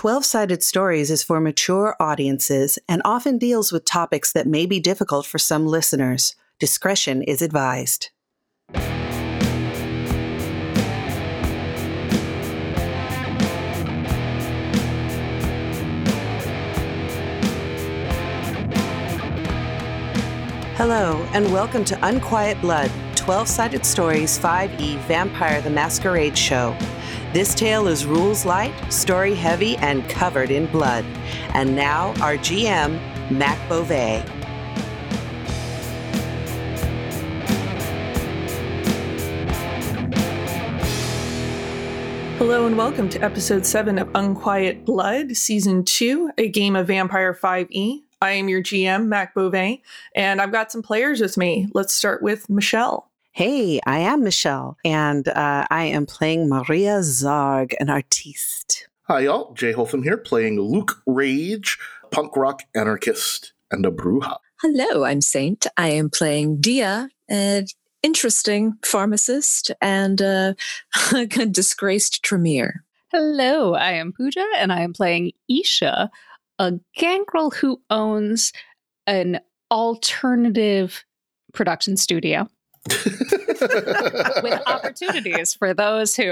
12 0.00 0.24
Sided 0.24 0.62
Stories 0.62 1.10
is 1.10 1.22
for 1.22 1.40
mature 1.40 1.94
audiences 2.00 2.78
and 2.88 3.02
often 3.04 3.36
deals 3.36 3.70
with 3.70 3.84
topics 3.84 4.32
that 4.32 4.46
may 4.46 4.64
be 4.64 4.80
difficult 4.80 5.26
for 5.26 5.36
some 5.38 5.66
listeners. 5.66 6.34
Discretion 6.58 7.22
is 7.22 7.42
advised. 7.42 8.08
Hello, 20.78 21.28
and 21.34 21.52
welcome 21.52 21.84
to 21.84 21.98
Unquiet 22.06 22.58
Blood 22.62 22.90
12 23.16 23.46
Sided 23.46 23.84
Stories 23.84 24.38
5e 24.38 24.96
Vampire 25.00 25.60
the 25.60 25.68
Masquerade 25.68 26.38
Show. 26.38 26.74
This 27.32 27.54
tale 27.54 27.86
is 27.86 28.06
rules 28.06 28.44
light, 28.44 28.74
story 28.92 29.36
heavy, 29.36 29.76
and 29.76 30.08
covered 30.08 30.50
in 30.50 30.66
blood. 30.66 31.04
And 31.54 31.76
now, 31.76 32.08
our 32.20 32.36
GM, 32.36 32.98
Mac 33.30 33.56
Beauvais. 33.68 34.24
Hello 42.38 42.66
and 42.66 42.76
welcome 42.76 43.08
to 43.10 43.22
episode 43.22 43.64
7 43.64 43.96
of 44.00 44.10
Unquiet 44.16 44.84
Blood, 44.84 45.36
season 45.36 45.84
2, 45.84 46.32
a 46.36 46.48
game 46.48 46.74
of 46.74 46.88
Vampire 46.88 47.32
5e. 47.32 48.02
I 48.20 48.32
am 48.32 48.48
your 48.48 48.60
GM, 48.60 49.06
Mac 49.06 49.34
Beauvais, 49.34 49.82
and 50.16 50.42
I've 50.42 50.50
got 50.50 50.72
some 50.72 50.82
players 50.82 51.20
with 51.20 51.36
me. 51.36 51.68
Let's 51.74 51.94
start 51.94 52.24
with 52.24 52.50
Michelle. 52.50 53.09
Hey, 53.32 53.80
I 53.86 54.00
am 54.00 54.24
Michelle, 54.24 54.76
and 54.84 55.28
uh, 55.28 55.64
I 55.70 55.84
am 55.84 56.04
playing 56.04 56.48
Maria 56.48 56.98
Zarg, 56.98 57.74
an 57.78 57.88
artiste. 57.88 58.88
Hi, 59.04 59.20
y'all. 59.20 59.54
Jay 59.54 59.72
Holtham 59.72 60.02
here, 60.02 60.16
playing 60.16 60.60
Luke 60.60 61.00
Rage, 61.06 61.78
punk 62.10 62.36
rock 62.36 62.64
anarchist, 62.74 63.52
and 63.70 63.86
a 63.86 63.90
Brujah. 63.92 64.36
Hello, 64.60 65.04
I'm 65.04 65.20
Saint. 65.20 65.68
I 65.76 65.90
am 65.90 66.10
playing 66.10 66.60
Dia, 66.60 67.08
an 67.28 67.66
interesting 68.02 68.74
pharmacist 68.84 69.70
and 69.80 70.20
a 70.20 70.56
disgraced 71.50 72.24
Tremere. 72.24 72.82
Hello, 73.12 73.74
I 73.74 73.92
am 73.92 74.12
Pooja, 74.12 74.44
and 74.56 74.72
I 74.72 74.80
am 74.80 74.92
playing 74.92 75.32
Isha, 75.48 76.10
a 76.58 76.72
gangrel 76.96 77.52
who 77.52 77.80
owns 77.90 78.52
an 79.06 79.40
alternative 79.70 81.04
production 81.52 81.96
studio. 81.96 82.48
with 82.88 84.62
opportunities 84.66 85.54
for 85.54 85.74
those 85.74 86.16
who 86.16 86.30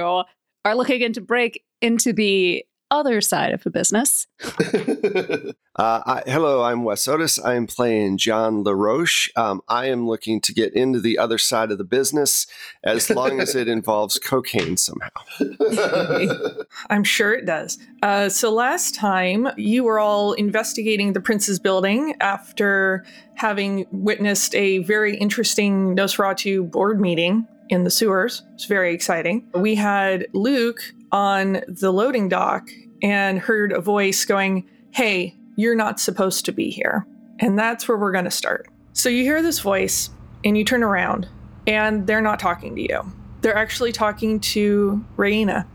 are 0.64 0.74
looking 0.74 1.02
into 1.02 1.20
break 1.20 1.64
into 1.80 2.12
the 2.12 2.64
other 2.90 3.20
side 3.20 3.52
of 3.52 3.64
the 3.64 3.70
business. 3.70 4.26
uh, 4.42 5.52
I, 5.76 6.22
hello, 6.26 6.62
I'm 6.62 6.84
Wes 6.84 7.06
Otis. 7.06 7.38
I 7.38 7.54
am 7.54 7.66
playing 7.66 8.18
John 8.18 8.62
LaRoche. 8.62 9.30
Um, 9.36 9.60
I 9.68 9.86
am 9.86 10.06
looking 10.06 10.40
to 10.42 10.54
get 10.54 10.72
into 10.74 11.00
the 11.00 11.18
other 11.18 11.38
side 11.38 11.70
of 11.70 11.78
the 11.78 11.84
business 11.84 12.46
as 12.84 13.10
long 13.10 13.40
as 13.40 13.54
it 13.54 13.68
involves 13.78 14.18
cocaine 14.18 14.76
somehow. 14.76 15.10
I'm 16.90 17.04
sure 17.04 17.34
it 17.34 17.46
does. 17.46 17.78
Uh, 18.02 18.28
so, 18.28 18.50
last 18.50 18.94
time 18.94 19.48
you 19.56 19.84
were 19.84 19.98
all 19.98 20.32
investigating 20.34 21.12
the 21.12 21.20
Prince's 21.20 21.58
building 21.58 22.14
after 22.20 23.04
having 23.34 23.86
witnessed 23.92 24.54
a 24.54 24.78
very 24.78 25.16
interesting 25.16 25.96
Nosferatu 25.96 26.70
board 26.70 27.00
meeting 27.00 27.46
in 27.68 27.84
the 27.84 27.90
sewers. 27.90 28.42
It's 28.54 28.64
very 28.64 28.94
exciting. 28.94 29.46
We 29.54 29.74
had 29.74 30.26
Luke 30.32 30.80
on 31.12 31.62
the 31.68 31.92
loading 31.92 32.28
dock 32.28 32.68
and 33.02 33.38
heard 33.38 33.72
a 33.72 33.80
voice 33.80 34.24
going, 34.24 34.68
Hey, 34.90 35.36
you're 35.56 35.74
not 35.74 36.00
supposed 36.00 36.44
to 36.44 36.52
be 36.52 36.70
here. 36.70 37.06
And 37.40 37.58
that's 37.58 37.88
where 37.88 37.96
we're 37.96 38.12
going 38.12 38.24
to 38.24 38.30
start. 38.30 38.68
So 38.92 39.08
you 39.08 39.22
hear 39.22 39.42
this 39.42 39.60
voice 39.60 40.10
and 40.44 40.56
you 40.56 40.64
turn 40.64 40.82
around 40.82 41.28
and 41.66 42.06
they're 42.06 42.20
not 42.20 42.38
talking 42.40 42.74
to 42.76 42.82
you. 42.82 43.12
They're 43.40 43.56
actually 43.56 43.92
talking 43.92 44.40
to 44.40 45.04
Raina. 45.16 45.66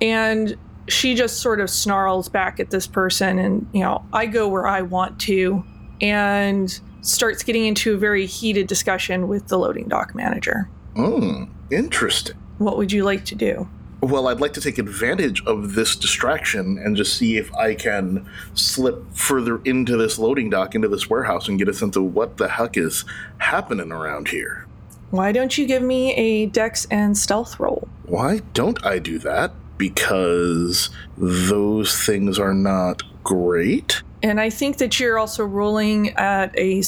And 0.00 0.56
she 0.88 1.14
just 1.14 1.40
sort 1.40 1.60
of 1.60 1.70
snarls 1.70 2.28
back 2.28 2.60
at 2.60 2.70
this 2.70 2.86
person 2.86 3.38
and, 3.38 3.66
you 3.72 3.80
know, 3.80 4.04
I 4.12 4.26
go 4.26 4.48
where 4.48 4.66
I 4.66 4.82
want 4.82 5.20
to 5.22 5.64
and 6.00 6.78
starts 7.00 7.42
getting 7.42 7.64
into 7.64 7.94
a 7.94 7.96
very 7.96 8.26
heated 8.26 8.66
discussion 8.66 9.28
with 9.28 9.48
the 9.48 9.58
loading 9.58 9.88
dock 9.88 10.14
manager. 10.14 10.68
Hmm, 10.94 11.44
interesting. 11.70 12.36
What 12.58 12.76
would 12.76 12.92
you 12.92 13.04
like 13.04 13.24
to 13.26 13.34
do? 13.34 13.68
Well, 14.00 14.28
I'd 14.28 14.40
like 14.40 14.52
to 14.52 14.60
take 14.60 14.78
advantage 14.78 15.44
of 15.44 15.74
this 15.74 15.96
distraction 15.96 16.78
and 16.78 16.96
just 16.96 17.16
see 17.16 17.36
if 17.36 17.52
I 17.54 17.74
can 17.74 18.28
slip 18.54 19.12
further 19.12 19.60
into 19.64 19.96
this 19.96 20.18
loading 20.20 20.50
dock, 20.50 20.76
into 20.76 20.86
this 20.86 21.10
warehouse, 21.10 21.48
and 21.48 21.58
get 21.58 21.68
a 21.68 21.74
sense 21.74 21.96
of 21.96 22.14
what 22.14 22.36
the 22.36 22.48
heck 22.48 22.76
is 22.76 23.04
happening 23.38 23.90
around 23.90 24.28
here. 24.28 24.66
Why 25.10 25.32
don't 25.32 25.56
you 25.58 25.66
give 25.66 25.82
me 25.82 26.14
a 26.14 26.46
dex 26.46 26.86
and 26.90 27.18
stealth 27.18 27.58
roll? 27.58 27.88
Why 28.04 28.42
don't 28.54 28.84
I 28.86 29.00
do 29.00 29.18
that? 29.20 29.52
Because 29.78 30.90
those 31.16 31.96
things 32.04 32.38
are 32.38 32.54
not 32.54 33.02
great. 33.24 34.02
And 34.22 34.40
I 34.40 34.50
think 34.50 34.78
that 34.78 35.00
you're 35.00 35.18
also 35.18 35.44
rolling 35.44 36.10
at 36.10 36.56
a 36.58 36.78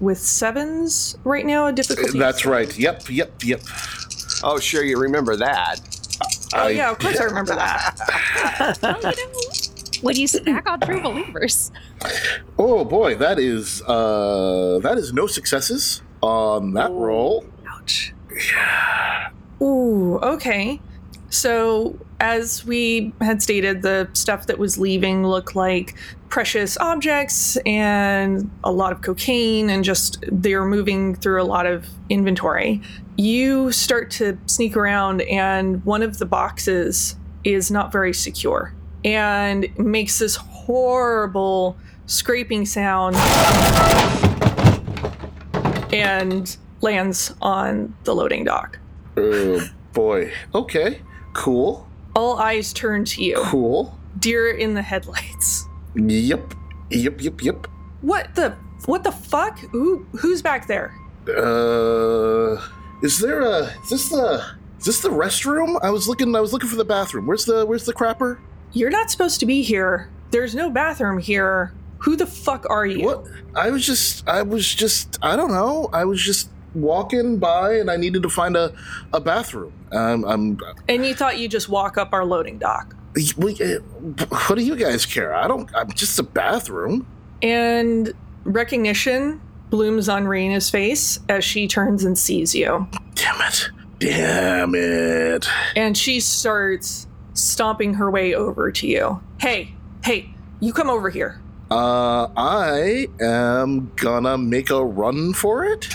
with 0.00 0.18
sevens 0.18 1.16
right 1.24 1.46
now. 1.46 1.66
A 1.66 1.72
difficulty. 1.72 2.18
That's 2.18 2.44
right. 2.44 2.76
Yep, 2.78 3.10
yep, 3.10 3.32
yep. 3.44 3.60
Oh, 4.42 4.58
sure, 4.58 4.84
you 4.84 4.98
remember 4.98 5.36
that. 5.36 5.97
Oh 6.54 6.58
I- 6.58 6.68
yeah, 6.70 6.90
of 6.90 6.98
course 6.98 7.20
I 7.20 7.24
remember 7.24 7.54
that. 7.54 8.78
well, 8.82 8.96
you 9.00 9.26
know, 9.26 9.50
when 10.02 10.16
you 10.16 10.26
snack 10.26 10.68
on 10.68 10.80
true 10.80 11.00
believers. 11.00 11.70
Oh 12.58 12.84
boy, 12.84 13.14
that 13.16 13.38
is 13.38 13.82
uh 13.82 14.78
that 14.82 14.96
is 14.98 15.12
no 15.12 15.26
successes 15.26 16.02
on 16.22 16.74
that 16.74 16.90
roll. 16.90 17.44
Ouch. 17.68 18.14
Yeah. 18.52 19.30
Ooh, 19.60 20.18
okay. 20.18 20.80
So, 21.30 21.98
as 22.20 22.64
we 22.64 23.12
had 23.20 23.42
stated, 23.42 23.82
the 23.82 24.08
stuff 24.12 24.46
that 24.46 24.58
was 24.58 24.78
leaving 24.78 25.26
looked 25.26 25.54
like 25.54 25.94
precious 26.28 26.76
objects 26.78 27.56
and 27.64 28.50
a 28.64 28.72
lot 28.72 28.92
of 28.92 29.00
cocaine, 29.02 29.70
and 29.70 29.84
just 29.84 30.24
they 30.30 30.54
were 30.54 30.66
moving 30.66 31.14
through 31.14 31.40
a 31.40 31.44
lot 31.44 31.66
of 31.66 31.86
inventory. 32.08 32.82
You 33.16 33.72
start 33.72 34.10
to 34.12 34.38
sneak 34.46 34.76
around, 34.76 35.22
and 35.22 35.84
one 35.84 36.02
of 36.02 36.18
the 36.18 36.26
boxes 36.26 37.16
is 37.44 37.70
not 37.70 37.92
very 37.92 38.12
secure 38.12 38.74
and 39.04 39.66
makes 39.78 40.18
this 40.18 40.36
horrible 40.36 41.76
scraping 42.06 42.66
sound 42.66 43.16
and 45.92 46.56
lands 46.80 47.34
on 47.40 47.94
the 48.04 48.14
loading 48.14 48.44
dock. 48.44 48.78
Oh 49.16 49.68
boy. 49.92 50.32
Okay. 50.54 51.00
Cool. 51.32 51.87
All 52.18 52.36
eyes 52.40 52.72
turn 52.72 53.04
to 53.04 53.22
you. 53.22 53.36
Cool. 53.44 53.96
Deer 54.18 54.50
in 54.50 54.74
the 54.74 54.82
headlights. 54.82 55.68
Yep. 55.94 56.52
Yep, 56.90 57.20
yep, 57.20 57.42
yep. 57.44 57.68
What 58.00 58.34
the 58.34 58.56
what 58.86 59.04
the 59.04 59.12
fuck? 59.12 59.56
Who 59.70 60.04
who's 60.18 60.42
back 60.42 60.66
there? 60.66 60.92
Uh 61.28 62.60
is 63.04 63.20
there 63.20 63.42
a 63.42 63.72
is 63.84 63.90
this 63.90 64.08
the 64.08 64.44
is 64.80 64.86
this 64.86 65.00
the 65.00 65.10
restroom? 65.10 65.78
I 65.84 65.90
was 65.90 66.08
looking 66.08 66.34
I 66.34 66.40
was 66.40 66.52
looking 66.52 66.68
for 66.68 66.74
the 66.74 66.84
bathroom. 66.84 67.24
Where's 67.24 67.44
the 67.44 67.64
where's 67.64 67.84
the 67.84 67.94
crapper? 67.94 68.40
You're 68.72 68.90
not 68.90 69.12
supposed 69.12 69.38
to 69.38 69.46
be 69.46 69.62
here. 69.62 70.10
There's 70.32 70.56
no 70.56 70.70
bathroom 70.70 71.20
here. 71.20 71.72
Who 71.98 72.16
the 72.16 72.26
fuck 72.26 72.66
are 72.68 72.84
you? 72.84 73.06
What? 73.06 73.26
I 73.54 73.70
was 73.70 73.86
just 73.86 74.28
I 74.28 74.42
was 74.42 74.74
just 74.74 75.20
I 75.22 75.36
don't 75.36 75.52
know. 75.52 75.88
I 75.92 76.04
was 76.04 76.20
just 76.20 76.50
walking 76.74 77.38
by 77.38 77.74
and 77.74 77.90
I 77.90 77.96
needed 77.96 78.22
to 78.22 78.28
find 78.28 78.56
a 78.56 78.72
a 79.12 79.20
bathroom. 79.20 79.72
Um, 79.92 80.24
I'm 80.24 80.58
And 80.88 81.04
you 81.06 81.14
thought 81.14 81.38
you'd 81.38 81.50
just 81.50 81.68
walk 81.68 81.98
up 81.98 82.12
our 82.12 82.24
loading 82.24 82.58
dock. 82.58 82.94
uh, 83.16 83.80
what 84.46 84.56
do 84.56 84.62
you 84.64 84.76
guys 84.76 85.06
care? 85.06 85.34
I 85.34 85.48
don't 85.48 85.68
I'm 85.74 85.90
just 85.92 86.18
a 86.18 86.22
bathroom. 86.22 87.06
And 87.42 88.12
recognition 88.44 89.40
blooms 89.70 90.08
on 90.08 90.24
Raina's 90.24 90.70
face 90.70 91.18
as 91.28 91.44
she 91.44 91.68
turns 91.68 92.04
and 92.04 92.18
sees 92.18 92.54
you. 92.54 92.88
Damn 93.14 93.40
it. 93.42 93.70
Damn 93.98 94.74
it. 94.74 95.46
And 95.76 95.96
she 95.96 96.20
starts 96.20 97.06
stomping 97.34 97.94
her 97.94 98.10
way 98.10 98.34
over 98.34 98.70
to 98.72 98.86
you. 98.86 99.20
Hey, 99.40 99.74
hey, 100.04 100.30
you 100.60 100.72
come 100.72 100.88
over 100.90 101.10
here. 101.10 101.40
Uh, 101.70 102.28
I 102.36 103.08
am 103.20 103.92
gonna 103.96 104.38
make 104.38 104.70
a 104.70 104.82
run 104.82 105.34
for 105.34 105.64
it. 105.66 105.86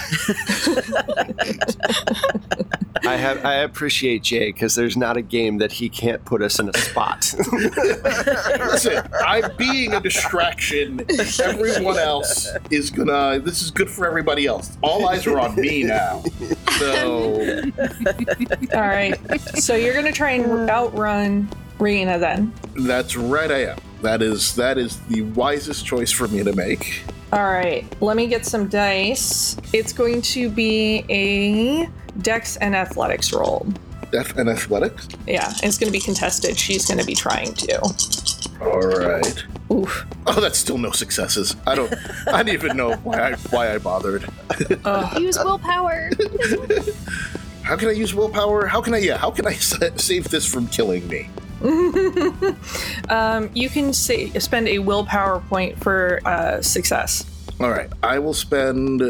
I 3.05 3.15
have 3.17 3.43
I 3.43 3.55
appreciate 3.55 4.23
Jay 4.23 4.51
because 4.51 4.75
there's 4.75 4.95
not 4.95 5.17
a 5.17 5.21
game 5.21 5.57
that 5.57 5.71
he 5.71 5.89
can't 5.89 6.23
put 6.25 6.41
us 6.41 6.59
in 6.59 6.69
a 6.69 6.77
spot. 6.77 7.33
Listen, 7.51 9.05
I'm 9.25 9.51
being 9.57 9.93
a 9.93 9.99
distraction. 9.99 11.05
Everyone 11.43 11.97
else 11.97 12.47
is 12.69 12.89
gonna. 12.89 13.39
This 13.39 13.61
is 13.61 13.71
good 13.71 13.89
for 13.89 14.05
everybody 14.05 14.45
else. 14.45 14.77
All 14.81 15.07
eyes 15.07 15.25
are 15.27 15.39
on 15.39 15.55
me 15.55 15.83
now. 15.83 16.23
So 16.77 17.41
All 18.73 18.81
right. 18.81 19.15
so 19.59 19.75
you're 19.75 19.93
going 19.93 20.05
to 20.05 20.11
try 20.11 20.31
and 20.31 20.69
outrun 20.69 21.49
Raina 21.79 22.19
then. 22.19 22.53
that's 22.87 23.15
right. 23.15 23.51
I 23.51 23.65
am. 23.71 23.77
That 24.03 24.21
is 24.21 24.53
that 24.57 24.77
is 24.77 24.99
the 25.07 25.21
wisest 25.21 25.85
choice 25.85 26.11
for 26.11 26.27
me 26.27 26.43
to 26.43 26.53
make. 26.53 27.03
All 27.31 27.45
right, 27.45 27.85
let 28.01 28.17
me 28.17 28.27
get 28.27 28.45
some 28.45 28.67
dice. 28.67 29.55
It's 29.71 29.93
going 29.93 30.21
to 30.23 30.49
be 30.49 31.05
a 31.09 31.89
dex 32.21 32.57
and 32.57 32.75
athletics 32.75 33.31
roll. 33.31 33.65
Dex 34.11 34.33
and 34.33 34.49
athletics. 34.49 35.07
Yeah, 35.25 35.53
it's 35.63 35.77
going 35.77 35.87
to 35.87 35.97
be 35.97 36.01
contested. 36.01 36.59
She's 36.59 36.85
going 36.85 36.99
to 36.99 37.05
be 37.05 37.15
trying 37.15 37.53
to. 37.53 37.79
All 38.61 38.81
right. 38.81 39.45
Oof. 39.71 40.05
Oh, 40.27 40.41
that's 40.41 40.57
still 40.57 40.77
no 40.77 40.91
successes. 40.91 41.55
I 41.65 41.73
don't. 41.73 41.93
I 42.27 42.43
don't 42.43 42.53
even 42.53 42.75
know 42.75 42.95
why 42.97 43.31
I 43.31 43.35
why 43.51 43.73
I 43.73 43.77
bothered. 43.77 44.29
Ugh. 44.83 45.21
Use 45.21 45.37
willpower. 45.37 46.09
How 47.63 47.77
can 47.77 47.87
I 47.87 47.93
use 47.93 48.13
willpower? 48.13 48.65
How 48.65 48.81
can 48.81 48.93
I? 48.93 48.97
Yeah. 48.97 49.15
How 49.15 49.31
can 49.31 49.47
I 49.47 49.53
save 49.53 50.27
this 50.29 50.45
from 50.45 50.67
killing 50.67 51.07
me? 51.07 51.29
um, 53.09 53.49
you 53.53 53.69
can 53.69 53.93
say, 53.93 54.29
spend 54.39 54.67
a 54.67 54.79
willpower 54.79 55.39
point 55.41 55.81
for 55.81 56.19
uh, 56.25 56.61
success. 56.61 57.25
All 57.59 57.69
right. 57.69 57.89
I 58.01 58.19
will 58.19 58.33
spend. 58.33 59.01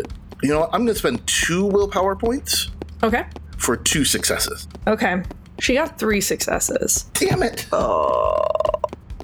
You 0.42 0.50
know. 0.50 0.66
I'm 0.66 0.82
going 0.86 0.88
to 0.88 0.96
spend 0.96 1.26
two 1.28 1.66
willpower 1.66 2.16
points 2.16 2.70
Okay. 3.02 3.26
for 3.58 3.78
two 3.78 4.06
successes. 4.06 4.68
Okay. 4.88 5.24
She 5.60 5.74
got 5.76 5.98
three 5.98 6.20
successes. 6.22 7.04
Damn 7.14 7.44
it! 7.44 7.68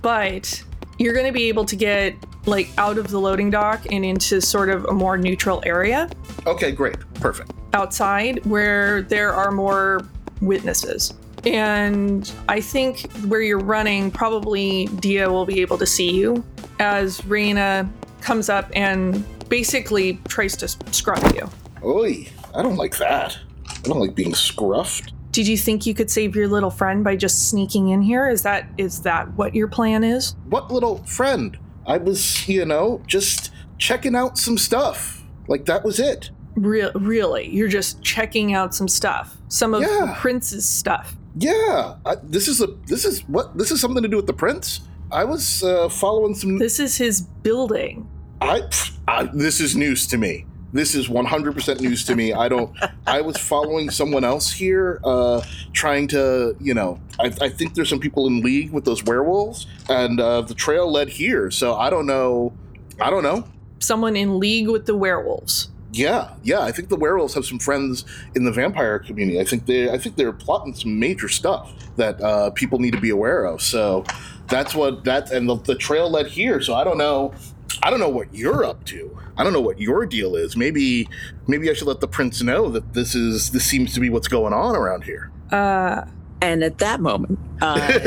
but 0.02 0.64
you're 0.98 1.14
going 1.14 1.26
to 1.26 1.32
be 1.34 1.50
able 1.50 1.66
to 1.66 1.76
get 1.76 2.16
like 2.46 2.70
out 2.78 2.98
of 2.98 3.10
the 3.10 3.20
loading 3.20 3.50
dock 3.50 3.82
and 3.92 4.06
into 4.06 4.40
sort 4.42 4.70
of 4.70 4.86
a 4.86 4.94
more 4.94 5.18
neutral 5.18 5.62
area 5.66 6.10
Okay, 6.48 6.72
great, 6.72 6.96
perfect. 7.16 7.52
outside 7.74 8.44
where 8.46 9.02
there 9.02 9.34
are 9.34 9.52
more 9.52 10.00
witnesses. 10.42 11.14
And 11.46 12.32
I 12.48 12.62
think 12.62 13.12
where 13.28 13.42
you're 13.42 13.60
running, 13.60 14.12
probably 14.12 14.86
Dia 15.00 15.30
will 15.30 15.46
be 15.46 15.62
able 15.62 15.78
to 15.78 15.86
see 15.86 16.12
you 16.12 16.44
as 16.80 17.22
Raina 17.22 17.90
comes 18.22 18.50
up 18.50 18.70
and 18.74 19.24
basically 19.50 20.20
tries 20.28 20.56
to 20.58 20.68
scruff 20.68 21.34
you. 21.36 21.50
Oi, 21.84 22.28
I 22.54 22.62
don't 22.62 22.76
like 22.76 22.98
that. 22.98 23.38
I 23.68 23.82
don't 23.84 24.00
like 24.00 24.16
being 24.16 24.34
scruffed. 24.34 25.14
Did 25.32 25.48
you 25.48 25.58
think 25.58 25.86
you 25.86 25.94
could 25.94 26.10
save 26.10 26.36
your 26.36 26.48
little 26.48 26.72
friend 26.72 27.04
by 27.04 27.16
just 27.16 27.50
sneaking 27.50 27.90
in 27.90 28.02
here? 28.02 28.30
Is 28.30 28.42
that 28.44 28.68
is 28.78 29.02
that 29.04 29.32
what 29.36 29.54
your 29.54 29.68
plan 29.68 30.04
is? 30.04 30.36
What 30.50 30.72
little 30.72 30.98
friend? 31.06 31.58
I 31.86 31.98
was, 31.98 32.48
you 32.48 32.66
know, 32.66 33.02
just 33.08 33.52
checking 33.78 34.16
out 34.16 34.38
some 34.38 34.58
stuff. 34.58 35.24
Like 35.48 35.66
that 35.66 35.84
was 35.84 36.00
it. 36.00 36.32
Real, 36.56 36.92
really, 36.94 37.48
you're 37.48 37.70
just 37.70 38.02
checking 38.04 38.54
out 38.54 38.76
some 38.76 38.88
stuff, 38.88 39.38
some 39.48 39.74
of 39.74 39.82
the 39.82 40.14
prince's 40.18 40.68
stuff. 40.68 41.16
Yeah, 41.40 41.96
I, 42.06 42.16
this 42.22 42.50
is 42.50 42.62
a 42.62 42.68
this 42.86 43.06
is 43.06 43.22
what 43.22 43.58
this 43.58 43.72
is 43.72 43.80
something 43.80 44.04
to 44.04 44.10
do 44.10 44.18
with 44.18 44.28
the 44.28 44.34
prince. 44.34 44.82
I 45.12 45.24
was 45.24 45.64
uh, 45.64 45.88
following 45.88 46.36
some. 46.36 46.58
This 46.58 46.80
is 46.80 46.98
his 46.98 47.22
building. 47.22 48.10
I, 48.42 48.64
I 49.08 49.30
this 49.34 49.62
is 49.62 49.76
news 49.76 50.06
to 50.08 50.18
me. 50.18 50.46
This 50.72 50.94
is 50.94 51.08
100% 51.08 51.82
news 51.82 52.04
to 52.06 52.16
me. 52.16 52.32
I 52.32 52.48
don't. 52.48 52.78
I 53.08 53.22
was 53.22 53.38
following 53.38 53.90
someone 53.90 54.24
else 54.24 54.52
here, 54.52 55.00
uh, 55.04 55.42
trying 55.74 56.08
to, 56.10 56.56
you 56.60 56.76
know, 56.76 57.00
I, 57.20 57.34
I 57.42 57.50
think 57.50 57.74
there's 57.74 57.90
some 57.90 58.00
people 58.00 58.28
in 58.28 58.42
league 58.42 58.72
with 58.72 58.86
those 58.86 59.04
werewolves, 59.04 59.66
and 59.90 60.20
uh, 60.20 60.42
the 60.42 60.54
trail 60.54 60.92
led 60.92 61.10
here. 61.10 61.50
So 61.50 61.76
I 61.76 61.90
don't 61.90 62.06
know. 62.06 62.54
I 63.02 63.10
don't 63.10 63.24
know. 63.24 63.48
Someone 63.80 64.16
in 64.16 64.40
league 64.40 64.68
with 64.68 64.86
the 64.86 64.96
werewolves. 64.96 65.70
Yeah, 65.92 66.34
yeah. 66.44 66.60
I 66.62 66.72
think 66.72 66.90
the 66.90 66.96
werewolves 66.96 67.34
have 67.34 67.46
some 67.46 67.60
friends 67.60 68.06
in 68.36 68.44
the 68.44 68.52
vampire 68.52 69.00
community. 69.00 69.40
I 69.40 69.44
think 69.44 69.66
they, 69.66 69.90
I 69.90 69.98
think 69.98 70.16
they're 70.18 70.32
plotting 70.32 70.76
some 70.76 71.00
major 71.00 71.28
stuff 71.28 71.74
that 71.96 72.22
uh, 72.22 72.52
people 72.52 72.80
need 72.80 72.94
to 72.94 73.02
be 73.02 73.10
aware 73.10 73.46
of. 73.46 73.62
So 73.62 74.06
that's 74.48 74.76
what 74.76 75.04
that 75.06 75.32
and 75.32 75.50
the, 75.50 75.56
the 75.56 75.76
trail 75.76 76.10
led 76.10 76.28
here. 76.28 76.62
So 76.62 76.76
I 76.76 76.84
don't 76.84 76.98
know. 76.98 77.34
I 77.82 77.90
don't 77.90 78.00
know 78.00 78.10
what 78.10 78.34
you're 78.34 78.64
up 78.64 78.84
to. 78.86 79.18
I 79.38 79.44
don't 79.44 79.54
know 79.54 79.62
what 79.62 79.80
your 79.80 80.06
deal 80.06 80.36
is. 80.36 80.58
Maybe, 80.58 81.08
maybe 81.48 81.70
I 81.70 81.74
should 81.74 81.88
let 81.88 82.02
the 82.02 82.08
prince 82.08 82.42
know 82.42 82.70
that 82.70 82.94
this 82.94 83.16
is 83.16 83.52
this 83.52 83.64
seems 83.64 83.94
to 83.94 84.00
be 84.00 84.10
what's 84.10 84.28
going 84.28 84.54
on 84.54 84.76
around 84.76 85.04
here. 85.06 85.32
Uh, 85.52 86.06
And 86.42 86.64
at 86.64 86.78
that 86.80 87.00
moment, 87.02 87.38
uh, 87.62 87.76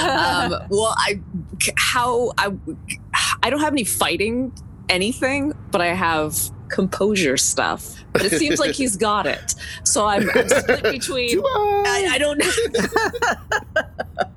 um, 0.00 0.66
well, 0.70 0.94
I 0.98 1.20
how 1.76 2.32
I 2.36 2.52
I 3.42 3.50
don't 3.50 3.60
have 3.60 3.72
any 3.72 3.84
fighting 3.84 4.52
anything, 4.88 5.52
but 5.70 5.80
I 5.80 5.94
have 5.94 6.36
composure 6.68 7.36
stuff. 7.36 7.94
But 8.12 8.24
it 8.24 8.38
seems 8.38 8.58
like 8.58 8.72
he's 8.74 8.96
got 8.96 9.26
it. 9.26 9.54
So 9.84 10.06
I'm, 10.06 10.28
I'm 10.34 10.48
split 10.48 10.82
between. 10.90 11.40
I, 11.40 12.08
I 12.12 12.18
don't 12.18 12.38
know. 12.38 13.84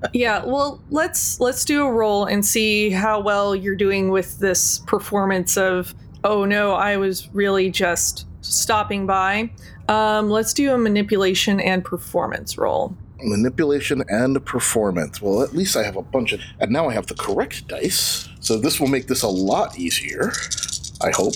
yeah. 0.14 0.44
Well, 0.44 0.82
let's 0.90 1.40
let's 1.40 1.66
do 1.66 1.86
a 1.86 1.92
roll 1.92 2.26
and 2.26 2.46
see 2.46 2.90
how 2.90 3.20
well 3.20 3.56
you're 3.56 3.76
doing 3.76 4.10
with 4.10 4.40
this 4.40 4.80
performance 4.80 5.58
of. 5.58 5.94
Oh 6.24 6.46
no, 6.46 6.74
I 6.74 6.98
was 6.98 7.30
really 7.34 7.72
just 7.72 8.28
stopping 8.42 9.08
by. 9.08 9.52
Um, 9.88 10.30
let's 10.30 10.54
do 10.54 10.74
a 10.74 10.78
manipulation 10.78 11.60
and 11.60 11.84
performance 11.84 12.58
roll. 12.58 12.96
Manipulation 13.24 14.04
and 14.10 14.44
performance. 14.46 15.22
Well, 15.22 15.42
at 15.42 15.54
least 15.54 15.76
I 15.76 15.84
have 15.84 15.96
a 15.96 16.02
bunch 16.02 16.32
of, 16.32 16.42
and 16.60 16.72
now 16.72 16.88
I 16.90 16.94
have 16.94 17.08
the 17.08 17.16
correct 17.16 17.68
dice. 17.68 18.28
So 18.42 18.58
this 18.58 18.80
will 18.80 18.88
make 18.88 19.08
this 19.08 19.24
a 19.24 19.28
lot 19.30 19.78
easier. 19.80 20.32
I 21.02 21.12
hope. 21.12 21.36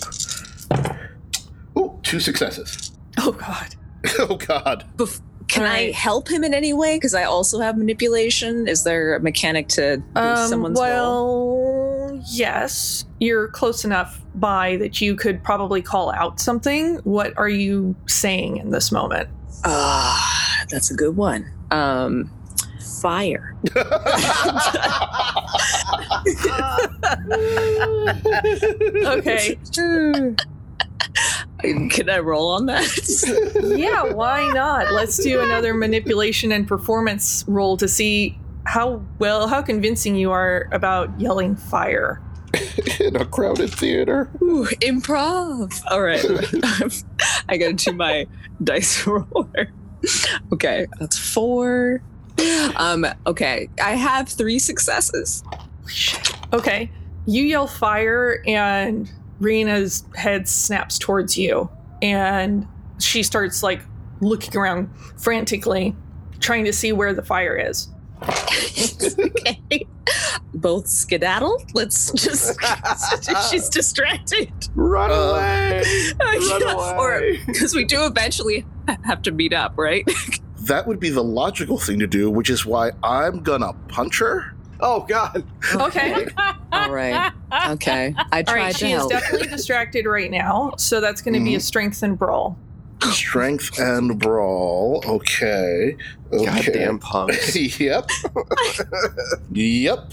Ooh, 1.77 1.97
two 2.03 2.19
successes. 2.19 2.91
Oh 3.17 3.31
God. 3.31 3.75
oh 4.19 4.35
God. 4.35 4.85
Bef- 4.97 5.21
can 5.47 5.63
I 5.63 5.91
help 5.91 6.27
him 6.29 6.43
in 6.43 6.55
any 6.55 6.73
way? 6.73 6.95
Because 6.95 7.13
I 7.13 7.23
also 7.23 7.59
have 7.59 7.77
manipulation. 7.77 8.67
Is 8.67 8.83
there 8.83 9.15
a 9.15 9.19
mechanic 9.19 9.67
to 9.69 9.97
boost 10.13 10.17
Um, 10.17 10.49
someone's 10.49 10.79
roll? 10.79 12.07
well, 12.07 12.23
yes, 12.31 13.05
you're 13.19 13.47
close 13.49 13.85
enough 13.85 14.19
by 14.33 14.77
that 14.77 14.99
you 15.01 15.15
could 15.15 15.43
probably 15.43 15.83
call 15.83 16.11
out 16.11 16.39
something. 16.39 16.95
What 17.03 17.37
are 17.37 17.47
you 17.49 17.95
saying 18.07 18.57
in 18.57 18.71
this 18.71 18.91
moment? 18.91 19.29
Ah, 19.63 20.63
that's 20.71 20.89
a 20.89 20.95
good 20.95 21.15
one. 21.15 21.45
Um, 21.69 22.31
fire. 23.01 23.55
Okay. 29.05 29.57
Can 31.89 32.09
I 32.09 32.19
roll 32.19 32.49
on 32.49 32.65
that? 32.67 32.85
yeah, 33.77 34.13
why 34.13 34.49
not? 34.53 34.91
Let's 34.91 35.17
do 35.17 35.41
another 35.41 35.73
manipulation 35.73 36.51
and 36.51 36.67
performance 36.67 37.43
roll 37.47 37.77
to 37.77 37.87
see 37.87 38.37
how 38.65 39.01
well, 39.19 39.47
how 39.47 39.61
convincing 39.61 40.15
you 40.15 40.31
are 40.31 40.67
about 40.71 41.19
yelling 41.19 41.55
fire. 41.55 42.21
In 42.99 43.15
a 43.15 43.25
crowded 43.25 43.71
theater. 43.71 44.29
Ooh, 44.41 44.65
improv. 44.81 45.81
All 45.89 46.01
right. 46.01 46.23
I 47.49 47.57
gotta 47.57 47.73
do 47.73 47.93
my 47.93 48.27
dice 48.63 49.05
roller. 49.07 49.71
Okay, 50.53 50.87
that's 50.99 51.17
four. 51.17 52.01
Um, 52.75 53.05
okay, 53.25 53.69
I 53.81 53.91
have 53.91 54.29
three 54.29 54.59
successes. 54.59 55.43
Okay, 56.53 56.89
you 57.25 57.43
yell 57.43 57.67
fire, 57.67 58.41
and 58.47 59.11
Rena's 59.39 60.03
head 60.15 60.47
snaps 60.47 60.97
towards 60.97 61.37
you, 61.37 61.69
and 62.01 62.67
she 62.99 63.23
starts 63.23 63.61
like 63.63 63.81
looking 64.21 64.55
around 64.57 64.89
frantically, 65.17 65.95
trying 66.39 66.65
to 66.65 66.73
see 66.73 66.91
where 66.93 67.13
the 67.13 67.23
fire 67.23 67.55
is. 67.55 67.89
okay. 68.23 69.85
Both 70.53 70.87
skedaddle. 70.87 71.61
Let's 71.73 72.11
just. 72.13 72.57
she's 73.51 73.67
distracted. 73.69 74.51
Run 74.75 75.11
Uh, 75.11 75.13
away! 75.13 75.83
Run 76.19 76.63
or 76.97 77.17
away! 77.17 77.41
because 77.45 77.75
we 77.75 77.83
do 77.83 78.05
eventually 78.05 78.65
have 79.03 79.21
to 79.23 79.31
meet 79.31 79.53
up, 79.53 79.73
right? 79.77 80.09
That 80.61 80.87
would 80.87 80.99
be 80.99 81.09
the 81.09 81.23
logical 81.23 81.77
thing 81.77 81.99
to 81.99 82.07
do, 82.07 82.29
which 82.31 82.49
is 82.49 82.65
why 82.65 82.91
I'm 83.03 83.41
gonna 83.43 83.73
punch 83.89 84.19
her. 84.19 84.54
Oh 84.87 84.99
God! 84.99 85.43
Okay. 85.73 86.27
All 86.71 86.91
right. 86.91 87.33
Okay. 87.69 88.13
I 88.31 88.37
All 88.37 88.43
tried 88.43 88.55
right, 88.55 88.71
to 88.71 88.77
she 88.77 88.91
is 88.91 88.99
help. 88.99 89.09
definitely 89.09 89.47
distracted 89.47 90.05
right 90.05 90.29
now, 90.29 90.75
so 90.77 91.01
that's 91.01 91.23
going 91.23 91.33
to 91.33 91.39
be 91.39 91.55
a 91.55 91.57
mm-hmm. 91.57 91.61
strength 91.61 92.03
and 92.03 92.19
brawl. 92.19 92.55
Strength 93.01 93.79
and 93.79 94.19
brawl. 94.19 95.03
Okay. 95.07 95.97
Okay. 96.31 96.45
Goddamn 96.45 96.99
punks! 96.99 97.55
yep. 97.79 98.11
yep. 99.51 100.11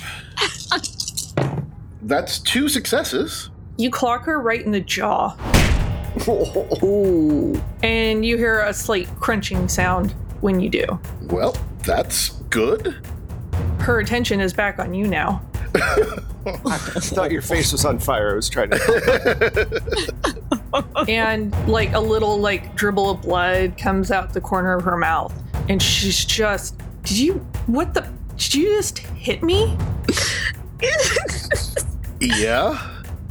That's 2.01 2.39
two 2.39 2.71
successes. 2.71 3.51
You 3.77 3.91
clock 3.91 4.25
her 4.25 4.41
right 4.41 4.65
in 4.65 4.73
the 4.73 4.81
jaw, 4.81 5.37
Ooh. 6.83 7.63
and 7.83 8.25
you 8.25 8.39
hear 8.39 8.61
a 8.61 8.73
slight 8.73 9.09
crunching 9.21 9.69
sound 9.69 10.13
when 10.41 10.61
you 10.61 10.71
do. 10.71 10.99
Well, 11.25 11.59
that's 11.85 12.31
good. 12.49 12.97
Her 13.83 13.99
attention 14.01 14.41
is 14.41 14.53
back 14.53 14.79
on 14.79 14.95
you 14.95 15.07
now. 15.09 15.43
I 15.75 16.79
thought 16.79 17.31
your 17.33 17.43
face 17.43 17.73
was 17.73 17.85
on 17.85 17.99
fire. 17.99 18.33
I 18.33 18.35
was 18.35 18.49
trying 18.49 18.71
to. 18.71 19.83
and 21.09 21.53
like 21.69 21.93
a 21.93 22.01
little 22.01 22.39
like 22.39 22.75
dribble 22.77 23.11
of 23.11 23.23
blood 23.23 23.77
comes 23.77 24.11
out 24.11 24.33
the 24.33 24.41
corner 24.41 24.75
of 24.75 24.85
her 24.85 24.97
mouth 24.97 25.35
and 25.69 25.83
she's 25.83 26.25
just 26.25 26.79
did 27.03 27.19
you 27.19 27.35
what 27.67 27.93
the 27.93 28.09
did 28.39 28.55
you 28.55 28.69
just 28.77 28.99
hit 28.99 29.43
me 29.43 29.77
Yeah, 32.21 32.75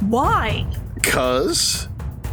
Why? 0.02 0.66
cause 1.02 1.88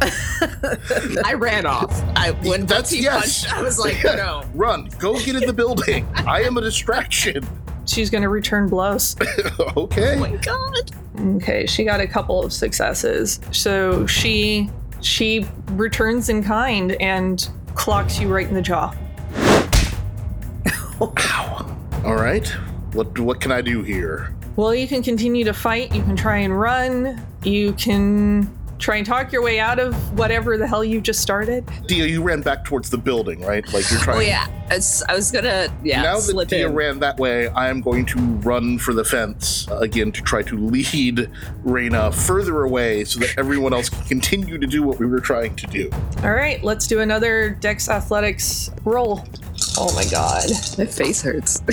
I 1.24 1.34
ran 1.36 1.66
off. 1.66 1.92
I 2.16 2.30
when 2.42 2.64
That's- 2.66 2.92
once 2.92 2.94
yes. 2.94 3.44
punched, 3.44 3.58
I 3.58 3.62
was 3.62 3.78
like, 3.78 4.02
no. 4.04 4.44
run, 4.54 4.88
go 4.98 5.18
get 5.18 5.36
in 5.36 5.46
the 5.46 5.52
building. 5.52 6.06
I 6.26 6.42
am 6.42 6.56
a 6.56 6.60
distraction. 6.62 7.46
She's 7.90 8.10
going 8.10 8.22
to 8.22 8.28
return 8.28 8.68
blows. 8.68 9.16
okay. 9.76 10.16
Oh 10.16 10.20
my 10.20 10.36
god. 10.36 10.90
Okay, 11.36 11.66
she 11.66 11.84
got 11.84 12.00
a 12.00 12.06
couple 12.06 12.42
of 12.42 12.52
successes. 12.52 13.40
So 13.52 14.06
she 14.06 14.70
she 15.00 15.46
returns 15.72 16.28
in 16.28 16.42
kind 16.42 16.92
and 17.00 17.48
clocks 17.74 18.20
you 18.20 18.32
right 18.32 18.46
in 18.46 18.54
the 18.54 18.62
jaw. 18.62 18.94
Ow. 21.00 21.76
All 22.04 22.14
right. 22.14 22.46
What 22.92 23.18
what 23.18 23.40
can 23.40 23.52
I 23.52 23.60
do 23.60 23.82
here? 23.82 24.34
Well, 24.56 24.74
you 24.74 24.86
can 24.88 25.02
continue 25.02 25.44
to 25.44 25.54
fight, 25.54 25.94
you 25.94 26.02
can 26.02 26.16
try 26.16 26.38
and 26.38 26.58
run, 26.58 27.24
you 27.44 27.72
can 27.74 28.52
try 28.80 28.96
and 28.96 29.06
talk 29.06 29.30
your 29.32 29.42
way 29.42 29.60
out 29.60 29.78
of 29.78 29.94
whatever 30.18 30.56
the 30.56 30.66
hell 30.66 30.82
you 30.82 31.00
just 31.00 31.20
started. 31.20 31.64
Dia, 31.86 32.06
you 32.06 32.22
ran 32.22 32.40
back 32.40 32.64
towards 32.64 32.90
the 32.90 32.98
building, 32.98 33.40
right? 33.42 33.64
Like 33.72 33.88
you're 33.90 34.00
trying. 34.00 34.16
Oh 34.18 34.20
yeah. 34.20 34.46
It's, 34.72 35.02
I 35.08 35.14
was 35.14 35.32
gonna 35.32 35.68
yeah 35.82 36.00
now 36.02 36.14
that 36.16 36.22
slip 36.22 36.48
Dia 36.48 36.68
in. 36.68 36.74
ran 36.74 36.98
that 37.00 37.18
way, 37.18 37.48
I 37.48 37.68
am 37.68 37.80
going 37.80 38.06
to 38.06 38.18
run 38.18 38.78
for 38.78 38.94
the 38.94 39.04
fence 39.04 39.66
again 39.70 40.12
to 40.12 40.22
try 40.22 40.42
to 40.44 40.56
lead 40.56 41.28
Raina 41.64 42.14
further 42.14 42.62
away 42.62 43.04
so 43.04 43.18
that 43.20 43.36
everyone 43.36 43.72
else 43.72 43.88
can 43.88 44.04
continue 44.04 44.58
to 44.58 44.66
do 44.66 44.82
what 44.82 44.98
we 44.98 45.06
were 45.06 45.20
trying 45.20 45.56
to 45.56 45.66
do. 45.66 45.90
All 46.22 46.32
right, 46.32 46.62
let's 46.62 46.86
do 46.86 47.00
another 47.00 47.50
Dex 47.50 47.88
Athletics 47.88 48.70
roll. 48.84 49.26
Oh 49.76 49.92
my 49.94 50.04
god. 50.10 50.48
My 50.78 50.86
face 50.86 51.20
hurts. 51.22 51.60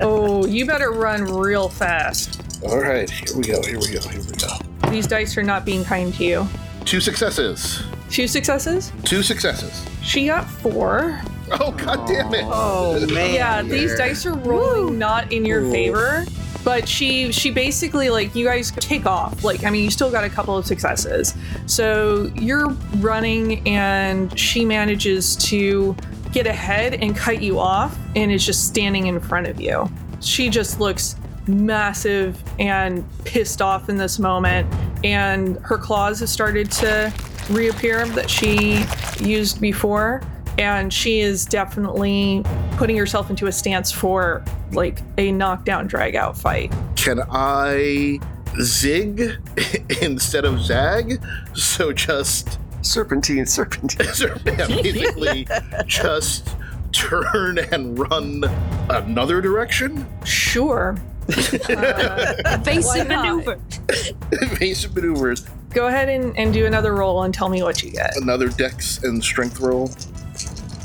Oh, 0.00 0.44
you 0.46 0.66
better 0.66 0.90
run 0.92 1.24
real 1.24 1.68
fast. 1.68 2.53
All 2.64 2.78
right, 2.78 3.08
here 3.10 3.36
we 3.36 3.42
go. 3.42 3.62
Here 3.62 3.78
we 3.78 3.88
go. 3.92 4.00
Here 4.08 4.22
we 4.22 4.32
go. 4.36 4.90
These 4.90 5.06
dice 5.06 5.36
are 5.36 5.42
not 5.42 5.64
being 5.64 5.84
kind 5.84 6.14
to 6.14 6.24
you. 6.24 6.48
Two 6.84 7.00
successes. 7.00 7.82
Two 8.10 8.26
successes? 8.26 8.90
Two 9.04 9.22
successes. 9.22 9.84
She 10.02 10.26
got 10.26 10.48
four. 10.48 11.20
Oh 11.50 11.72
god 11.72 12.08
damn 12.08 12.32
it! 12.32 12.44
Oh 12.46 13.04
man. 13.12 13.34
Yeah, 13.34 13.62
these 13.62 13.94
dice 13.96 14.24
are 14.24 14.34
rolling 14.34 14.98
not 14.98 15.30
in 15.32 15.44
your 15.44 15.70
favor. 15.70 16.24
But 16.64 16.88
she 16.88 17.30
she 17.32 17.50
basically 17.50 18.08
like 18.08 18.34
you 18.34 18.46
guys 18.46 18.70
take 18.70 19.04
off. 19.04 19.44
Like 19.44 19.64
I 19.64 19.70
mean 19.70 19.84
you 19.84 19.90
still 19.90 20.10
got 20.10 20.24
a 20.24 20.30
couple 20.30 20.56
of 20.56 20.64
successes. 20.64 21.34
So 21.66 22.32
you're 22.34 22.70
running 22.96 23.66
and 23.68 24.36
she 24.38 24.64
manages 24.64 25.36
to 25.48 25.94
get 26.32 26.46
ahead 26.46 26.94
and 26.94 27.14
cut 27.14 27.42
you 27.42 27.58
off 27.58 27.96
and 28.16 28.32
is 28.32 28.44
just 28.44 28.66
standing 28.66 29.06
in 29.06 29.20
front 29.20 29.46
of 29.46 29.60
you. 29.60 29.90
She 30.20 30.48
just 30.48 30.80
looks 30.80 31.16
massive 31.48 32.42
and 32.58 33.04
pissed 33.24 33.60
off 33.60 33.88
in 33.88 33.96
this 33.96 34.18
moment 34.18 34.72
and 35.04 35.58
her 35.58 35.78
claws 35.78 36.20
have 36.20 36.28
started 36.28 36.70
to 36.70 37.12
reappear 37.50 38.06
that 38.08 38.30
she 38.30 38.84
used 39.20 39.60
before 39.60 40.22
and 40.58 40.92
she 40.92 41.20
is 41.20 41.44
definitely 41.44 42.42
putting 42.76 42.96
herself 42.96 43.28
into 43.28 43.46
a 43.46 43.52
stance 43.52 43.90
for 43.90 44.44
like 44.72 45.00
a 45.18 45.32
knockdown 45.32 45.86
drag 45.86 46.14
out 46.14 46.36
fight. 46.36 46.72
Can 46.96 47.20
I 47.30 48.20
zig 48.60 49.32
instead 50.00 50.44
of 50.44 50.60
zag? 50.60 51.20
So 51.54 51.92
just 51.92 52.58
Serpentine, 52.84 53.46
serpentine. 53.46 54.06
so 54.14 54.36
yeah, 54.44 54.66
basically 54.66 55.46
just 55.86 56.54
turn 56.92 57.58
and 57.58 57.98
run 57.98 58.44
another 58.90 59.40
direction. 59.40 60.06
Sure. 60.24 60.96
Uh, 61.74 62.34
Evasive 62.60 62.84
Why 62.84 63.16
maneuver. 63.16 63.58
Evasive 64.32 64.94
maneuvers. 64.94 65.46
go 65.70 65.86
ahead 65.86 66.08
and, 66.08 66.36
and 66.38 66.52
do 66.52 66.66
another 66.66 66.94
roll 66.94 67.22
and 67.22 67.32
tell 67.32 67.48
me 67.48 67.62
what 67.62 67.82
you 67.82 67.90
get. 67.90 68.16
Another 68.16 68.48
dex 68.48 69.02
and 69.02 69.22
strength 69.22 69.60
roll. 69.60 69.88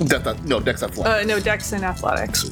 Dex, 0.06 0.26
no, 0.46 0.60
dex 0.60 0.82
athletic. 0.84 1.24
Uh, 1.24 1.28
no, 1.28 1.40
Dex 1.40 1.74
and 1.74 1.84
Athletics. 1.84 2.50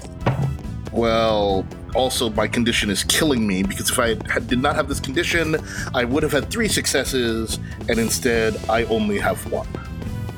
well, 0.91 1.65
also 1.95 2.29
my 2.31 2.47
condition 2.47 2.89
is 2.89 3.03
killing 3.05 3.47
me 3.47 3.63
because 3.63 3.89
if 3.89 3.97
I 3.99 4.15
had, 4.31 4.47
did 4.47 4.59
not 4.61 4.75
have 4.75 4.89
this 4.89 4.99
condition, 4.99 5.55
I 5.93 6.03
would 6.03 6.23
have 6.23 6.33
had 6.33 6.49
three 6.51 6.67
successes, 6.67 7.57
and 7.87 7.97
instead 7.99 8.57
I 8.69 8.83
only 8.85 9.17
have 9.19 9.49
one. 9.51 9.67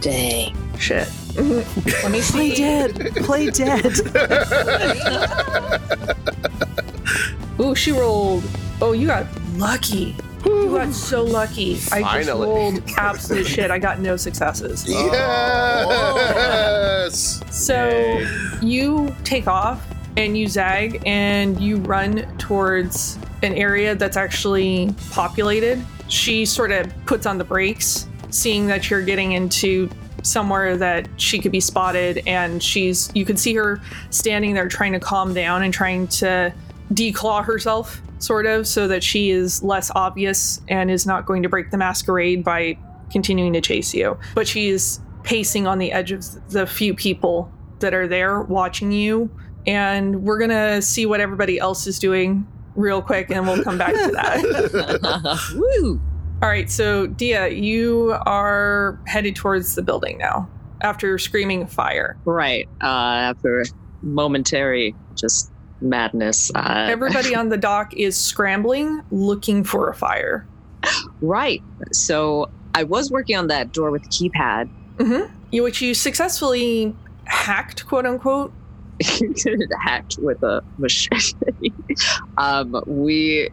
Dang. 0.02 0.56
Shit. 0.78 1.10
Let 1.36 2.12
me 2.12 2.22
Play 2.32 2.56
dead. 2.56 3.16
Play 3.18 3.50
dead. 3.50 3.84
Ooh, 7.60 7.76
she 7.76 7.92
rolled. 7.92 8.44
Oh, 8.82 8.94
you 8.94 9.08
got 9.08 9.28
lucky. 9.56 10.16
You 10.46 10.70
got 10.72 10.94
so 10.94 11.24
lucky. 11.24 11.74
I 11.92 12.02
just 12.02 12.30
Finally. 12.30 12.46
rolled 12.46 12.84
absolute 12.98 13.46
shit. 13.46 13.72
I 13.72 13.80
got 13.80 14.00
no 14.00 14.16
successes. 14.18 14.86
Yes. 17.10 17.42
So 17.50 18.24
you 18.62 19.14
take 19.24 19.48
off 19.48 19.84
and 20.16 20.38
you 20.38 20.48
zag 20.48 21.02
and 21.06 21.60
you 21.60 21.78
run 21.78 22.26
towards 22.38 23.18
an 23.42 23.54
area 23.56 23.96
that's 23.96 24.18
actually 24.18 24.94
populated. 25.12 25.84
She 26.08 26.46
sort 26.46 26.72
of 26.72 26.92
puts 27.06 27.26
on 27.26 27.38
the 27.38 27.44
brakes, 27.44 28.08
seeing 28.30 28.68
that 28.68 28.90
you're 28.90 29.02
getting 29.02 29.32
into 29.32 29.90
somewhere 30.24 30.78
that 30.78 31.08
she 31.18 31.40
could 31.40 31.52
be 31.52 31.62
spotted 31.62 32.22
and 32.28 32.62
she's 32.62 33.10
you 33.16 33.24
can 33.24 33.38
see 33.38 33.54
her 33.56 33.82
standing 34.10 34.54
there 34.54 34.68
trying 34.68 34.92
to 34.92 35.00
calm 35.00 35.34
down 35.34 35.64
and 35.64 35.74
trying 35.74 36.08
to 36.08 36.54
declaw 36.94 37.44
herself 37.44 38.02
sort 38.20 38.46
of 38.46 38.68
so 38.68 38.88
that 38.88 39.04
she 39.04 39.30
is 39.30 39.62
less 39.64 39.92
obvious 39.96 40.60
and 40.68 40.90
is 40.92 41.06
not 41.06 41.26
going 41.26 41.44
to 41.44 41.50
break 41.50 41.72
the 41.72 41.78
masquerade 41.78 42.44
by 42.44 42.78
continuing 43.12 43.54
to 43.54 43.62
chase 43.62 43.94
you 43.94 44.18
but 44.36 44.48
she 44.48 44.70
is 44.70 45.00
pacing 45.24 45.68
on 45.68 45.78
the 45.80 45.92
edge 45.92 46.12
of 46.12 46.24
the 46.52 46.66
few 46.66 46.94
people 46.94 47.52
that 47.80 47.94
are 47.94 48.08
there 48.08 48.42
watching 48.42 48.92
you 48.92 49.30
and 49.68 50.24
we're 50.24 50.40
gonna 50.40 50.82
see 50.82 51.06
what 51.06 51.20
everybody 51.20 51.60
else 51.60 51.86
is 51.88 52.00
doing 52.00 52.46
real 52.76 53.02
quick 53.02 53.30
and 53.30 53.46
we'll 53.48 53.64
come 53.64 53.78
back 53.78 53.94
to 53.94 54.12
that 54.12 55.40
Woo. 55.56 56.02
all 56.42 56.50
right 56.50 56.70
so 56.70 57.08
dia 57.08 57.50
you 57.50 58.16
are 58.26 59.00
headed 59.06 59.36
towards 59.36 59.76
the 59.76 59.82
building 59.82 60.18
now 60.18 60.50
after 60.82 61.18
screaming 61.18 61.68
fire 61.68 62.18
Right. 62.26 62.68
Uh, 62.82 62.86
after 63.32 63.66
momentary 64.02 64.96
just 65.16 65.49
madness. 65.82 66.52
Uh, 66.54 66.88
everybody 66.90 67.36
on 67.36 67.50
the 67.50 67.58
dock 67.58 67.94
is 67.94 68.18
scrambling 68.18 69.02
looking 69.12 69.64
for 69.64 69.90
a 69.90 69.96
fire 69.96 70.46
right. 71.22 71.62
So 71.92 72.50
I 72.76 72.84
was 72.84 73.12
working 73.12 73.36
on 73.36 73.48
that 73.48 73.72
door 73.72 73.92
with 73.92 74.04
the 74.04 74.10
keypad. 74.10 74.70
mm-hmm. 74.98 75.34
you, 75.52 75.64
which 75.64 75.82
you 75.82 75.94
successfully 75.94 76.96
hacked 77.26 77.86
quote 77.86 78.06
unquote 78.06 78.52
hacked 79.82 80.18
with 80.20 80.42
a 80.44 80.64
machete. 80.78 81.72
um, 82.38 82.82
we, 82.86 83.50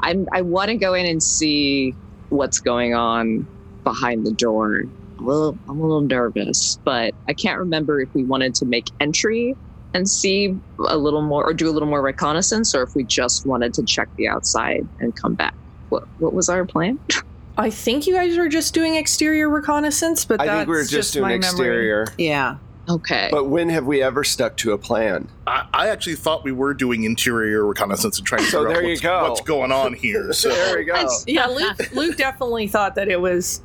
I'm, 0.00 0.28
I 0.32 0.42
want 0.42 0.68
to 0.68 0.76
go 0.76 0.94
in 0.94 1.06
and 1.06 1.22
see 1.22 1.94
what's 2.28 2.60
going 2.60 2.94
on 2.94 3.46
behind 3.82 4.26
the 4.26 4.32
door. 4.32 4.84
A 5.18 5.22
little, 5.22 5.58
I'm 5.68 5.78
a 5.78 5.82
little 5.82 6.00
nervous, 6.00 6.78
but 6.84 7.14
I 7.28 7.32
can't 7.34 7.58
remember 7.58 8.00
if 8.00 8.12
we 8.14 8.24
wanted 8.24 8.54
to 8.56 8.64
make 8.64 8.86
entry 9.00 9.56
and 9.94 10.08
see 10.08 10.54
a 10.88 10.96
little 10.98 11.22
more, 11.22 11.44
or 11.48 11.54
do 11.54 11.68
a 11.68 11.72
little 11.72 11.88
more 11.88 12.02
reconnaissance, 12.02 12.74
or 12.74 12.82
if 12.82 12.94
we 12.94 13.04
just 13.04 13.46
wanted 13.46 13.72
to 13.74 13.82
check 13.84 14.08
the 14.16 14.28
outside 14.28 14.86
and 15.00 15.14
come 15.16 15.34
back. 15.34 15.54
What, 15.88 16.04
what 16.18 16.34
was 16.34 16.48
our 16.48 16.64
plan? 16.66 16.98
i 17.56 17.70
think 17.70 18.04
you 18.08 18.14
guys 18.14 18.36
were 18.36 18.48
just 18.48 18.74
doing 18.74 18.96
exterior 18.96 19.48
reconnaissance 19.48 20.24
but 20.24 20.40
I 20.40 20.46
that's 20.46 20.56
think 20.58 20.68
we 20.70 20.74
were 20.74 20.82
just, 20.84 21.12
doing 21.12 21.22
my 21.22 21.28
memory. 21.28 21.46
exterior. 21.46 22.06
Yeah. 22.18 22.56
Okay. 22.88 23.28
But 23.30 23.44
when 23.44 23.68
have 23.68 23.86
we 23.86 24.02
ever 24.02 24.24
stuck 24.24 24.56
to 24.58 24.72
a 24.72 24.78
plan? 24.78 25.28
I, 25.46 25.66
I 25.72 25.88
actually 25.88 26.16
thought 26.16 26.42
we 26.42 26.50
were 26.50 26.74
doing 26.74 27.04
interior 27.04 27.64
reconnaissance 27.64 28.18
and 28.18 28.26
trying 28.26 28.42
to 28.42 28.50
So 28.50 28.58
figure 28.58 28.68
out 28.70 28.74
there 28.74 28.82
you 28.82 28.88
what's, 28.90 29.00
go. 29.00 29.28
what's 29.28 29.40
going 29.42 29.70
on 29.70 29.94
here. 29.94 30.32
So 30.32 30.48
there 30.52 30.78
we 30.78 30.84
go. 30.84 31.08
yeah 31.28 31.46
luke, 31.46 31.92
luke 31.92 32.16
definitely 32.16 32.66
thought 32.66 32.96
that 32.96 33.08
it 33.08 33.20
was 33.20 33.62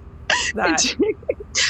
that 0.56 0.96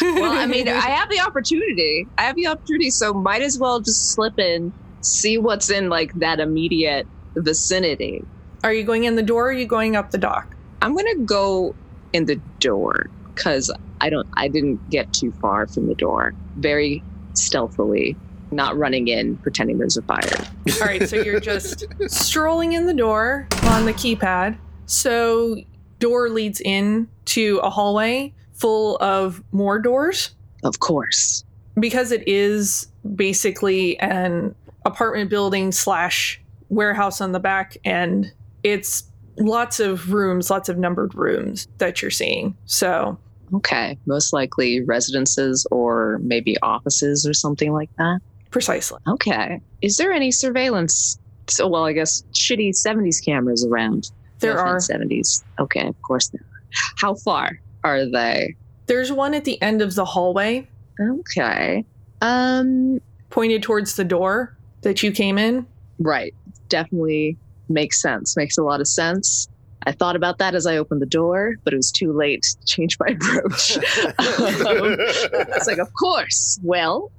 well, 0.02 0.32
I 0.32 0.46
mean, 0.46 0.68
I 0.68 0.90
have 0.90 1.10
the 1.10 1.20
opportunity. 1.20 2.08
I 2.18 2.24
have 2.24 2.36
the 2.36 2.48
opportunity, 2.48 2.92
so 2.92 3.14
might 3.14 3.42
as 3.42 3.58
well 3.58 3.80
just 3.80 4.12
slip 4.12 4.38
in, 4.40 4.74
see 5.02 5.38
what's 5.38 5.70
in 5.70 5.90
like 5.90 6.14
that 6.16 6.40
immediate 6.40 7.08
vicinity. 7.36 8.24
are 8.64 8.74
you 8.74 8.84
going 8.84 9.06
in 9.06 9.16
the 9.16 9.24
door 9.24 9.46
or 9.46 9.50
are 9.50 9.54
you 9.54 9.66
going 9.66 9.96
up 9.96 10.12
the 10.12 10.18
dock 10.18 10.56
I'm 10.82 10.96
gonna 10.96 11.16
go 11.16 11.76
in 12.14 12.26
the 12.26 12.40
door 12.60 13.10
because 13.34 13.72
I 14.02 14.10
don't. 14.10 14.28
I 14.36 14.48
didn't 14.48 14.90
get 14.90 15.12
too 15.14 15.32
far 15.42 15.68
from 15.68 15.88
the 15.88 15.96
door. 15.96 16.34
Very 16.58 17.04
stealthily, 17.34 18.16
not 18.52 18.78
running 18.78 19.08
in, 19.08 19.38
pretending 19.38 19.78
there's 19.78 19.98
a 19.98 20.02
fire. 20.04 20.48
All 20.82 20.88
right, 20.88 21.08
so 21.08 21.18
you're 21.18 21.40
just 21.40 21.86
strolling 22.08 22.74
in 22.74 22.86
the 22.86 22.94
door 22.94 23.48
on 23.64 23.86
the 23.86 23.94
keypad. 23.94 24.58
So 24.86 25.58
door 26.00 26.30
leads 26.30 26.62
in 26.62 27.08
to 27.26 27.60
a 27.62 27.70
hallway 27.70 28.34
full 28.60 28.98
of 28.98 29.42
more 29.52 29.80
doors 29.80 30.32
Of 30.64 30.80
course. 30.80 31.44
because 31.80 32.12
it 32.12 32.28
is 32.28 32.88
basically 33.16 33.98
an 34.00 34.54
apartment 34.86 35.30
building 35.30 35.72
slash 35.72 36.42
warehouse 36.70 37.22
on 37.22 37.32
the 37.32 37.40
back 37.40 37.78
and 37.86 38.32
it's 38.64 39.04
lots 39.38 39.80
of 39.80 40.12
rooms, 40.12 40.50
lots 40.50 40.68
of 40.70 40.78
numbered 40.78 41.16
rooms 41.16 41.68
that 41.78 42.02
you're 42.02 42.12
seeing. 42.12 42.56
So, 42.66 43.18
Okay, 43.52 43.98
most 44.06 44.32
likely 44.32 44.82
residences 44.84 45.66
or 45.72 46.20
maybe 46.22 46.56
offices 46.62 47.26
or 47.26 47.34
something 47.34 47.72
like 47.74 47.90
that. 47.98 48.20
precisely. 48.52 49.00
Okay. 49.08 49.60
Is 49.82 49.98
there 49.98 50.12
any 50.12 50.32
surveillance? 50.32 51.18
So, 51.48 51.68
well, 51.68 51.86
I 51.86 51.94
guess 51.94 52.24
shitty 52.34 52.70
70s 52.72 53.24
cameras 53.26 53.66
around. 53.66 54.12
There 54.40 54.60
are. 54.60 54.78
70s. 54.78 55.44
Okay, 55.60 55.88
of 55.88 56.00
course 56.04 56.28
there 56.30 56.42
are. 56.42 56.62
How 56.98 57.16
far 57.16 57.60
are 57.84 58.06
they? 58.10 58.56
There's 58.88 59.12
one 59.12 59.34
at 59.34 59.46
the 59.46 59.62
end 59.62 59.82
of 59.82 59.96
the 59.96 60.06
hallway 60.06 60.68
Okay. 61.00 61.86
Um, 62.22 63.00
pointed 63.30 63.64
towards 63.64 63.96
the 63.96 64.04
door 64.04 64.58
that 64.82 65.02
you 65.04 65.12
came 65.12 65.38
in. 65.38 65.66
right. 66.00 66.34
Definitely 66.68 67.38
makes 67.70 68.02
sense. 68.02 68.36
Makes 68.36 68.58
a 68.58 68.64
lot 68.64 68.82
of 68.82 68.88
sense. 68.88 69.48
I 69.88 69.92
thought 69.94 70.16
about 70.18 70.40
that 70.40 70.56
as 70.56 70.66
I 70.68 70.78
opened 70.78 71.02
the 71.02 71.06
door, 71.08 71.56
but 71.64 71.74
it 71.74 71.78
was 71.78 71.92
too 71.92 72.12
late 72.12 72.44
to 72.44 72.66
change 72.66 72.98
my 73.00 73.08
approach. 73.08 73.78
Um, 74.20 74.98
it's 75.00 75.68
like, 75.68 75.78
of 75.78 75.92
course. 75.94 76.60
Well, 76.64 77.12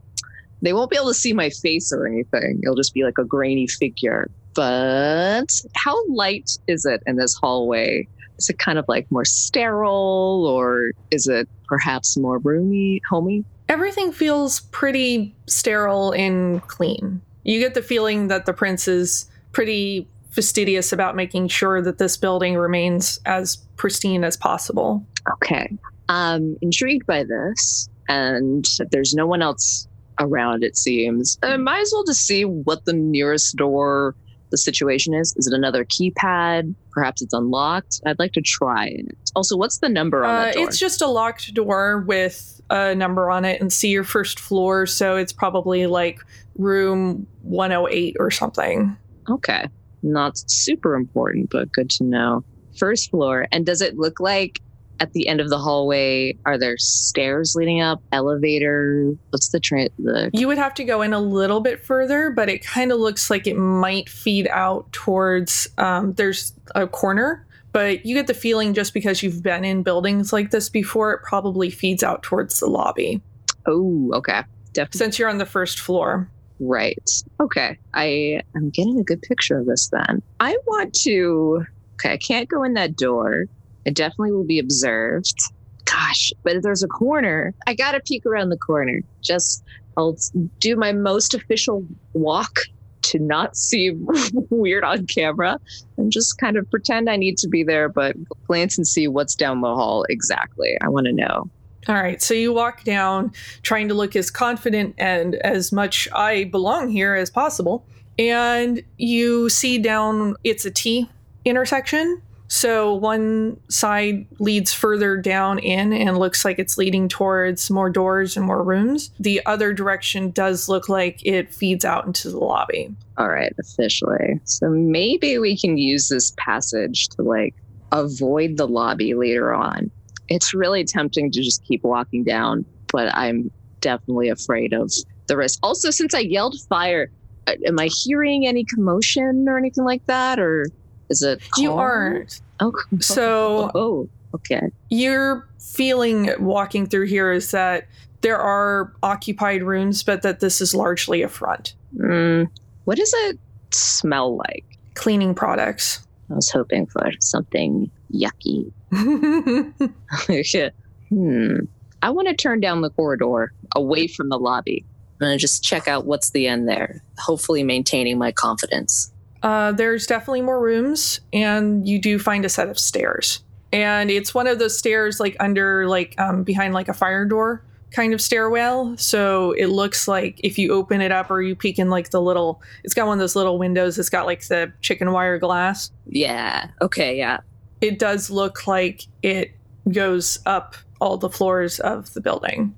they 0.62 0.72
won't 0.74 0.90
be 0.90 0.96
able 0.96 1.08
to 1.08 1.14
see 1.14 1.32
my 1.32 1.48
face 1.50 1.90
or 1.92 2.06
anything. 2.06 2.60
It'll 2.62 2.76
just 2.76 2.92
be 2.92 3.02
like 3.02 3.16
a 3.18 3.24
grainy 3.24 3.66
figure. 3.66 4.30
But 4.54 5.46
how 5.74 5.96
light 6.08 6.50
is 6.68 6.84
it 6.84 7.02
in 7.06 7.16
this 7.16 7.34
hallway? 7.34 8.06
Is 8.40 8.48
it 8.48 8.58
kind 8.58 8.78
of 8.78 8.86
like 8.88 9.10
more 9.10 9.24
sterile 9.24 10.46
or 10.46 10.92
is 11.10 11.28
it 11.28 11.48
perhaps 11.68 12.16
more 12.16 12.38
roomy, 12.38 13.02
homey? 13.08 13.44
Everything 13.68 14.12
feels 14.12 14.60
pretty 14.72 15.34
sterile 15.46 16.12
and 16.12 16.66
clean. 16.66 17.20
You 17.44 17.60
get 17.60 17.74
the 17.74 17.82
feeling 17.82 18.28
that 18.28 18.46
the 18.46 18.54
prince 18.54 18.88
is 18.88 19.30
pretty 19.52 20.08
fastidious 20.30 20.92
about 20.92 21.16
making 21.16 21.48
sure 21.48 21.82
that 21.82 21.98
this 21.98 22.16
building 22.16 22.56
remains 22.56 23.20
as 23.26 23.56
pristine 23.76 24.24
as 24.24 24.36
possible. 24.36 25.04
Okay. 25.34 25.76
I'm 26.08 26.56
intrigued 26.62 27.06
by 27.06 27.24
this. 27.24 27.88
And 28.08 28.64
there's 28.90 29.14
no 29.14 29.26
one 29.26 29.42
else 29.42 29.86
around, 30.18 30.64
it 30.64 30.76
seems, 30.76 31.38
I 31.42 31.56
might 31.56 31.80
as 31.80 31.90
well 31.92 32.04
just 32.04 32.26
see 32.26 32.44
what 32.44 32.84
the 32.84 32.92
nearest 32.92 33.56
door 33.56 34.14
the 34.50 34.58
situation 34.58 35.14
is. 35.14 35.34
Is 35.36 35.46
it 35.46 35.54
another 35.54 35.84
keypad? 35.84 36.74
Perhaps 36.92 37.22
it's 37.22 37.32
unlocked. 37.32 38.00
I'd 38.06 38.18
like 38.18 38.32
to 38.32 38.40
try 38.42 38.86
it. 38.86 39.16
Also, 39.36 39.56
what's 39.56 39.78
the 39.78 39.88
number 39.88 40.24
on 40.24 40.34
Uh, 40.34 40.44
that 40.46 40.54
door? 40.54 40.64
it's 40.68 40.78
just 40.78 41.00
a 41.02 41.06
locked 41.06 41.52
door 41.54 42.00
with 42.06 42.60
a 42.70 42.94
number 42.94 43.30
on 43.30 43.44
it 43.44 43.60
and 43.60 43.72
see 43.72 43.88
your 43.90 44.04
first 44.04 44.38
floor. 44.40 44.86
So 44.86 45.16
it's 45.16 45.32
probably 45.32 45.86
like 45.86 46.20
room 46.56 47.26
108 47.42 48.16
or 48.20 48.30
something. 48.30 48.96
Okay. 49.28 49.66
Not 50.02 50.38
super 50.50 50.94
important, 50.94 51.50
but 51.50 51.70
good 51.72 51.90
to 51.90 52.04
know. 52.04 52.44
First 52.78 53.10
floor. 53.10 53.46
And 53.52 53.66
does 53.66 53.80
it 53.82 53.96
look 53.98 54.20
like 54.20 54.60
at 55.00 55.12
the 55.12 55.26
end 55.26 55.40
of 55.40 55.48
the 55.48 55.58
hallway 55.58 56.36
are 56.44 56.58
there 56.58 56.76
stairs 56.78 57.54
leading 57.56 57.80
up, 57.80 58.02
elevator? 58.12 59.12
What's 59.30 59.48
the 59.48 59.58
tra- 59.60 59.88
the 59.98 60.30
You 60.32 60.46
would 60.46 60.58
have 60.58 60.74
to 60.74 60.84
go 60.84 61.02
in 61.02 61.12
a 61.12 61.20
little 61.20 61.60
bit 61.60 61.84
further, 61.84 62.30
but 62.30 62.48
it 62.48 62.64
kind 62.64 62.92
of 62.92 62.98
looks 63.00 63.30
like 63.30 63.46
it 63.46 63.56
might 63.56 64.08
feed 64.08 64.46
out 64.48 64.92
towards. 64.92 65.68
Um, 65.78 66.12
there's 66.14 66.52
a 66.74 66.86
corner, 66.86 67.46
but 67.72 68.04
you 68.04 68.14
get 68.14 68.26
the 68.26 68.34
feeling 68.34 68.74
just 68.74 68.94
because 68.94 69.22
you've 69.22 69.42
been 69.42 69.64
in 69.64 69.82
buildings 69.82 70.32
like 70.32 70.50
this 70.50 70.68
before, 70.68 71.12
it 71.14 71.22
probably 71.22 71.70
feeds 71.70 72.02
out 72.02 72.22
towards 72.22 72.60
the 72.60 72.66
lobby 72.66 73.20
Oh, 73.66 74.10
okay. 74.14 74.42
Definitely 74.72 74.98
since 74.98 75.18
you're 75.18 75.28
on 75.28 75.38
the 75.38 75.46
first 75.46 75.80
floor. 75.80 76.30
right. 76.60 77.10
Okay. 77.40 77.78
I 77.94 78.42
am 78.54 78.70
getting 78.70 78.98
a 78.98 79.04
good 79.04 79.22
picture 79.22 79.58
of 79.58 79.66
this 79.66 79.88
then. 79.88 80.22
I 80.40 80.56
want 80.66 80.94
to 81.02 81.64
Okay, 81.94 82.14
I 82.14 82.16
can't 82.16 82.48
go 82.48 82.62
in 82.62 82.74
that 82.74 82.96
door. 82.96 83.44
Definitely 83.92 84.32
will 84.32 84.44
be 84.44 84.58
observed. 84.58 85.38
Gosh, 85.84 86.32
but 86.42 86.56
if 86.56 86.62
there's 86.62 86.82
a 86.82 86.88
corner, 86.88 87.54
I 87.66 87.74
gotta 87.74 88.00
peek 88.00 88.24
around 88.26 88.50
the 88.50 88.56
corner. 88.56 89.00
Just 89.22 89.64
I'll 89.96 90.16
do 90.60 90.76
my 90.76 90.92
most 90.92 91.34
official 91.34 91.84
walk 92.12 92.60
to 93.02 93.18
not 93.18 93.56
seem 93.56 94.06
weird 94.50 94.84
on 94.84 95.06
camera 95.06 95.58
and 95.96 96.12
just 96.12 96.38
kind 96.38 96.56
of 96.56 96.70
pretend 96.70 97.10
I 97.10 97.16
need 97.16 97.38
to 97.38 97.48
be 97.48 97.64
there, 97.64 97.88
but 97.88 98.14
glance 98.46 98.78
and 98.78 98.86
see 98.86 99.08
what's 99.08 99.34
down 99.34 99.60
the 99.60 99.74
hall 99.74 100.04
exactly. 100.08 100.76
I 100.80 100.88
want 100.88 101.06
to 101.06 101.12
know. 101.12 101.50
All 101.88 101.94
right, 101.94 102.22
so 102.22 102.34
you 102.34 102.52
walk 102.52 102.84
down 102.84 103.32
trying 103.62 103.88
to 103.88 103.94
look 103.94 104.14
as 104.14 104.30
confident 104.30 104.94
and 104.98 105.36
as 105.36 105.72
much 105.72 106.08
I 106.12 106.44
belong 106.44 106.90
here 106.90 107.14
as 107.14 107.30
possible. 107.30 107.86
And 108.18 108.82
you 108.98 109.48
see 109.48 109.78
down, 109.78 110.36
it's 110.44 110.66
a 110.66 110.70
T 110.70 111.08
intersection. 111.44 112.20
So 112.50 112.94
one 112.94 113.60
side 113.70 114.26
leads 114.40 114.74
further 114.74 115.16
down 115.16 115.60
in 115.60 115.92
and 115.92 116.18
looks 116.18 116.44
like 116.44 116.58
it's 116.58 116.76
leading 116.76 117.08
towards 117.08 117.70
more 117.70 117.88
doors 117.88 118.36
and 118.36 118.44
more 118.44 118.64
rooms. 118.64 119.12
The 119.20 119.40
other 119.46 119.72
direction 119.72 120.30
does 120.32 120.68
look 120.68 120.88
like 120.88 121.24
it 121.24 121.54
feeds 121.54 121.84
out 121.84 122.06
into 122.06 122.28
the 122.28 122.38
lobby. 122.38 122.92
All 123.16 123.28
right, 123.28 123.52
officially. 123.60 124.40
So 124.44 124.68
maybe 124.68 125.38
we 125.38 125.56
can 125.56 125.78
use 125.78 126.08
this 126.08 126.32
passage 126.38 127.08
to 127.10 127.22
like 127.22 127.54
avoid 127.92 128.56
the 128.56 128.66
lobby 128.66 129.14
later 129.14 129.54
on. 129.54 129.88
It's 130.28 130.52
really 130.52 130.82
tempting 130.82 131.30
to 131.30 131.42
just 131.42 131.64
keep 131.64 131.84
walking 131.84 132.24
down, 132.24 132.64
but 132.90 133.14
I'm 133.14 133.52
definitely 133.80 134.28
afraid 134.28 134.72
of 134.72 134.92
the 135.28 135.36
risk. 135.36 135.60
Also, 135.62 135.90
since 135.92 136.14
I 136.14 136.20
yelled 136.20 136.56
fire, 136.68 137.12
uh, 137.46 137.54
am 137.64 137.78
I 137.78 137.90
hearing 137.92 138.44
any 138.44 138.64
commotion 138.64 139.48
or 139.48 139.56
anything 139.56 139.84
like 139.84 140.04
that? 140.06 140.40
Or 140.40 140.66
is 141.10 141.22
it. 141.22 141.42
You 141.56 141.74
aren't. 141.74 142.40
Oh, 142.60 142.72
So 143.00 143.70
oh, 143.74 144.08
okay. 144.34 144.70
your 144.88 145.48
feeling 145.58 146.30
walking 146.38 146.86
through 146.86 147.06
here 147.06 147.32
is 147.32 147.50
that 147.50 147.86
there 148.22 148.38
are 148.38 148.92
occupied 149.02 149.62
rooms, 149.62 150.02
but 150.02 150.22
that 150.22 150.40
this 150.40 150.60
is 150.60 150.74
largely 150.74 151.22
a 151.22 151.28
front. 151.28 151.74
Mm, 151.96 152.48
what 152.84 152.96
does 152.96 153.12
it 153.14 153.38
smell 153.70 154.36
like? 154.36 154.64
Cleaning 154.94 155.34
products. 155.34 156.06
I 156.30 156.34
was 156.34 156.50
hoping 156.50 156.86
for 156.86 157.10
something 157.20 157.90
yucky. 158.12 158.70
hmm. 161.08 161.56
I 162.02 162.10
want 162.10 162.28
to 162.28 162.34
turn 162.34 162.60
down 162.60 162.80
the 162.80 162.90
corridor 162.90 163.52
away 163.74 164.06
from 164.06 164.28
the 164.28 164.38
lobby. 164.38 164.84
I'm 165.20 165.26
going 165.26 165.36
to 165.36 165.40
just 165.40 165.62
check 165.62 165.86
out 165.86 166.06
what's 166.06 166.30
the 166.30 166.46
end 166.46 166.68
there, 166.68 167.02
hopefully 167.18 167.62
maintaining 167.62 168.16
my 168.16 168.32
confidence. 168.32 169.12
Uh, 169.42 169.72
there's 169.72 170.06
definitely 170.06 170.42
more 170.42 170.60
rooms, 170.60 171.20
and 171.32 171.88
you 171.88 171.98
do 171.98 172.18
find 172.18 172.44
a 172.44 172.48
set 172.48 172.68
of 172.68 172.78
stairs. 172.78 173.42
And 173.72 174.10
it's 174.10 174.34
one 174.34 174.46
of 174.46 174.58
those 174.58 174.76
stairs, 174.76 175.20
like 175.20 175.36
under, 175.40 175.88
like 175.88 176.18
um, 176.18 176.42
behind, 176.42 176.74
like 176.74 176.88
a 176.88 176.94
fire 176.94 177.24
door 177.24 177.62
kind 177.90 178.14
of 178.14 178.20
stairwell. 178.20 178.96
So 178.96 179.52
it 179.52 179.66
looks 179.66 180.06
like 180.06 180.40
if 180.42 180.58
you 180.58 180.72
open 180.72 181.00
it 181.00 181.12
up 181.12 181.30
or 181.30 181.42
you 181.42 181.54
peek 181.56 181.78
in, 181.78 181.90
like 181.90 182.10
the 182.10 182.20
little, 182.20 182.62
it's 182.84 182.94
got 182.94 183.06
one 183.06 183.14
of 183.14 183.20
those 183.20 183.36
little 183.36 183.58
windows. 183.58 183.98
It's 183.98 184.10
got 184.10 184.26
like 184.26 184.46
the 184.46 184.72
chicken 184.80 185.12
wire 185.12 185.38
glass. 185.38 185.90
Yeah. 186.06 186.70
Okay. 186.80 187.16
Yeah. 187.16 187.40
It 187.80 187.98
does 187.98 188.30
look 188.30 188.66
like 188.66 189.02
it 189.22 189.52
goes 189.90 190.38
up 190.46 190.76
all 191.00 191.16
the 191.16 191.30
floors 191.30 191.80
of 191.80 192.12
the 192.14 192.20
building. 192.20 192.74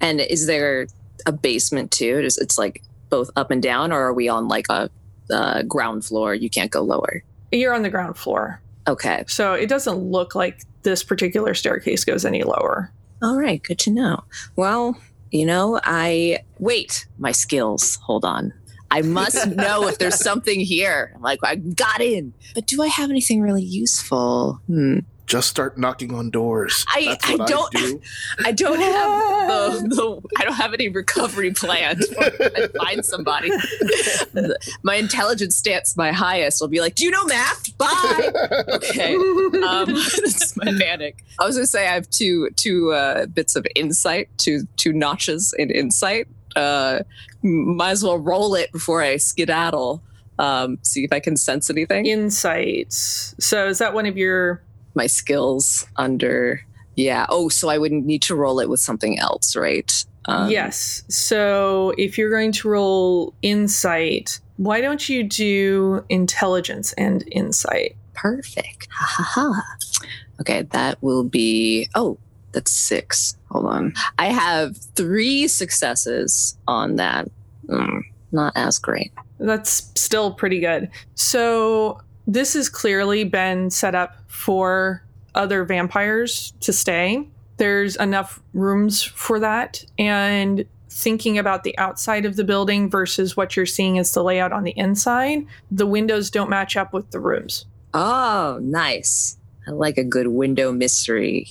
And 0.00 0.20
is 0.20 0.46
there 0.46 0.86
a 1.26 1.32
basement 1.32 1.90
too? 1.90 2.18
Is 2.18 2.38
it's 2.38 2.58
like 2.58 2.82
both 3.10 3.30
up 3.36 3.50
and 3.50 3.62
down, 3.62 3.92
or 3.92 4.00
are 4.00 4.14
we 4.14 4.28
on 4.28 4.48
like 4.48 4.66
a 4.70 4.88
uh, 5.30 5.62
ground 5.62 6.04
floor? 6.04 6.34
You 6.34 6.50
can't 6.50 6.70
go 6.70 6.82
lower. 6.82 7.22
You're 7.52 7.74
on 7.74 7.82
the 7.82 7.90
ground 7.90 8.16
floor. 8.16 8.60
Okay. 8.86 9.24
So 9.28 9.54
it 9.54 9.68
doesn't 9.68 9.96
look 9.96 10.34
like 10.34 10.62
this 10.82 11.02
particular 11.02 11.54
staircase 11.54 12.04
goes 12.04 12.24
any 12.24 12.42
lower. 12.42 12.92
All 13.22 13.36
right, 13.36 13.62
good 13.62 13.78
to 13.80 13.90
know. 13.90 14.24
Well, 14.56 14.96
you 15.30 15.44
know, 15.44 15.80
I 15.84 16.38
wait, 16.58 17.06
my 17.18 17.32
skills. 17.32 17.96
Hold 18.02 18.24
on. 18.24 18.52
I 18.90 19.02
must 19.02 19.46
know 19.56 19.86
if 19.86 19.98
there's 19.98 20.18
something 20.18 20.60
here. 20.60 21.12
I'm 21.14 21.22
like, 21.22 21.38
I 21.44 21.56
got 21.56 22.00
in. 22.00 22.32
But 22.54 22.66
do 22.66 22.82
I 22.82 22.88
have 22.88 23.10
anything 23.10 23.40
really 23.40 23.62
useful? 23.62 24.60
Hmm. 24.66 25.00
Just 25.30 25.48
start 25.48 25.78
knocking 25.78 26.12
on 26.12 26.28
doors. 26.30 26.84
I- 26.88 27.04
That's 27.04 27.30
I 27.30 27.36
don't- 27.46 27.72
do. 27.72 28.00
I 28.44 28.50
don't 28.50 28.80
have 28.80 29.80
the, 29.82 29.88
the 29.94 30.28
I 30.40 30.44
don't 30.44 30.56
have 30.56 30.74
any 30.74 30.88
recovery 30.88 31.52
plan. 31.52 32.00
I 32.20 32.66
find 32.76 33.04
somebody. 33.04 33.50
my 34.82 34.96
intelligence 34.96 35.54
stance, 35.56 35.96
my 35.96 36.10
highest 36.10 36.60
will 36.60 36.66
be 36.68 36.80
like, 36.80 36.96
Do 36.96 37.04
you 37.04 37.12
know 37.12 37.24
math? 37.26 37.78
Bye. 37.78 38.30
Okay. 38.70 39.14
Um, 39.14 39.94
that's 39.94 40.56
my 40.56 40.72
panic. 40.78 41.24
I 41.38 41.46
was 41.46 41.54
gonna 41.54 41.66
say 41.68 41.86
I 41.86 41.94
have 41.94 42.10
two 42.10 42.50
two 42.56 42.90
uh, 42.92 43.26
bits 43.26 43.54
of 43.54 43.64
insight, 43.76 44.28
two 44.36 44.66
two 44.76 44.92
notches 44.92 45.54
in 45.56 45.70
insight. 45.70 46.26
Uh, 46.56 47.00
might 47.42 47.90
as 47.92 48.02
well 48.02 48.18
roll 48.18 48.56
it 48.56 48.72
before 48.72 49.00
I 49.00 49.16
skedaddle. 49.16 50.02
Um, 50.40 50.78
see 50.82 51.04
if 51.04 51.12
I 51.12 51.20
can 51.20 51.36
sense 51.36 51.70
anything. 51.70 52.06
Insights. 52.06 53.34
So 53.38 53.68
is 53.68 53.78
that 53.78 53.94
one 53.94 54.06
of 54.06 54.16
your 54.16 54.60
my 54.94 55.06
skills 55.06 55.86
under. 55.96 56.60
Yeah. 56.96 57.26
Oh, 57.28 57.48
so 57.48 57.68
I 57.68 57.78
wouldn't 57.78 58.04
need 58.04 58.22
to 58.22 58.34
roll 58.34 58.60
it 58.60 58.68
with 58.68 58.80
something 58.80 59.18
else, 59.18 59.56
right? 59.56 60.04
Um, 60.26 60.50
yes. 60.50 61.02
So 61.08 61.94
if 61.96 62.18
you're 62.18 62.30
going 62.30 62.52
to 62.52 62.68
roll 62.68 63.34
insight, 63.42 64.40
Why 64.56 64.82
don't 64.82 65.08
you 65.08 65.22
do 65.24 66.04
intelligence 66.10 66.92
and 66.94 67.24
insight? 67.32 67.96
Perfect. 68.12 68.88
Ha 68.92 69.06
ha 69.24 69.52
ha. 69.52 70.06
Okay, 70.42 70.62
that 70.72 71.02
will 71.02 71.24
be. 71.24 71.88
Oh, 71.94 72.18
that's 72.52 72.70
six. 72.70 73.38
Hold 73.50 73.66
on. 73.66 73.94
I 74.18 74.26
have 74.26 74.76
three 74.76 75.48
successes 75.48 76.58
on 76.68 76.96
that. 76.96 77.30
Mm, 77.68 78.02
not 78.32 78.52
as 78.56 78.76
great. 78.78 79.12
That's 79.38 79.90
still 79.94 80.34
pretty 80.34 80.60
good. 80.60 80.90
So, 81.14 82.02
this 82.30 82.54
has 82.54 82.68
clearly 82.68 83.24
been 83.24 83.70
set 83.70 83.96
up 83.96 84.16
for 84.28 85.04
other 85.34 85.64
vampires 85.64 86.52
to 86.60 86.72
stay. 86.72 87.28
There's 87.56 87.96
enough 87.96 88.40
rooms 88.54 89.02
for 89.02 89.40
that. 89.40 89.84
And 89.98 90.64
thinking 90.88 91.38
about 91.38 91.64
the 91.64 91.76
outside 91.76 92.24
of 92.24 92.36
the 92.36 92.44
building 92.44 92.88
versus 92.88 93.36
what 93.36 93.56
you're 93.56 93.66
seeing 93.66 93.98
as 93.98 94.12
the 94.12 94.22
layout 94.22 94.52
on 94.52 94.62
the 94.62 94.74
inside, 94.76 95.44
the 95.72 95.86
windows 95.86 96.30
don't 96.30 96.48
match 96.48 96.76
up 96.76 96.92
with 96.92 97.10
the 97.10 97.18
rooms. 97.18 97.66
Oh, 97.94 98.60
nice. 98.62 99.36
I 99.66 99.72
like 99.72 99.98
a 99.98 100.04
good 100.04 100.28
window 100.28 100.70
mystery. 100.70 101.48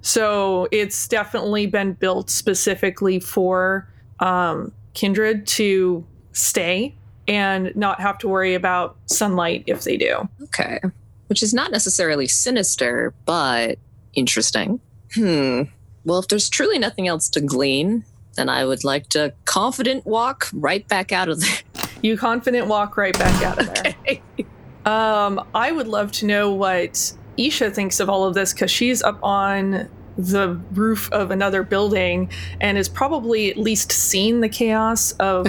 So 0.00 0.68
it's 0.72 1.06
definitely 1.06 1.66
been 1.66 1.92
built 1.92 2.30
specifically 2.30 3.20
for 3.20 3.88
um, 4.20 4.72
Kindred 4.94 5.46
to 5.48 6.06
stay 6.32 6.94
and 7.26 7.74
not 7.74 8.00
have 8.00 8.18
to 8.18 8.28
worry 8.28 8.54
about 8.54 8.96
sunlight 9.06 9.64
if 9.66 9.82
they 9.84 9.96
do. 9.96 10.28
Okay. 10.44 10.80
Which 11.28 11.42
is 11.42 11.54
not 11.54 11.70
necessarily 11.70 12.26
sinister, 12.26 13.14
but 13.24 13.78
interesting. 14.14 14.80
Hmm. 15.14 15.62
Well, 16.04 16.18
if 16.18 16.28
there's 16.28 16.48
truly 16.48 16.78
nothing 16.78 17.08
else 17.08 17.28
to 17.30 17.40
glean, 17.40 18.04
then 18.36 18.48
I 18.48 18.64
would 18.64 18.84
like 18.84 19.08
to 19.10 19.32
confident 19.44 20.04
walk 20.06 20.48
right 20.52 20.86
back 20.88 21.12
out 21.12 21.28
of 21.28 21.40
there. 21.40 21.86
You 22.02 22.18
confident 22.18 22.66
walk 22.66 22.96
right 22.96 23.18
back 23.18 23.42
out 23.42 23.58
of 23.58 23.74
there. 23.74 23.94
Okay. 24.06 24.22
Um, 24.84 25.42
I 25.54 25.72
would 25.72 25.88
love 25.88 26.12
to 26.12 26.26
know 26.26 26.52
what 26.52 27.14
Isha 27.38 27.70
thinks 27.70 28.00
of 28.00 28.10
all 28.10 28.24
of 28.24 28.34
this 28.34 28.52
because 28.52 28.70
she's 28.70 29.02
up 29.02 29.18
on 29.22 29.88
the 30.16 30.60
roof 30.72 31.10
of 31.12 31.30
another 31.30 31.62
building 31.62 32.30
and 32.60 32.76
has 32.76 32.88
probably 32.88 33.50
at 33.50 33.56
least 33.56 33.90
seen 33.90 34.40
the 34.40 34.48
chaos 34.48 35.12
of 35.12 35.46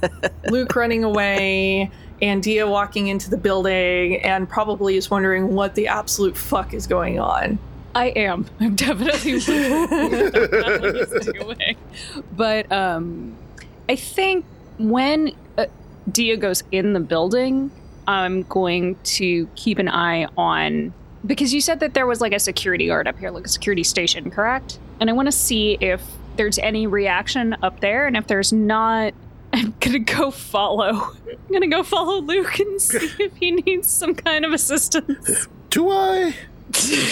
Luke 0.50 0.74
running 0.74 1.04
away 1.04 1.90
and 2.22 2.42
Dia 2.42 2.66
walking 2.66 3.08
into 3.08 3.30
the 3.30 3.36
building 3.36 4.20
and 4.22 4.48
probably 4.48 4.96
is 4.96 5.10
wondering 5.10 5.54
what 5.54 5.74
the 5.74 5.88
absolute 5.88 6.36
fuck 6.36 6.74
is 6.74 6.86
going 6.86 7.18
on. 7.18 7.58
I 7.94 8.06
am. 8.08 8.46
I'm 8.60 8.76
definitely 8.76 9.34
what 9.40 11.60
he's. 11.60 11.76
But 12.36 12.70
um, 12.70 13.36
I 13.88 13.96
think 13.96 14.44
when 14.78 15.32
uh, 15.58 15.66
Dia 16.10 16.36
goes 16.36 16.62
in 16.70 16.92
the 16.92 17.00
building, 17.00 17.70
I'm 18.06 18.42
going 18.42 18.96
to 19.04 19.48
keep 19.56 19.78
an 19.78 19.88
eye 19.88 20.26
on 20.36 20.92
because 21.26 21.52
you 21.52 21.60
said 21.60 21.80
that 21.80 21.94
there 21.94 22.06
was 22.06 22.20
like 22.20 22.32
a 22.32 22.38
security 22.38 22.86
guard 22.86 23.06
up 23.06 23.18
here, 23.18 23.30
like 23.30 23.44
a 23.44 23.48
security 23.48 23.84
station, 23.84 24.30
correct? 24.30 24.78
And 25.00 25.10
I 25.10 25.12
want 25.12 25.26
to 25.26 25.32
see 25.32 25.76
if 25.80 26.02
there's 26.36 26.58
any 26.58 26.86
reaction 26.86 27.56
up 27.62 27.80
there, 27.80 28.06
and 28.06 28.16
if 28.16 28.26
there's 28.26 28.52
not, 28.52 29.14
I'm 29.52 29.74
gonna 29.80 29.98
go 29.98 30.30
follow. 30.30 31.12
I'm 31.28 31.52
gonna 31.52 31.68
go 31.68 31.82
follow 31.82 32.20
Luke 32.20 32.58
and 32.58 32.80
see 32.82 33.10
if 33.18 33.36
he 33.36 33.50
needs 33.50 33.88
some 33.88 34.14
kind 34.14 34.44
of 34.44 34.52
assistance. 34.52 35.48
Do 35.70 35.90
I? 35.90 36.34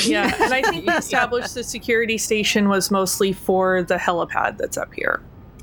Yeah, 0.04 0.32
and 0.40 0.54
I 0.54 0.62
think 0.62 0.86
we 0.86 0.92
established 0.94 1.54
the 1.54 1.64
security 1.64 2.16
station 2.16 2.68
was 2.68 2.92
mostly 2.92 3.32
for 3.32 3.82
the 3.82 3.96
helipad 3.96 4.56
that's 4.56 4.78
up 4.78 4.94
here. 4.94 5.20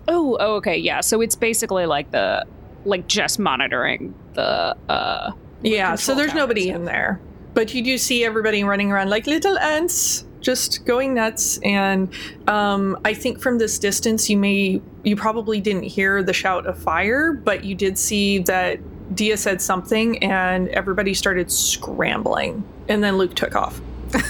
Oh, 0.10 0.36
oh, 0.39 0.55
okay, 0.55 0.77
yeah. 0.77 0.99
So 0.99 1.21
it's 1.21 1.36
basically 1.36 1.86
like 1.86 2.12
the 2.12 2.45
like 2.84 3.08
just 3.08 3.39
monitoring 3.39 4.13
the 4.34 4.75
uh 4.89 5.31
Yeah, 5.62 5.95
so 5.95 6.13
there's 6.13 6.34
nobody 6.34 6.69
in 6.69 6.84
there. 6.84 7.21
But 7.56 7.74
you 7.74 7.82
do 7.82 7.98
see 7.98 8.24
everybody 8.24 8.63
running 8.63 8.91
around 8.91 9.10
like 9.10 9.26
little 9.26 9.58
ants, 9.58 10.26
just 10.41 10.86
going 10.86 11.15
nuts. 11.15 11.58
And 11.63 12.13
um, 12.48 13.00
I 13.04 13.13
think 13.13 13.41
from 13.41 13.58
this 13.58 13.80
distance, 13.80 14.30
you 14.30 14.38
may, 14.38 14.82
you 15.04 15.15
probably 15.15 15.62
didn't 15.62 15.84
hear 15.84 16.22
the 16.22 16.34
shout 16.34 16.68
of 16.68 16.78
fire, 16.78 17.32
but 17.32 17.63
you 17.63 17.74
did 17.74 17.98
see 17.98 18.39
that 18.39 18.80
Dia 19.15 19.38
said 19.38 19.62
something 19.62 20.22
and 20.22 20.68
everybody 20.70 21.13
started 21.13 21.52
scrambling. 21.52 22.63
And 22.89 23.04
then 23.04 23.18
Luke 23.18 23.36
took 23.36 23.56
off. 23.56 23.82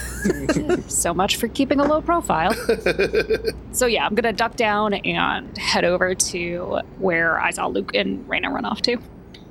So 0.88 1.14
much 1.14 1.36
for 1.36 1.48
keeping 1.48 1.80
a 1.80 1.84
low 1.84 2.02
profile. 2.02 2.54
so 3.72 3.86
yeah, 3.86 4.08
I'm 4.08 4.16
gonna 4.16 4.34
duck 4.34 4.56
down 4.56 4.96
and 4.96 5.56
head 5.56 5.86
over 5.86 6.16
to 6.16 6.80
where 6.98 7.40
I 7.40 7.52
saw 7.52 7.68
Luke 7.68 7.94
and 7.94 8.28
Raina 8.28 8.52
run 8.52 8.66
off 8.66 8.82
to. 8.84 8.98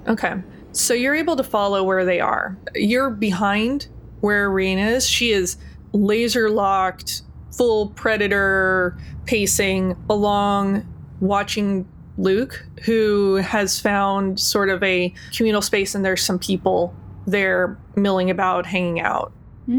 Okay. 0.08 0.34
So 0.74 0.92
you're 0.92 1.14
able 1.14 1.36
to 1.36 1.44
follow 1.44 1.82
where 1.84 2.04
they 2.04 2.20
are. 2.20 2.58
You're 2.74 3.10
behind 3.10 3.88
where 4.20 4.50
Rena 4.50 4.88
is. 4.88 5.08
She 5.08 5.30
is 5.30 5.56
laser 5.92 6.50
locked, 6.50 7.22
full 7.56 7.88
predator 7.90 8.98
pacing 9.24 9.96
along, 10.10 10.86
watching 11.20 11.86
Luke, 12.18 12.66
who 12.84 13.36
has 13.36 13.80
found 13.80 14.40
sort 14.40 14.68
of 14.68 14.82
a 14.82 15.14
communal 15.36 15.62
space 15.62 15.94
and 15.94 16.04
there's 16.04 16.22
some 16.22 16.38
people 16.38 16.94
there 17.26 17.78
milling 17.96 18.30
about, 18.30 18.66
hanging 18.66 19.00
out. 19.00 19.32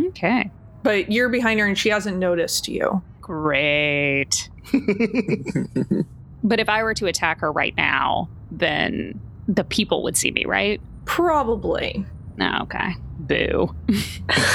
Okay. 0.07 0.49
But 0.83 1.11
you're 1.11 1.29
behind 1.29 1.59
her 1.59 1.65
and 1.65 1.77
she 1.77 1.89
hasn't 1.89 2.17
noticed 2.17 2.67
you. 2.67 3.01
Great. 3.21 4.49
but 6.43 6.59
if 6.59 6.69
I 6.69 6.83
were 6.83 6.93
to 6.93 7.07
attack 7.07 7.39
her 7.41 7.51
right 7.51 7.75
now, 7.75 8.29
then 8.51 9.19
the 9.47 9.63
people 9.63 10.03
would 10.03 10.17
see 10.17 10.31
me, 10.31 10.45
right? 10.45 10.81
Probably. 11.05 12.05
No, 12.37 12.59
okay. 12.63 12.95
Boo. 13.19 13.73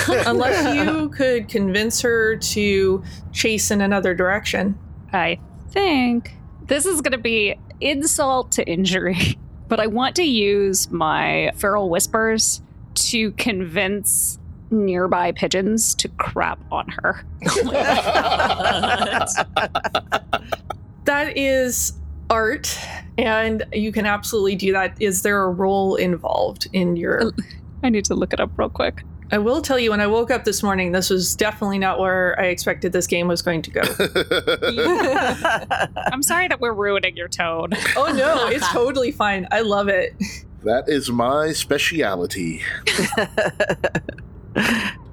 Unless 0.09 0.77
you 0.77 1.09
could 1.11 1.49
convince 1.49 2.01
her 2.03 2.37
to 2.37 3.03
chase 3.33 3.71
in 3.71 3.81
another 3.81 4.15
direction. 4.15 4.79
I 5.13 5.39
think 5.71 6.35
this 6.67 6.87
is 6.87 7.01
going 7.01 7.13
to 7.13 7.19
be 7.19 7.57
insult 7.81 8.53
to 8.53 8.69
injury, 8.69 9.39
but 9.69 9.81
I 9.81 9.87
want 9.87 10.17
to 10.17 10.25
use 10.25 10.91
my 10.91 11.53
feral 11.57 11.89
whispers 11.89 12.61
to 12.95 13.31
convince 13.33 14.39
nearby 14.71 15.33
pigeons 15.33 15.95
to 15.97 16.09
crap 16.09 16.61
on 16.71 16.89
her. 16.89 17.25
That 21.05 21.37
is 21.37 21.95
art, 22.31 22.79
and 23.19 23.65
you 23.73 23.93
can 23.93 24.07
absolutely 24.07 24.57
do 24.57 24.73
that. 24.73 24.95
Is 25.01 25.23
there 25.23 25.43
a 25.43 25.51
roll 25.51 25.97
involved 25.97 26.69
in 26.73 26.97
your? 26.97 27.33
I 27.83 27.91
need 27.91 28.05
to 28.07 28.15
look 28.15 28.33
it 28.33 28.41
up 28.41 28.51
real 28.57 28.71
quick. 28.71 29.03
I 29.33 29.39
will 29.39 29.63
tell 29.63 29.79
you, 29.79 29.91
when 29.91 30.01
I 30.01 30.09
woke 30.09 30.31
up 30.31 30.45
this 30.45 30.63
morning, 30.63 30.91
this 30.91 31.09
was 31.09 31.37
definitely 31.37 31.79
not 31.79 32.01
where 32.01 32.39
I 32.41 32.47
expected 32.47 32.93
this 32.93 33.07
game 33.07 33.29
was 33.29 33.43
going 33.43 33.63
to 33.63 33.71
go. 33.71 33.81
I'm 36.13 36.23
sorry 36.23 36.49
that 36.49 36.59
we're 36.61 36.73
ruining 36.73 37.17
your 37.17 37.29
tone. 37.29 37.71
oh 37.97 38.13
no, 38.13 38.49
it's 38.49 38.69
totally 38.73 39.13
fine. 39.13 39.47
I 39.53 39.61
love 39.61 39.89
it. 39.89 40.15
that 40.65 40.89
is 40.89 41.11
my 41.11 41.53
speciality. 41.53 42.63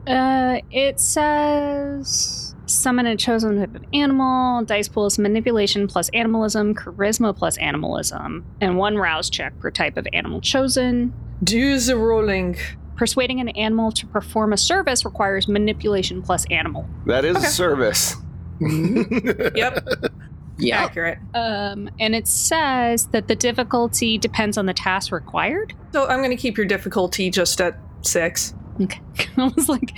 Uh, 0.07 0.61
it 0.71 1.01
says 1.01 2.46
summon 2.67 3.05
a 3.07 3.15
chosen 3.15 3.57
type 3.59 3.73
of 3.75 3.83
animal. 3.93 4.63
Dice 4.65 4.87
pool 4.87 5.05
is 5.07 5.17
manipulation 5.17 5.87
plus 5.87 6.09
animalism, 6.09 6.75
charisma 6.75 7.35
plus 7.35 7.57
animalism, 7.57 8.45
and 8.61 8.77
one 8.77 8.97
rouse 8.97 9.29
check 9.29 9.57
per 9.59 9.71
type 9.71 9.97
of 9.97 10.07
animal 10.13 10.41
chosen. 10.41 11.13
Do 11.43 11.79
the 11.79 11.95
rolling. 11.97 12.57
Persuading 12.95 13.39
an 13.39 13.49
animal 13.49 13.91
to 13.91 14.07
perform 14.07 14.53
a 14.53 14.57
service 14.57 15.05
requires 15.05 15.47
manipulation 15.47 16.21
plus 16.21 16.45
animal. 16.49 16.87
That 17.05 17.25
is 17.25 17.37
Okay. 17.37 17.45
a 17.45 17.49
service. 17.49 18.15
Yep, 18.59 19.87
yeah. 20.57 20.83
accurate. 20.83 21.19
Um, 21.35 21.89
and 21.99 22.15
it 22.15 22.27
says 22.27 23.05
that 23.07 23.27
the 23.27 23.35
difficulty 23.35 24.17
depends 24.17 24.57
on 24.57 24.65
the 24.65 24.73
task 24.73 25.11
required. 25.11 25.73
So 25.93 26.07
I'm 26.07 26.19
going 26.19 26.31
to 26.31 26.35
keep 26.37 26.57
your 26.57 26.65
difficulty 26.65 27.29
just 27.29 27.61
at 27.61 27.77
six. 28.01 28.55
Okay. 28.81 28.99
I 29.37 29.51
was 29.55 29.69
like, 29.69 29.93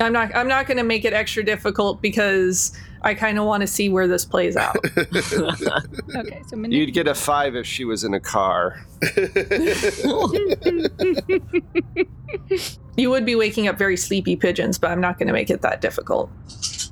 I'm 0.00 0.12
not. 0.12 0.34
I'm 0.34 0.48
not 0.48 0.66
going 0.66 0.78
to 0.78 0.84
make 0.84 1.04
it 1.04 1.12
extra 1.12 1.44
difficult 1.44 2.02
because 2.02 2.76
I 3.02 3.14
kind 3.14 3.38
of 3.38 3.44
want 3.44 3.62
to 3.62 3.66
see 3.66 3.88
where 3.88 4.06
this 4.08 4.24
plays 4.24 4.56
out. 4.56 4.76
okay, 4.96 5.04
so 5.16 6.56
manip- 6.56 6.72
You'd 6.72 6.92
get 6.92 7.08
a 7.08 7.14
five 7.14 7.54
if 7.56 7.66
she 7.66 7.84
was 7.84 8.04
in 8.04 8.14
a 8.14 8.20
car. 8.20 8.84
You 12.96 13.10
would 13.10 13.26
be 13.26 13.34
waking 13.34 13.68
up 13.68 13.76
very 13.76 13.96
sleepy 13.96 14.36
pigeons, 14.36 14.78
but 14.78 14.90
I'm 14.90 15.00
not 15.02 15.18
going 15.18 15.26
to 15.26 15.32
make 15.34 15.50
it 15.50 15.60
that 15.60 15.82
difficult. 15.82 16.30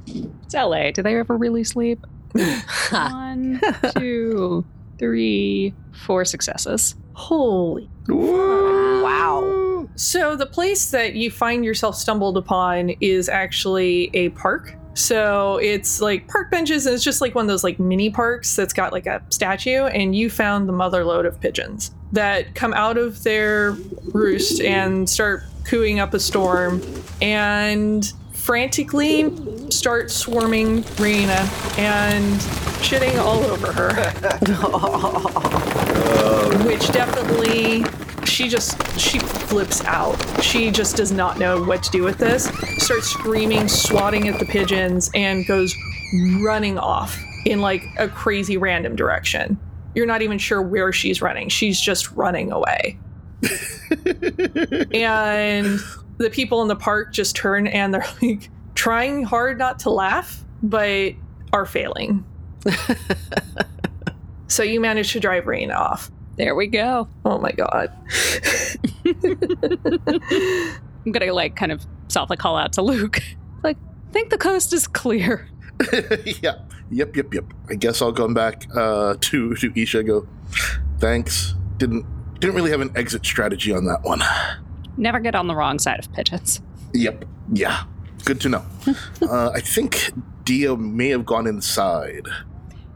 it's 0.06 0.54
LA. 0.54 0.90
Do 0.90 1.02
they 1.02 1.18
ever 1.18 1.34
really 1.36 1.64
sleep? 1.64 2.04
One, 2.90 3.58
two, 3.96 4.66
three, 4.98 5.72
four 6.04 6.26
successes. 6.26 6.94
Holy. 7.14 7.88
Wow. 8.08 9.73
So 9.96 10.36
the 10.36 10.46
place 10.46 10.90
that 10.90 11.14
you 11.14 11.30
find 11.30 11.64
yourself 11.64 11.96
stumbled 11.96 12.36
upon 12.36 12.90
is 13.00 13.28
actually 13.28 14.10
a 14.14 14.28
park 14.30 14.76
So 14.94 15.58
it's 15.58 16.00
like 16.00 16.28
park 16.28 16.50
benches, 16.50 16.86
and 16.86 16.94
it's 16.94 17.04
just 17.04 17.20
like 17.20 17.34
one 17.34 17.44
of 17.44 17.48
those 17.48 17.64
like 17.64 17.78
mini 17.78 18.10
parks 18.10 18.54
that's 18.54 18.72
got 18.72 18.92
like 18.92 19.06
a 19.06 19.22
statue. 19.30 19.84
And 19.86 20.14
you 20.14 20.30
found 20.30 20.68
the 20.68 20.72
mother 20.72 21.04
lode 21.04 21.26
of 21.26 21.40
pigeons 21.40 21.90
that 22.12 22.54
come 22.54 22.72
out 22.74 22.96
of 22.96 23.22
their 23.24 23.72
roost 24.12 24.60
and 24.60 25.08
start 25.10 25.42
cooing 25.64 25.98
up 25.98 26.14
a 26.14 26.20
storm 26.20 26.80
and 27.20 28.12
frantically 28.32 29.32
start 29.70 30.10
swarming 30.10 30.82
Raina 30.94 31.48
and 31.78 32.38
shitting 32.80 33.18
all 33.18 33.42
over 33.44 33.72
her. 33.72 33.94
Which 36.64 36.92
definitely 36.92 37.84
she 38.34 38.48
just 38.48 38.98
she 38.98 39.20
flips 39.20 39.84
out. 39.84 40.16
She 40.42 40.72
just 40.72 40.96
does 40.96 41.12
not 41.12 41.38
know 41.38 41.62
what 41.62 41.84
to 41.84 41.90
do 41.90 42.02
with 42.02 42.18
this. 42.18 42.46
Starts 42.78 43.06
screaming, 43.06 43.68
swatting 43.68 44.26
at 44.26 44.40
the 44.40 44.44
pigeons, 44.44 45.08
and 45.14 45.46
goes 45.46 45.72
running 46.42 46.76
off 46.76 47.16
in 47.46 47.60
like 47.60 47.84
a 47.96 48.08
crazy 48.08 48.56
random 48.56 48.96
direction. 48.96 49.58
You're 49.94 50.06
not 50.06 50.22
even 50.22 50.38
sure 50.38 50.60
where 50.60 50.92
she's 50.92 51.22
running. 51.22 51.48
She's 51.48 51.80
just 51.80 52.10
running 52.12 52.50
away. 52.50 52.98
and 54.92 55.78
the 56.18 56.30
people 56.32 56.60
in 56.62 56.68
the 56.68 56.76
park 56.76 57.12
just 57.12 57.36
turn 57.36 57.68
and 57.68 57.94
they're 57.94 58.06
like 58.22 58.50
trying 58.74 59.22
hard 59.22 59.58
not 59.58 59.78
to 59.80 59.90
laugh, 59.90 60.44
but 60.60 61.12
are 61.52 61.66
failing. 61.66 62.24
so 64.48 64.64
you 64.64 64.80
manage 64.80 65.12
to 65.12 65.20
drive 65.20 65.46
Rain 65.46 65.70
off. 65.70 66.10
There 66.36 66.54
we 66.54 66.66
go. 66.66 67.08
Oh 67.24 67.38
my 67.38 67.52
god. 67.52 67.92
I'm 71.06 71.12
gonna 71.12 71.32
like 71.32 71.56
kind 71.56 71.72
of 71.72 71.84
softly 72.08 72.36
call 72.36 72.56
out 72.56 72.72
to 72.74 72.82
Luke. 72.82 73.20
Like, 73.62 73.78
think 74.12 74.28
the 74.28 74.36
coast 74.36 74.74
is 74.74 74.86
clear. 74.86 75.48
yeah. 76.42 76.56
Yep, 76.90 77.16
yep, 77.16 77.32
yep. 77.32 77.44
I 77.70 77.76
guess 77.76 78.02
I'll 78.02 78.12
come 78.12 78.34
back 78.34 78.66
uh, 78.76 79.14
to 79.18 79.54
to 79.54 79.72
Isha. 79.74 80.00
and 80.00 80.08
Go. 80.08 80.28
Thanks. 80.98 81.54
Didn't 81.78 82.04
didn't 82.40 82.54
really 82.56 82.70
have 82.70 82.82
an 82.82 82.92
exit 82.94 83.24
strategy 83.24 83.72
on 83.72 83.86
that 83.86 84.02
one. 84.02 84.20
Never 84.98 85.18
get 85.18 85.34
on 85.34 85.46
the 85.46 85.54
wrong 85.54 85.78
side 85.78 85.98
of 85.98 86.12
pigeons. 86.12 86.60
Yep. 86.92 87.24
Yeah. 87.54 87.84
Good 88.26 88.38
to 88.42 88.50
know. 88.50 88.64
uh, 89.22 89.50
I 89.54 89.60
think 89.60 90.12
Dia 90.44 90.76
may 90.76 91.08
have 91.08 91.24
gone 91.24 91.46
inside. 91.46 92.26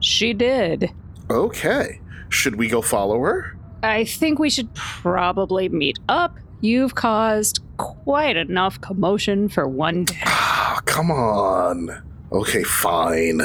She 0.01 0.35
did. 0.35 0.90
Okay. 1.31 1.98
Should 2.28 2.56
we 2.56 2.68
go 2.68 2.82
follow 2.82 3.20
her? 3.20 3.56
I 3.82 4.04
think 4.04 4.38
we 4.38 4.50
should 4.50 4.72
probably 4.74 5.68
meet 5.68 5.98
up. 6.08 6.36
You've 6.60 6.94
caused 6.94 7.60
quite 7.76 8.36
enough 8.36 8.80
commotion 8.80 9.48
for 9.48 9.68
one 9.68 10.04
day. 10.04 10.18
Ah, 10.24 10.80
come 10.84 11.10
on. 11.10 12.02
Okay, 12.32 12.64
fine. 12.64 13.40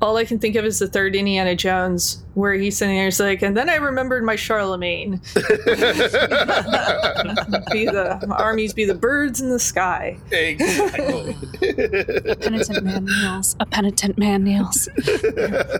All 0.00 0.16
I 0.16 0.24
can 0.24 0.38
think 0.38 0.54
of 0.54 0.64
is 0.64 0.78
the 0.78 0.86
third 0.86 1.16
Indiana 1.16 1.56
Jones, 1.56 2.22
where 2.34 2.54
he's 2.54 2.76
sitting 2.76 2.94
there, 2.94 3.06
he's 3.06 3.18
like, 3.18 3.42
and 3.42 3.56
then 3.56 3.68
I 3.68 3.74
remembered 3.76 4.22
my 4.22 4.36
Charlemagne. 4.36 5.20
be 5.34 5.40
the 7.84 8.36
armies 8.38 8.72
be 8.72 8.84
the 8.84 8.94
birds 8.94 9.40
in 9.40 9.50
the 9.50 9.58
sky. 9.58 10.16
exactly. 10.30 11.34
A 12.30 12.36
penitent 12.36 12.84
man 12.84 13.06
kneels. 13.06 13.56
A 13.58 13.66
penitent 13.66 14.18
man 14.18 14.44
kneels. 14.44 14.88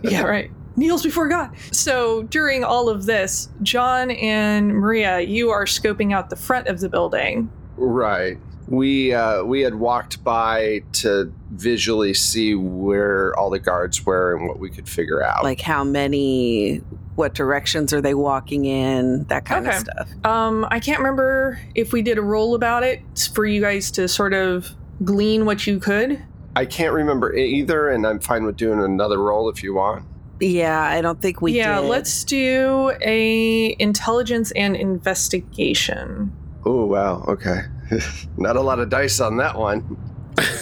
Yeah, 0.03 0.23
right. 0.23 0.51
Kneels 0.79 1.03
before 1.03 1.27
God. 1.27 1.51
So 1.71 2.23
during 2.23 2.63
all 2.63 2.89
of 2.89 3.05
this, 3.05 3.49
John 3.61 4.11
and 4.11 4.69
Maria, 4.73 5.19
you 5.19 5.49
are 5.49 5.65
scoping 5.65 6.13
out 6.13 6.29
the 6.29 6.35
front 6.35 6.67
of 6.67 6.79
the 6.79 6.89
building. 6.89 7.51
Right. 7.77 8.37
We 8.67 9.13
uh, 9.15 9.43
we 9.43 9.61
had 9.61 9.75
walked 9.75 10.23
by 10.23 10.83
to 10.93 11.33
visually 11.51 12.13
see 12.13 12.53
where 12.53 13.35
all 13.37 13.49
the 13.49 13.57
guards 13.57 14.05
were 14.05 14.35
and 14.35 14.47
what 14.47 14.59
we 14.59 14.69
could 14.69 14.87
figure 14.87 15.23
out. 15.23 15.43
Like 15.43 15.59
how 15.59 15.83
many, 15.83 16.77
what 17.15 17.33
directions 17.33 17.93
are 17.93 18.01
they 18.01 18.13
walking 18.13 18.65
in, 18.65 19.23
that 19.25 19.45
kind 19.45 19.65
Okay. 19.65 19.75
of 19.75 19.81
stuff. 19.81 20.09
Um, 20.23 20.67
I 20.69 20.79
can't 20.79 20.99
remember 20.99 21.59
if 21.73 21.91
we 21.93 22.03
did 22.03 22.19
a 22.19 22.21
roll 22.21 22.53
about 22.53 22.83
it 22.83 23.01
for 23.33 23.43
you 23.45 23.59
guys 23.59 23.89
to 23.91 24.07
sort 24.07 24.33
of 24.35 24.69
glean 25.03 25.45
what 25.45 25.65
you 25.65 25.79
could. 25.79 26.21
I 26.55 26.65
can't 26.65 26.93
remember 26.93 27.33
either, 27.35 27.89
and 27.89 28.05
I'm 28.05 28.19
fine 28.19 28.43
with 28.45 28.57
doing 28.57 28.79
another 28.83 29.17
roll 29.17 29.49
if 29.49 29.63
you 29.63 29.73
want. 29.73 30.05
Yeah, 30.39 30.81
I 30.81 31.01
don't 31.01 31.21
think 31.21 31.41
we 31.41 31.53
yeah, 31.53 31.81
did. 31.81 31.87
let's 31.87 32.23
do 32.23 32.93
a 33.01 33.75
intelligence 33.79 34.51
and 34.51 34.75
investigation. 34.75 36.31
Oh 36.65 36.85
wow, 36.85 37.23
okay. 37.27 37.61
Not 38.37 38.55
a 38.55 38.61
lot 38.61 38.79
of 38.79 38.89
dice 38.89 39.19
on 39.19 39.37
that 39.37 39.57
one. 39.57 39.81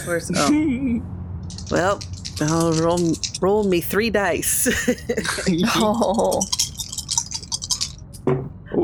Where's, 0.06 0.32
oh. 0.36 1.02
well, 1.70 2.00
I'll 2.42 2.74
roll, 2.74 3.14
roll 3.42 3.64
me 3.64 3.82
three 3.82 4.10
dice. 4.10 4.68
Oh, 5.80 6.42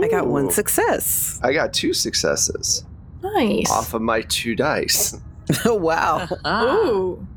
I 0.02 0.08
got 0.08 0.28
one 0.28 0.50
success. 0.52 1.40
I 1.44 1.54
got 1.54 1.74
two 1.74 1.94
successes 1.94 2.86
nice. 3.22 3.70
off 3.70 3.94
of 3.94 4.02
my 4.02 4.22
two 4.22 4.56
dice. 4.56 5.18
Oh, 5.66 5.76
wow. 5.76 6.28
Ah. 6.46 6.66
Ooh. 6.66 7.28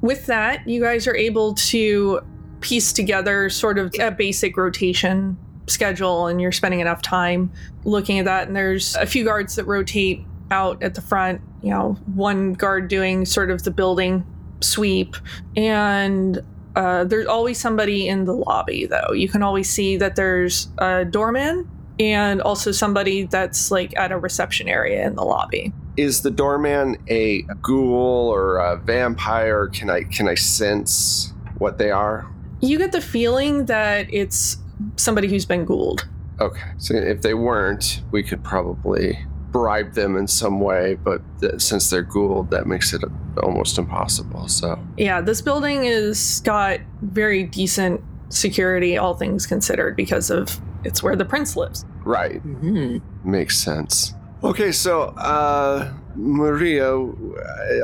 With 0.00 0.26
that, 0.26 0.68
you 0.68 0.80
guys 0.82 1.06
are 1.06 1.16
able 1.16 1.54
to 1.54 2.20
piece 2.64 2.94
together 2.94 3.50
sort 3.50 3.78
of 3.78 3.94
a 4.00 4.10
basic 4.10 4.56
rotation 4.56 5.36
schedule, 5.66 6.26
and 6.26 6.40
you're 6.40 6.50
spending 6.50 6.80
enough 6.80 7.02
time 7.02 7.52
looking 7.84 8.18
at 8.18 8.24
that. 8.24 8.46
And 8.46 8.56
there's 8.56 8.96
a 8.96 9.04
few 9.04 9.22
guards 9.22 9.54
that 9.56 9.64
rotate 9.66 10.24
out 10.50 10.82
at 10.82 10.94
the 10.94 11.02
front, 11.02 11.42
you 11.62 11.70
know, 11.70 11.92
one 12.14 12.54
guard 12.54 12.88
doing 12.88 13.26
sort 13.26 13.50
of 13.50 13.64
the 13.64 13.70
building 13.70 14.24
sweep. 14.60 15.14
And 15.56 16.42
uh, 16.74 17.04
there's 17.04 17.26
always 17.26 17.60
somebody 17.60 18.08
in 18.08 18.24
the 18.24 18.32
lobby, 18.32 18.86
though. 18.86 19.12
You 19.12 19.28
can 19.28 19.42
always 19.42 19.68
see 19.68 19.98
that 19.98 20.16
there's 20.16 20.68
a 20.78 21.04
doorman 21.04 21.68
and 22.00 22.40
also 22.40 22.72
somebody 22.72 23.24
that's 23.24 23.70
like 23.70 23.94
at 23.96 24.10
a 24.10 24.18
reception 24.18 24.68
area 24.68 25.06
in 25.06 25.16
the 25.16 25.22
lobby. 25.22 25.70
Is 25.98 26.22
the 26.22 26.30
doorman 26.30 26.96
a 27.08 27.42
ghoul 27.62 28.28
or 28.28 28.56
a 28.56 28.78
vampire? 28.78 29.68
Can 29.68 29.90
I 29.90 30.04
can 30.04 30.28
I 30.28 30.34
sense 30.34 31.32
what 31.58 31.78
they 31.78 31.90
are? 31.90 32.26
You 32.60 32.78
get 32.78 32.92
the 32.92 33.00
feeling 33.00 33.66
that 33.66 34.06
it's 34.12 34.56
somebody 34.96 35.28
who's 35.28 35.44
been 35.44 35.64
ghouled. 35.64 36.06
Okay, 36.40 36.62
so 36.78 36.94
if 36.94 37.22
they 37.22 37.34
weren't, 37.34 38.02
we 38.10 38.22
could 38.22 38.42
probably 38.42 39.18
bribe 39.52 39.92
them 39.94 40.16
in 40.16 40.26
some 40.26 40.58
way. 40.60 40.94
But 40.94 41.22
th- 41.40 41.60
since 41.60 41.90
they're 41.90 42.02
ghouled, 42.02 42.50
that 42.50 42.66
makes 42.66 42.92
it 42.92 43.02
almost 43.42 43.78
impossible. 43.78 44.48
So 44.48 44.78
Yeah, 44.96 45.20
this 45.20 45.40
building 45.42 45.84
is 45.84 46.40
got 46.44 46.80
very 47.02 47.44
decent 47.44 48.00
security, 48.30 48.96
all 48.98 49.14
things 49.14 49.46
considered, 49.46 49.94
because 49.94 50.28
of 50.30 50.60
it's 50.82 51.02
where 51.02 51.14
the 51.16 51.24
prince 51.24 51.56
lives. 51.56 51.84
right, 52.04 52.42
Mhm. 52.46 53.00
makes 53.24 53.56
sense. 53.56 54.12
Okay, 54.42 54.72
so 54.72 55.02
uh, 55.16 55.90
Maria, 56.16 56.94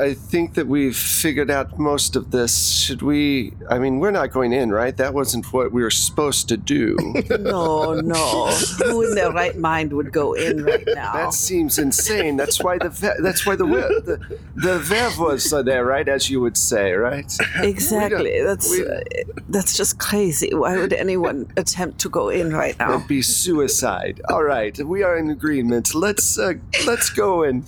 I, 0.01 0.15
think 0.15 0.55
that 0.55 0.67
we've 0.67 0.97
figured 0.97 1.51
out 1.51 1.79
most 1.79 2.17
of 2.17 2.31
this. 2.31 2.81
Should 2.81 3.03
we? 3.03 3.53
I 3.69 3.79
mean, 3.79 3.99
we're 3.99 4.11
not 4.11 4.31
going 4.31 4.53
in, 4.53 4.71
right? 4.71 4.97
That 4.97 5.15
wasn't 5.15 5.53
what 5.53 5.73
we 5.73 5.83
were 5.83 5.91
supposed 5.91 6.49
to 6.49 6.57
do. 6.57 6.97
No, 7.41 7.95
no. 7.95 8.47
Who 8.85 9.03
in 9.03 9.15
their 9.15 9.33
right 9.33 9.57
mind 9.57 9.93
would 9.93 10.13
go 10.13 10.35
in 10.35 10.65
right 10.65 10.85
now? 10.95 11.13
That 11.15 11.33
seems 11.33 11.79
insane. 11.79 12.37
That's 12.37 12.63
why 12.63 12.77
the 12.79 12.89
that's 13.21 13.47
why 13.47 13.57
the 13.57 13.65
the, 13.65 14.41
the 14.57 15.57
uh, 15.57 15.63
there, 15.63 15.85
right? 15.85 16.07
As 16.07 16.29
you 16.29 16.41
would 16.41 16.57
say, 16.57 16.93
right? 16.93 17.33
exactly. 17.63 18.43
That's 18.43 18.71
we- 18.71 18.87
uh, 18.87 19.01
that's 19.49 19.77
just 19.77 19.99
crazy. 19.99 20.55
Why 20.55 20.77
would 20.77 20.93
anyone 20.93 21.51
attempt 21.57 21.99
to 22.01 22.09
go 22.09 22.29
in 22.29 22.53
right 22.53 22.79
now? 22.79 22.97
It'd 22.97 23.09
be 23.09 23.23
suicide. 23.23 24.21
All 24.29 24.45
right, 24.45 24.77
we 24.79 25.03
are 25.03 25.17
in 25.17 25.31
agreement. 25.31 25.95
Let's 25.95 26.39
uh, 26.39 26.55
let's 26.87 27.11
go 27.11 27.43
and 27.43 27.65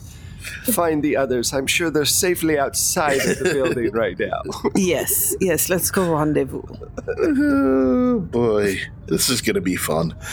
find 0.73 1.03
the 1.03 1.17
others. 1.17 1.53
I'm 1.53 1.67
sure 1.67 1.91
they're 1.91 2.05
safely 2.05 2.59
outside 2.59 3.21
of 3.21 3.39
the 3.39 3.51
building 3.53 3.91
right 3.93 4.19
now. 4.19 4.43
Yes, 4.75 5.35
yes. 5.41 5.69
Let's 5.69 5.91
go 5.91 6.15
rendezvous. 6.15 6.63
Oh 7.19 8.21
boy, 8.21 8.79
this 9.07 9.29
is 9.29 9.41
gonna 9.41 9.61
be 9.61 9.77
fun. 9.77 10.15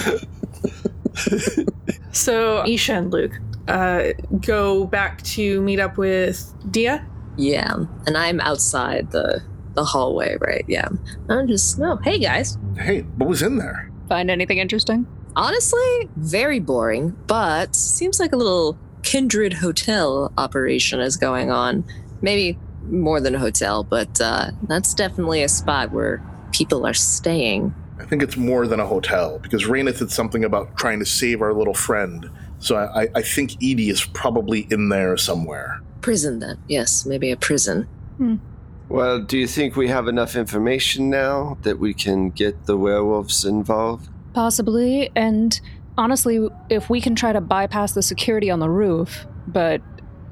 So 2.12 2.64
Isha 2.66 2.94
and 2.94 3.12
Luke 3.12 3.34
uh, 3.68 4.14
go 4.42 4.86
back 4.86 5.22
to 5.24 5.62
meet 5.62 5.80
up 5.80 5.98
with 5.98 6.54
Dia. 6.72 7.06
Yeah, 7.38 7.84
and 8.08 8.18
I'm 8.18 8.40
outside 8.40 9.12
the 9.12 9.42
the 9.76 9.84
hallway, 9.84 10.38
right? 10.42 10.66
Yeah, 10.68 10.88
I'm 11.30 11.48
just 11.48 11.78
no. 11.78 11.98
Hey 11.98 12.20
guys, 12.20 12.58
Hey, 12.78 13.02
what 13.18 13.30
was 13.30 13.42
in 13.42 13.58
there? 13.58 13.92
Find 14.08 14.30
anything 14.32 14.58
interesting? 14.58 15.06
honestly, 15.36 16.10
very 16.18 16.60
boring, 16.60 17.16
but 17.28 17.76
seems 17.76 18.20
like 18.20 18.34
a 18.34 18.36
little 18.36 18.78
kindred 19.04 19.54
hotel 19.54 20.32
operation 20.38 21.00
is 21.00 21.18
going 21.18 21.52
on. 21.52 21.84
Maybe 22.22 22.58
more 22.90 23.20
than 23.22 23.36
a 23.36 23.40
hotel, 23.40 23.84
but 23.84 24.20
uh, 24.22 24.52
that's 24.68 24.94
definitely 24.94 25.44
a 25.44 25.50
spot 25.50 25.92
where 25.92 26.22
people 26.52 26.86
are 26.86 26.94
staying. 26.94 27.74
I 28.00 28.06
think 28.06 28.24
it's 28.24 28.38
more 28.38 28.66
than 28.66 28.80
a 28.80 28.86
hotel 28.86 29.40
because 29.40 29.64
Raina 29.66 29.96
said 29.96 30.10
something 30.12 30.44
about 30.44 30.78
trying 30.78 31.00
to 31.00 31.06
save 31.06 31.42
our 31.42 31.54
little 31.54 31.74
friend. 31.74 32.30
So 32.60 32.76
I, 32.76 33.04
I- 33.04 33.10
I 33.16 33.22
think 33.22 33.56
Edie 33.58 33.90
is 33.90 34.04
probably 34.06 34.68
in 34.72 34.90
there 34.90 35.16
somewhere. 35.18 35.82
Prison, 36.02 36.40
then. 36.40 36.58
Yes, 36.68 37.06
maybe 37.06 37.30
a 37.32 37.38
prison. 37.38 37.88
Well, 38.90 39.22
do 39.22 39.38
you 39.38 39.48
think 39.48 39.76
we 39.76 39.88
have 39.90 40.08
enough 40.08 40.36
information 40.36 41.10
now 41.10 41.58
that 41.62 41.78
we 41.80 41.94
can 41.94 42.30
get 42.32 42.66
the 42.66 42.76
werewolves 42.78 43.46
involved? 43.46 44.10
Possibly. 44.34 45.12
And 45.16 45.60
honestly, 46.00 46.48
if 46.70 46.90
we 46.90 47.02
can 47.02 47.14
try 47.14 47.34
to 47.34 47.42
bypass 47.42 47.92
the 47.92 48.02
security 48.02 48.50
on 48.50 48.60
the 48.60 48.70
roof, 48.70 49.28
but 49.48 49.82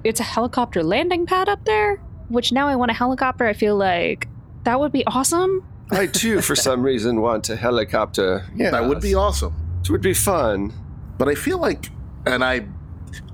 it's 0.03 0.19
a 0.19 0.23
helicopter 0.23 0.82
landing 0.82 1.25
pad 1.25 1.49
up 1.49 1.65
there, 1.65 1.97
which 2.30 2.51
now 2.53 2.67
I 2.67 2.75
want 2.77 2.89
a 2.89 2.93
helicopter, 2.93 3.45
I 3.45 3.53
feel 3.53 3.75
like 3.75 4.27
that 4.63 4.80
would 4.80 4.93
be 4.93 5.06
awesome. 5.06 5.67
I 5.91 6.08
too, 6.08 6.41
for 6.41 6.56
some 6.67 6.82
reason, 6.82 7.21
want 7.21 7.49
a 7.49 7.58
helicopter. 7.58 8.45
Yeah, 8.56 8.71
That 8.71 8.86
would 8.86 9.01
be 9.01 9.13
awesome. 9.13 9.53
It 9.82 9.89
would 9.89 10.01
be 10.01 10.13
fun. 10.13 10.73
But 11.17 11.27
I 11.27 11.36
feel 11.36 11.60
like, 11.60 11.89
and 12.25 12.43
I 12.43 12.65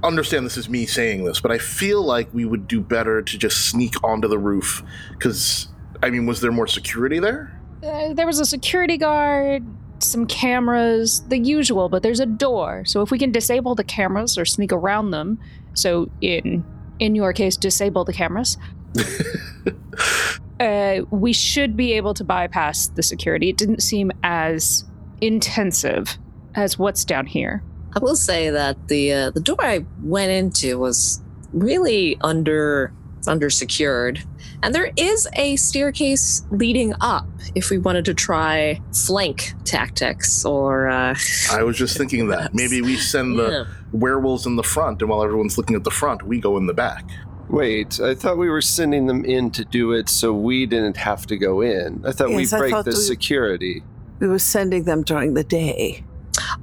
understand 0.04 0.46
this 0.46 0.58
is 0.58 0.68
me 0.68 0.86
saying 0.88 1.26
this, 1.26 1.40
but 1.40 1.52
I 1.52 1.60
feel 1.60 2.04
like 2.04 2.34
we 2.34 2.46
would 2.46 2.68
do 2.68 2.82
better 2.82 3.22
to 3.22 3.38
just 3.38 3.70
sneak 3.70 4.04
onto 4.04 4.28
the 4.28 4.40
roof. 4.40 4.84
Because, 5.12 5.68
I 6.02 6.10
mean, 6.10 6.26
was 6.26 6.42
there 6.42 6.52
more 6.52 6.68
security 6.68 7.20
there? 7.20 7.60
Uh, 7.84 8.14
there 8.14 8.26
was 8.26 8.40
a 8.40 8.46
security 8.46 8.98
guard, 8.98 9.64
some 10.04 10.26
cameras, 10.26 11.24
the 11.28 11.38
usual, 11.38 11.90
but 11.90 12.04
there's 12.04 12.20
a 12.20 12.26
door. 12.26 12.84
So 12.86 13.02
if 13.02 13.12
we 13.12 13.18
can 13.18 13.32
disable 13.32 13.76
the 13.76 13.84
cameras 13.84 14.38
or 14.38 14.46
sneak 14.46 14.72
around 14.72 15.12
them, 15.12 15.40
so 15.74 16.10
in 16.22 16.64
in 17.00 17.16
your 17.16 17.34
case, 17.34 17.58
disable 17.58 18.06
the 18.06 18.14
cameras. 18.14 18.58
uh, 20.60 21.02
we 21.10 21.34
should 21.34 21.76
be 21.76 21.94
able 21.94 22.14
to 22.14 22.24
bypass 22.24 22.88
the 22.88 23.04
security. 23.04 23.50
It 23.50 23.58
didn't 23.58 23.82
seem 23.82 24.12
as 24.24 24.86
intensive 25.22 26.18
as 26.56 26.78
what's 26.78 27.04
down 27.04 27.26
here. 27.26 27.64
I 27.96 28.00
will 28.00 28.16
say 28.16 28.50
that 28.50 28.88
the 28.88 29.12
uh, 29.12 29.32
the 29.32 29.40
door 29.40 29.58
I 29.60 29.86
went 30.02 30.32
into 30.32 30.80
was 30.80 31.22
really 31.52 32.18
under 32.22 32.94
under 33.28 33.50
secured, 33.50 34.24
and 34.62 34.74
there 34.74 34.92
is 34.96 35.28
a 35.34 35.56
staircase 35.56 36.44
leading 36.52 36.94
up 37.02 37.28
if 37.56 37.70
we 37.70 37.78
wanted 37.78 38.06
to 38.06 38.14
try 38.14 38.82
flank 38.94 39.54
tactics 39.66 40.46
or. 40.46 40.88
Uh, 40.90 41.16
I 41.52 41.64
was 41.64 41.78
just 41.78 41.98
thinking 41.98 42.28
that. 42.28 42.54
Maybe 42.54 42.82
we 42.82 42.98
send 42.98 43.38
the 43.38 43.50
yeah. 43.50 43.66
werewolves 43.92 44.46
in 44.46 44.56
the 44.56 44.64
front, 44.64 45.02
and 45.02 45.10
while 45.10 45.24
everyone's 45.24 45.58
looking 45.58 45.76
at 45.76 45.84
the 45.84 45.92
front, 45.92 46.24
we 46.24 46.40
go 46.40 46.58
in 46.58 46.66
the 46.66 46.74
back. 46.74 47.06
Wait, 47.50 48.00
I 48.00 48.16
thought 48.16 48.38
we 48.38 48.50
were 48.50 48.62
sending 48.62 49.06
them 49.06 49.26
in 49.26 49.52
to 49.52 49.66
do 49.66 49.92
it 49.92 50.10
so 50.10 50.34
we 50.34 50.66
didn't 50.66 50.98
have 50.98 51.28
to 51.28 51.38
go 51.38 51.62
in. 51.62 52.04
I 52.06 52.12
thought 52.12 52.30
Yes, 52.32 52.52
we 52.52 52.58
I 52.58 52.60
break 52.60 52.72
thought 52.74 52.86
the 52.86 52.92
we- 52.92 52.98
security. 52.98 53.84
We 54.20 54.28
were 54.28 54.40
sending 54.40 54.86
them 54.86 55.04
during 55.04 55.34
the 55.34 55.44
day. 55.44 56.04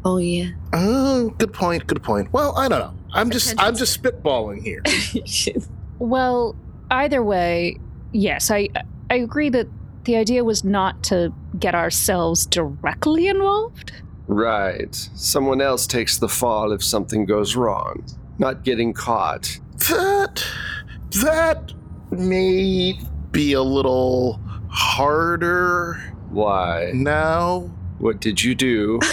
Oh 0.04 0.16
yeah. 0.16 0.50
Oh, 0.72 1.30
good 1.38 1.52
point. 1.52 1.86
Good 1.86 2.02
point. 2.02 2.32
Well, 2.32 2.56
I 2.56 2.68
don't 2.68 2.80
know. 2.80 2.94
I'm 3.12 3.30
just 3.30 3.54
I'm 3.58 3.76
just 3.76 4.02
spitballing 4.02 4.62
here. 4.62 4.82
Well, 6.00 6.56
either 6.90 7.22
way, 7.22 7.76
yes, 8.12 8.50
I 8.50 8.68
I 9.10 9.14
agree 9.16 9.50
that 9.50 9.68
the 10.04 10.16
idea 10.16 10.42
was 10.44 10.64
not 10.64 11.02
to 11.04 11.32
get 11.58 11.74
ourselves 11.74 12.46
directly 12.46 13.28
involved. 13.28 13.92
Right. 14.26 14.94
Someone 15.14 15.60
else 15.60 15.86
takes 15.86 16.18
the 16.18 16.28
fall 16.28 16.72
if 16.72 16.82
something 16.82 17.26
goes 17.26 17.54
wrong. 17.56 18.04
Not 18.38 18.64
getting 18.64 18.92
caught. 18.94 19.58
that 19.88 20.44
that 21.22 21.72
may 22.10 22.98
be 23.30 23.52
a 23.52 23.62
little 23.62 24.40
harder 24.70 25.94
Why? 26.30 26.92
now. 26.94 27.70
What 27.98 28.20
did 28.20 28.42
you 28.42 28.54
do? 28.54 28.98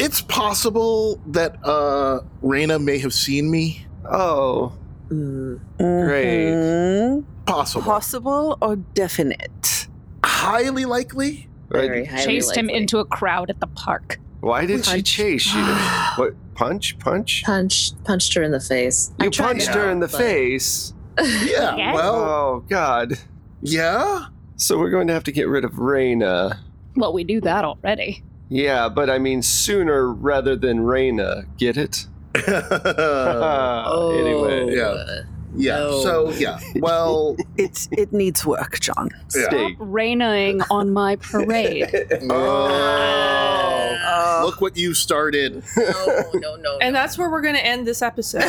It's 0.00 0.20
possible 0.20 1.20
that 1.26 1.56
uh 1.64 2.20
Raina 2.40 2.80
may 2.82 2.98
have 2.98 3.12
seen 3.12 3.50
me. 3.50 3.84
Oh, 4.08 4.72
Mm. 5.10 5.60
Great. 5.78 7.24
Possible. 7.46 7.82
Possible 7.84 8.58
or 8.60 8.76
definite? 8.76 9.86
Highly 10.24 10.84
likely. 10.84 11.48
Very 11.70 12.04
highly 12.06 12.24
Chased 12.24 12.56
him 12.56 12.68
into 12.70 12.98
a 12.98 13.04
crowd 13.04 13.50
at 13.50 13.60
the 13.60 13.66
park. 13.68 14.18
Why 14.40 14.66
did 14.66 14.84
she 14.84 15.02
chase 15.02 15.52
you? 15.54 15.62
what? 16.16 16.34
Punch? 16.54 16.98
Punch? 16.98 17.42
punch 17.44 17.92
punched 18.04 18.34
her 18.34 18.42
in 18.42 18.50
the 18.52 18.60
face. 18.60 19.12
I 19.20 19.24
You 19.24 19.30
punched 19.30 19.68
her 19.68 19.80
help, 19.80 19.92
in 19.92 20.00
the 20.00 20.08
but- 20.08 20.18
face. 20.18 20.92
Yeah. 21.20 21.74
Yes. 21.76 21.94
Well, 21.96 22.14
Oh, 22.14 22.64
God. 22.68 23.14
yeah. 23.60 24.26
So 24.54 24.78
we're 24.78 24.90
going 24.90 25.08
to 25.08 25.12
have 25.12 25.24
to 25.24 25.32
get 25.32 25.48
rid 25.48 25.64
of 25.64 25.72
Raina. 25.72 26.58
Well, 26.94 27.12
we 27.12 27.24
do 27.24 27.40
that 27.40 27.64
already. 27.64 28.22
Yeah, 28.48 28.88
but 28.88 29.10
I 29.10 29.18
mean 29.18 29.42
sooner 29.42 30.12
rather 30.12 30.54
than 30.56 30.78
Raina. 30.78 31.44
Get 31.58 31.76
it? 31.76 32.06
Oh, 33.90 34.10
anyway, 34.18 34.74
yeah. 34.76 35.22
yeah. 35.56 35.78
No. 35.78 36.02
So 36.02 36.30
yeah. 36.32 36.58
Well, 36.76 37.36
It's 37.56 37.88
it 37.92 38.12
needs 38.12 38.44
work, 38.46 38.78
John. 38.80 39.08
Yeah. 39.34 39.70
Raining 39.78 40.60
on 40.70 40.90
my 40.92 41.16
parade. 41.16 41.88
oh, 42.30 43.96
Uh, 44.04 44.42
look 44.44 44.60
what 44.60 44.76
you 44.76 44.94
started. 44.94 45.62
no, 45.76 46.30
no, 46.34 46.56
no. 46.56 46.78
And 46.80 46.94
that's 46.94 47.16
where 47.18 47.28
we're 47.30 47.40
going 47.42 47.54
to 47.56 47.64
end 47.64 47.86
this 47.86 48.02
episode. 48.02 48.42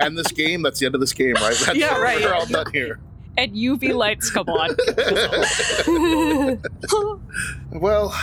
and 0.00 0.16
this 0.16 0.28
game, 0.32 0.62
that's 0.62 0.78
the 0.80 0.86
end 0.86 0.94
of 0.94 1.00
this 1.00 1.12
game, 1.12 1.34
right? 1.34 1.56
That's 1.66 1.76
Yeah, 1.78 1.98
right. 1.98 2.20
We're 2.20 2.32
all 2.34 2.46
done 2.46 2.72
here. 2.72 2.98
and 3.36 3.52
UV 3.54 3.94
lights 3.94 4.30
come 4.30 4.48
on. 4.48 4.76
well, 7.72 8.14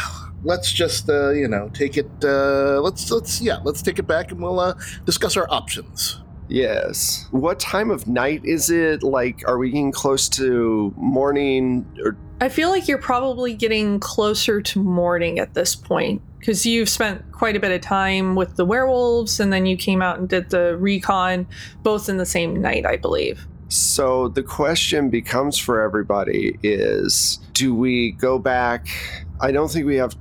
let's 0.48 0.72
just 0.72 1.10
uh, 1.10 1.30
you 1.32 1.48
know 1.48 1.70
take 1.74 1.98
it. 1.98 2.10
Uh, 2.24 2.80
let's 2.82 3.12
let's 3.12 3.42
yeah, 3.42 3.60
let's 3.64 3.82
take 3.82 4.00
it 4.00 4.08
back 4.08 4.32
and 4.32 4.42
we'll 4.42 4.60
uh, 4.60 4.74
discuss 5.06 5.38
our 5.38 5.48
options. 5.50 6.22
Yes. 6.50 7.28
What 7.32 7.60
time 7.60 7.92
of 7.92 8.08
night 8.08 8.42
is 8.46 8.70
it? 8.70 9.04
Like, 9.04 9.44
are 9.48 9.58
we 9.58 9.70
getting 9.70 9.92
close 9.92 10.30
to 10.30 10.94
morning? 10.96 11.86
Or 12.02 12.16
I 12.40 12.48
feel 12.48 12.70
like 12.70 12.88
you're 12.88 12.98
probably 12.98 13.54
getting 13.54 14.00
closer 14.00 14.62
to 14.62 14.82
morning 14.82 15.40
at 15.40 15.54
this 15.56 15.76
point 15.76 16.22
because 16.40 16.66
you've 16.66 16.88
spent 16.88 17.30
quite 17.34 17.58
a 17.58 17.60
bit 17.60 17.72
of 17.72 17.82
time 17.82 18.36
with 18.36 18.56
the 18.56 18.64
werewolves 18.64 19.42
and 19.42 19.52
then 19.52 19.66
you 19.66 19.76
came 19.76 20.02
out 20.02 20.20
and 20.20 20.30
did 20.30 20.50
the 20.50 20.78
recon 20.78 21.46
both 21.84 22.08
in 22.08 22.16
the 22.16 22.26
same 22.26 22.62
night, 22.62 22.86
I 22.86 22.96
believe. 22.96 23.46
so 23.68 24.30
the 24.30 24.44
question 24.44 25.10
becomes 25.10 25.58
for 25.58 25.82
everybody: 25.82 26.58
Is 26.64 27.40
do 27.52 27.76
we 27.76 28.12
go 28.14 28.40
back? 28.40 28.88
I 29.42 29.52
don't 29.52 29.70
think 29.70 29.86
we 29.86 29.98
have 29.98 30.16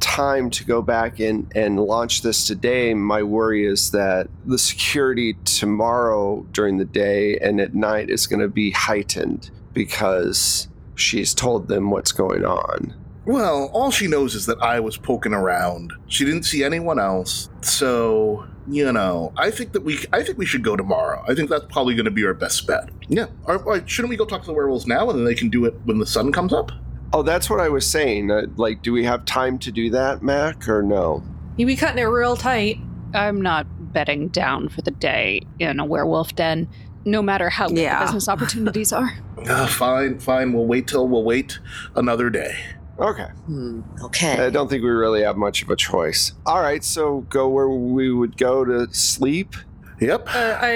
time 0.00 0.50
to 0.50 0.64
go 0.64 0.82
back 0.82 1.20
and 1.20 1.50
and 1.54 1.78
launch 1.78 2.22
this 2.22 2.46
today. 2.46 2.94
My 2.94 3.22
worry 3.22 3.64
is 3.64 3.90
that 3.92 4.28
the 4.44 4.58
security 4.58 5.34
tomorrow 5.44 6.46
during 6.52 6.78
the 6.78 6.84
day 6.84 7.38
and 7.38 7.60
at 7.60 7.74
night 7.74 8.10
is 8.10 8.26
going 8.26 8.40
to 8.40 8.48
be 8.48 8.70
heightened 8.70 9.50
because 9.72 10.68
she's 10.94 11.34
told 11.34 11.68
them 11.68 11.90
what's 11.90 12.12
going 12.12 12.44
on. 12.44 12.94
Well, 13.24 13.70
all 13.72 13.90
she 13.90 14.08
knows 14.08 14.34
is 14.34 14.46
that 14.46 14.60
I 14.60 14.80
was 14.80 14.96
poking 14.96 15.32
around. 15.32 15.92
She 16.08 16.24
didn't 16.24 16.42
see 16.42 16.64
anyone 16.64 16.98
else, 16.98 17.48
so 17.60 18.44
you 18.68 18.90
know. 18.92 19.32
I 19.36 19.50
think 19.50 19.72
that 19.72 19.82
we 19.82 19.98
I 20.12 20.22
think 20.22 20.38
we 20.38 20.46
should 20.46 20.64
go 20.64 20.76
tomorrow. 20.76 21.24
I 21.28 21.34
think 21.34 21.48
that's 21.48 21.66
probably 21.70 21.94
going 21.94 22.06
to 22.06 22.10
be 22.10 22.24
our 22.24 22.34
best 22.34 22.66
bet. 22.66 22.90
Yeah. 23.08 23.26
Or, 23.44 23.62
or 23.62 23.86
shouldn't 23.86 24.10
we 24.10 24.16
go 24.16 24.24
talk 24.24 24.40
to 24.42 24.46
the 24.46 24.52
werewolves 24.52 24.86
now 24.86 25.08
and 25.08 25.18
then 25.18 25.24
they 25.24 25.36
can 25.36 25.50
do 25.50 25.64
it 25.66 25.74
when 25.84 25.98
the 25.98 26.06
sun 26.06 26.32
comes 26.32 26.52
up? 26.52 26.72
Oh, 27.12 27.22
that's 27.22 27.50
what 27.50 27.60
I 27.60 27.68
was 27.68 27.86
saying. 27.86 28.30
Uh, 28.30 28.46
like, 28.56 28.82
do 28.82 28.92
we 28.92 29.04
have 29.04 29.24
time 29.24 29.58
to 29.60 29.70
do 29.72 29.90
that, 29.90 30.22
Mac, 30.22 30.68
or 30.68 30.82
no? 30.82 31.22
You 31.56 31.66
be 31.66 31.76
cutting 31.76 31.98
it 31.98 32.04
real 32.06 32.36
tight. 32.36 32.78
I'm 33.14 33.40
not 33.42 33.66
betting 33.92 34.28
down 34.28 34.68
for 34.70 34.80
the 34.80 34.90
day 34.90 35.42
in 35.58 35.78
a 35.78 35.84
werewolf 35.84 36.34
den, 36.34 36.68
no 37.04 37.20
matter 37.20 37.50
how 37.50 37.68
good 37.68 37.78
Yeah. 37.78 37.98
the 38.00 38.04
business 38.06 38.28
opportunities 38.28 38.92
are. 38.94 39.10
Uh, 39.46 39.66
fine, 39.66 40.18
fine. 40.18 40.52
We'll 40.54 40.64
wait 40.66 40.86
till 40.88 41.06
we'll 41.06 41.24
wait 41.24 41.58
another 41.94 42.30
day. 42.30 42.56
Okay. 42.98 43.24
Hmm, 43.46 43.80
okay. 44.04 44.46
I 44.46 44.50
don't 44.50 44.68
think 44.68 44.82
we 44.82 44.88
really 44.90 45.22
have 45.22 45.36
much 45.36 45.62
of 45.62 45.68
a 45.70 45.76
choice. 45.76 46.32
All 46.46 46.60
right, 46.60 46.82
so 46.84 47.22
go 47.28 47.48
where 47.48 47.68
we 47.68 48.10
would 48.12 48.36
go 48.38 48.64
to 48.64 48.92
sleep. 48.94 49.54
Yep. 50.00 50.28
Uh, 50.34 50.58
I 50.60 50.68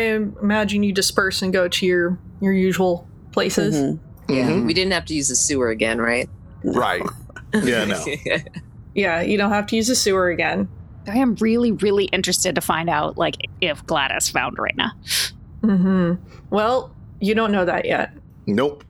imagine 0.42 0.82
you 0.82 0.92
disperse 0.92 1.40
and 1.42 1.52
go 1.52 1.68
to 1.68 1.86
your, 1.86 2.18
your 2.40 2.52
usual 2.52 3.08
places. 3.32 3.74
mhm. 3.76 4.00
Yeah, 4.28 4.50
Mhm. 4.50 4.66
we 4.66 4.74
didn't 4.74 4.92
have 4.92 5.04
to 5.06 5.14
use 5.14 5.28
the 5.28 5.36
sewer 5.36 5.68
again, 5.70 6.00
right? 6.00 6.28
Right. 6.64 7.02
Yeah, 7.62 7.84
no. 7.84 8.04
Yeah, 8.94 9.20
you 9.22 9.36
don't 9.38 9.50
have 9.52 9.66
to 9.68 9.76
use 9.76 9.88
the 9.88 9.94
sewer 9.94 10.28
again. 10.30 10.68
I 11.06 11.18
am 11.18 11.34
really, 11.36 11.70
really 11.72 12.06
interested 12.06 12.54
to 12.54 12.60
find 12.62 12.88
out, 12.90 13.16
like, 13.18 13.36
if 13.60 13.84
Gladys 13.86 14.28
found 14.30 14.56
Raina. 14.56 14.92
hmm 15.62 16.14
Well, 16.50 16.94
you 17.20 17.34
don't 17.34 17.52
know 17.52 17.64
that 17.66 17.84
yet. 17.84 18.12
Nope. 18.46 18.84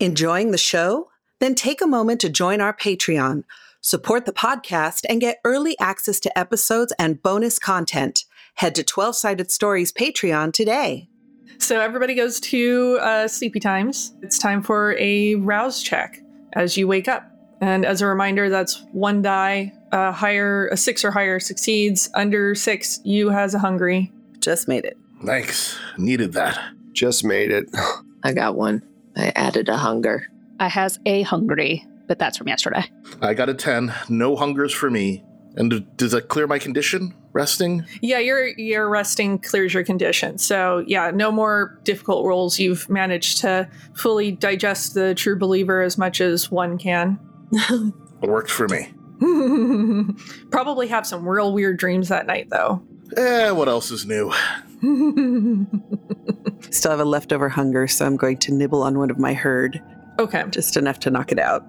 Enjoying 0.00 0.50
the 0.50 0.58
show? 0.58 1.08
Then 1.40 1.54
take 1.54 1.80
a 1.82 1.86
moment 1.86 2.20
to 2.20 2.28
join 2.28 2.60
our 2.60 2.72
Patreon, 2.72 3.42
support 3.80 4.24
the 4.26 4.32
podcast, 4.32 5.04
and 5.08 5.20
get 5.20 5.38
early 5.44 5.76
access 5.80 6.20
to 6.20 6.38
episodes 6.38 6.92
and 6.98 7.22
bonus 7.22 7.58
content. 7.58 8.24
Head 8.54 8.74
to 8.76 8.84
12 8.84 9.16
Sided 9.16 9.50
Stories 9.50 9.92
Patreon 9.92 10.52
today. 10.52 11.08
So 11.58 11.80
everybody 11.80 12.14
goes 12.14 12.40
to 12.40 12.98
uh, 13.00 13.28
sleepy 13.28 13.60
times. 13.60 14.14
It's 14.22 14.38
time 14.38 14.62
for 14.62 14.96
a 14.98 15.36
rouse 15.36 15.82
check 15.82 16.20
as 16.54 16.76
you 16.76 16.88
wake 16.88 17.08
up. 17.08 17.24
And 17.60 17.84
as 17.84 18.02
a 18.02 18.06
reminder, 18.06 18.50
that's 18.50 18.84
one 18.92 19.22
die. 19.22 19.72
Uh, 19.92 20.10
higher, 20.10 20.68
a 20.68 20.76
six 20.76 21.04
or 21.04 21.12
higher 21.12 21.38
succeeds. 21.38 22.10
Under 22.14 22.54
six, 22.54 23.00
you 23.04 23.30
has 23.30 23.54
a 23.54 23.58
hungry. 23.60 24.10
Just 24.40 24.66
made 24.66 24.84
it. 24.84 24.96
Thanks. 25.24 25.78
Needed 25.96 26.32
that. 26.32 26.58
just 26.92 27.24
made 27.24 27.50
it. 27.52 27.66
I 28.24 28.32
got 28.32 28.56
one. 28.56 28.82
I 29.16 29.32
added 29.36 29.68
a 29.68 29.76
hunger. 29.76 30.26
I 30.58 30.68
has 30.68 30.98
a 31.06 31.22
hungry, 31.22 31.86
but 32.08 32.18
that's 32.18 32.38
from 32.38 32.48
yesterday. 32.48 32.84
I 33.20 33.34
got 33.34 33.48
a 33.48 33.54
10. 33.54 33.94
No 34.08 34.34
hungers 34.36 34.72
for 34.72 34.90
me. 34.90 35.22
And 35.56 35.84
does 35.96 36.12
that 36.12 36.28
clear 36.28 36.46
my 36.46 36.58
condition? 36.58 37.14
Resting? 37.32 37.84
Yeah, 38.00 38.18
your 38.18 38.48
your 38.58 38.88
resting 38.88 39.38
clears 39.38 39.72
your 39.74 39.84
condition. 39.84 40.38
So 40.38 40.84
yeah, 40.86 41.10
no 41.10 41.32
more 41.32 41.78
difficult 41.84 42.26
rolls. 42.26 42.58
You've 42.58 42.88
managed 42.88 43.38
to 43.38 43.68
fully 43.94 44.32
digest 44.32 44.94
the 44.94 45.14
true 45.14 45.38
believer 45.38 45.82
as 45.82 45.96
much 45.98 46.20
as 46.20 46.50
one 46.50 46.78
can. 46.78 47.18
It 47.52 48.28
worked 48.28 48.50
for 48.50 48.68
me. 48.68 48.92
Probably 50.50 50.88
have 50.88 51.06
some 51.06 51.28
real 51.28 51.52
weird 51.52 51.78
dreams 51.78 52.08
that 52.08 52.26
night 52.26 52.48
though. 52.50 52.82
Eh, 53.16 53.50
what 53.50 53.68
else 53.68 53.90
is 53.90 54.06
new? 54.06 54.32
Still 56.70 56.90
have 56.90 57.00
a 57.00 57.04
leftover 57.04 57.48
hunger, 57.48 57.86
so 57.86 58.06
I'm 58.06 58.16
going 58.16 58.38
to 58.38 58.52
nibble 58.52 58.82
on 58.82 58.98
one 58.98 59.10
of 59.10 59.18
my 59.18 59.34
herd, 59.34 59.82
okay, 60.18 60.44
just 60.50 60.76
enough 60.76 60.98
to 61.00 61.10
knock 61.10 61.30
it 61.32 61.38
out. 61.38 61.64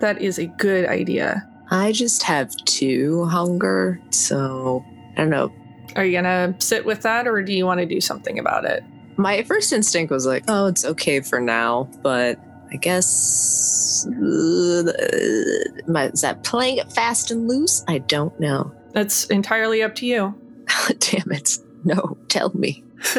that 0.00 0.20
is 0.20 0.38
a 0.38 0.46
good 0.46 0.86
idea. 0.86 1.46
I 1.70 1.92
just 1.92 2.22
have 2.24 2.54
two 2.64 3.24
hunger, 3.26 4.00
so 4.10 4.84
I 5.16 5.22
don't 5.22 5.30
know. 5.30 5.52
Are 5.96 6.04
you 6.04 6.12
gonna 6.12 6.54
sit 6.58 6.84
with 6.84 7.02
that, 7.02 7.26
or 7.26 7.42
do 7.42 7.52
you 7.52 7.64
want 7.66 7.80
to 7.80 7.86
do 7.86 8.00
something 8.00 8.38
about 8.38 8.64
it? 8.64 8.82
My 9.16 9.42
first 9.42 9.72
instinct 9.72 10.10
was 10.10 10.26
like, 10.26 10.44
oh, 10.48 10.66
it's 10.66 10.84
okay 10.84 11.20
for 11.20 11.40
now, 11.40 11.88
but 12.02 12.38
I 12.72 12.76
guess 12.76 14.06
uh, 14.06 14.92
my, 15.86 16.10
is 16.12 16.22
that 16.22 16.42
playing 16.44 16.78
it 16.78 16.92
fast 16.92 17.30
and 17.30 17.48
loose? 17.48 17.84
I 17.88 17.98
don't 17.98 18.38
know. 18.40 18.72
That's 18.92 19.26
entirely 19.26 19.82
up 19.82 19.94
to 19.96 20.06
you. 20.06 20.34
Damn 20.98 21.32
it! 21.32 21.58
No, 21.84 22.16
tell 22.28 22.50
me. 22.54 22.84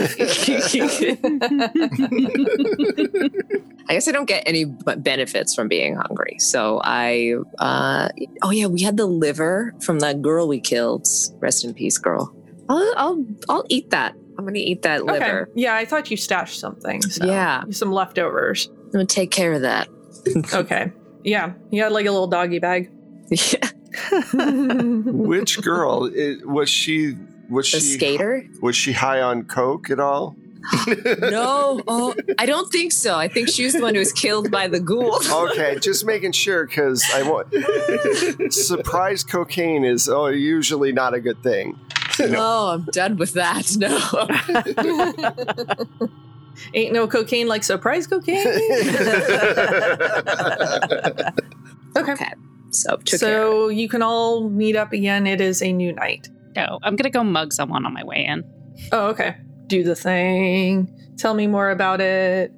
I 3.87 3.93
guess 3.93 4.07
I 4.07 4.11
don't 4.11 4.27
get 4.27 4.43
any 4.45 4.65
benefits 4.65 5.55
from 5.55 5.67
being 5.67 5.95
hungry. 5.95 6.37
So 6.39 6.81
I, 6.83 7.35
uh, 7.59 8.09
oh 8.43 8.51
yeah, 8.51 8.67
we 8.67 8.81
had 8.81 8.97
the 8.97 9.05
liver 9.07 9.73
from 9.81 9.99
that 9.99 10.21
girl 10.21 10.47
we 10.47 10.59
killed. 10.59 11.07
Rest 11.39 11.65
in 11.65 11.73
peace, 11.73 11.97
girl. 11.97 12.35
I'll, 12.69 12.93
I'll, 12.95 13.25
I'll 13.49 13.65
eat 13.69 13.89
that. 13.89 14.15
I'm 14.37 14.45
gonna 14.45 14.59
eat 14.59 14.83
that 14.83 15.05
liver. 15.05 15.41
Okay. 15.43 15.51
Yeah, 15.55 15.75
I 15.75 15.85
thought 15.85 16.09
you 16.09 16.17
stashed 16.17 16.59
something. 16.59 17.01
So 17.01 17.25
Yeah. 17.25 17.63
some 17.71 17.91
leftovers. 17.91 18.69
I'm 18.85 18.91
gonna 18.91 19.05
take 19.05 19.31
care 19.31 19.53
of 19.53 19.61
that. 19.61 19.87
Okay. 20.53 20.91
Yeah, 21.23 21.53
you 21.71 21.81
had 21.83 21.91
like 21.91 22.05
a 22.05 22.11
little 22.11 22.27
doggy 22.27 22.59
bag. 22.59 22.91
Yeah. 23.31 23.69
Which 25.05 25.61
girl 25.61 26.05
it, 26.05 26.47
was 26.47 26.69
she? 26.69 27.15
Was 27.51 27.69
The 27.69 27.81
she 27.81 27.93
skater? 27.95 28.47
Was 28.61 28.77
she 28.77 28.93
high 28.93 29.21
on 29.21 29.43
coke 29.43 29.91
at 29.91 29.99
all? 29.99 30.37
No, 31.19 31.81
oh, 31.87 32.15
I 32.37 32.45
don't 32.45 32.71
think 32.71 32.91
so. 32.91 33.17
I 33.17 33.27
think 33.27 33.49
she 33.49 33.65
was 33.65 33.73
the 33.73 33.81
one 33.81 33.93
who 33.95 33.99
was 33.99 34.13
killed 34.13 34.51
by 34.51 34.67
the 34.67 34.79
ghoul. 34.79 35.19
Okay, 35.49 35.77
just 35.79 36.05
making 36.05 36.31
sure 36.31 36.65
because 36.65 37.03
I 37.13 37.23
want 37.23 37.53
surprise 38.53 39.23
cocaine 39.23 39.83
is 39.83 40.07
oh 40.07 40.27
usually 40.27 40.91
not 40.91 41.13
a 41.13 41.19
good 41.19 41.41
thing. 41.43 41.79
Oh, 42.19 42.73
I'm 42.73 42.83
done 42.91 43.17
with 43.17 43.33
that. 43.33 43.75
No. 43.77 43.97
Ain't 46.75 46.93
no 46.93 47.07
cocaine 47.07 47.47
like 47.47 47.63
surprise 47.63 48.05
cocaine. 48.05 48.45
okay. 51.97 52.11
Okay. 52.11 52.33
So 52.69 52.97
took 52.97 53.05
care. 53.07 53.17
So 53.19 53.69
you 53.69 53.89
can 53.89 54.01
all 54.03 54.49
meet 54.49 54.75
up 54.75 54.93
again. 54.93 55.25
It 55.25 55.41
is 55.41 55.63
a 55.63 55.73
new 55.73 55.93
night. 55.93 56.29
No, 56.55 56.79
I'm 56.83 56.95
gonna 56.95 57.09
go 57.09 57.23
mug 57.23 57.53
someone 57.53 57.85
on 57.85 57.93
my 57.93 58.03
way 58.03 58.25
in. 58.25 58.43
Oh, 58.91 59.07
okay. 59.07 59.35
Do 59.67 59.83
the 59.83 59.95
thing. 59.95 60.93
Tell 61.17 61.33
me 61.33 61.47
more 61.47 61.69
about 61.69 62.01
it. 62.01 62.51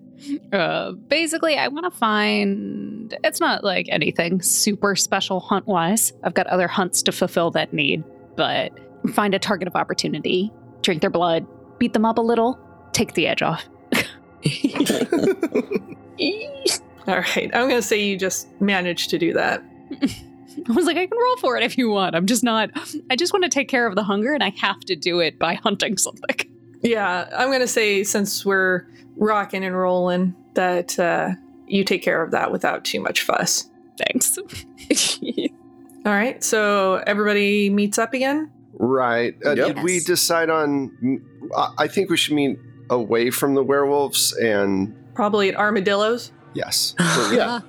Uh, 0.52 0.94
basically, 0.94 1.58
I 1.58 1.68
want 1.68 1.91
to 1.91 1.94
find. 1.98 3.16
It's 3.24 3.39
not 3.39 3.64
like 3.64 3.88
anything 3.89 4.41
super 4.41 4.96
special 4.96 5.39
hunt 5.39 5.68
wise. 5.68 6.14
I've 6.24 6.34
got 6.34 6.48
other 6.48 6.68
hunts 6.68 7.02
to 7.04 7.12
fulfill 7.12 7.52
that 7.52 7.74
need, 7.74 8.04
but 8.36 8.72
find 9.14 9.34
a 9.34 9.39
target 9.39 9.68
of 9.68 9.76
opportunity, 9.76 10.52
drink 10.82 11.02
their 11.02 11.10
blood, 11.10 11.46
beat 11.78 11.94
them 11.94 12.06
up 12.06 12.18
a 12.18 12.22
little, 12.22 12.58
take 12.94 13.14
the 13.14 13.28
edge 13.28 13.41
off. 13.41 13.64
All 17.08 17.16
right. 17.16 17.52
I'm 17.54 17.68
going 17.68 17.70
to 17.70 17.82
say 17.82 18.02
you 18.02 18.18
just 18.18 18.48
managed 18.62 19.10
to 19.10 19.18
do 19.18 19.34
that. 19.34 19.64
I 20.70 20.72
was 20.74 20.86
like, 20.86 20.97
I 20.97 21.05
can 21.07 21.18
roll 21.18 21.38
for 21.38 21.57
it 21.57 21.64
if 21.64 21.78
you 21.78 21.89
want. 21.89 22.16
I'm 22.16 22.26
just 22.26 22.43
not. 22.43 22.70
I 23.09 23.16
just 23.16 23.34
want 23.34 23.43
to 23.43 23.49
take 23.49 23.68
care 23.70 23.86
of 23.88 23.95
the 23.95 24.03
hunger, 24.03 24.34
and 24.34 24.43
I 24.43 24.49
have 24.57 24.80
to 24.82 24.95
do 24.95 25.20
it 25.20 25.38
by 25.39 25.53
hunting 25.64 25.97
something. 25.97 26.36
Yeah. 26.82 27.30
I'm 27.38 27.47
going 27.49 27.59
to 27.61 27.68
say 27.68 28.03
since 28.03 28.45
we're 28.45 28.88
rocking 29.16 29.64
and 29.64 29.78
rolling 29.78 30.36
that 30.55 30.97
uh, 30.99 31.32
you 31.68 31.84
take 31.84 32.01
care 32.03 32.22
of 32.24 32.32
that 32.32 32.51
without 32.51 32.84
too 32.86 32.99
much 32.99 33.22
fuss. 33.22 33.70
Thanks. 33.97 34.38
All 36.05 36.11
right. 36.11 36.43
So 36.43 36.95
everybody 37.07 37.70
meets 37.70 37.97
up 37.97 38.14
again. 38.14 38.51
Right? 38.74 39.36
Uh, 39.45 39.51
Yep. 39.51 39.76
Did 39.76 39.84
we 39.84 39.99
decide 39.99 40.49
on? 40.49 41.22
I 41.55 41.74
I 41.80 41.88
think 41.88 42.09
we 42.09 42.18
should 42.18 42.34
meet 42.34 42.57
away 42.89 43.30
from 43.30 43.53
the 43.53 43.64
werewolves 43.64 44.34
and 44.34 44.93
Probably 45.14 45.47
at 45.49 45.55
Armadillos. 45.55 46.32
yes. 46.53 46.95
Yeah. 47.32 47.61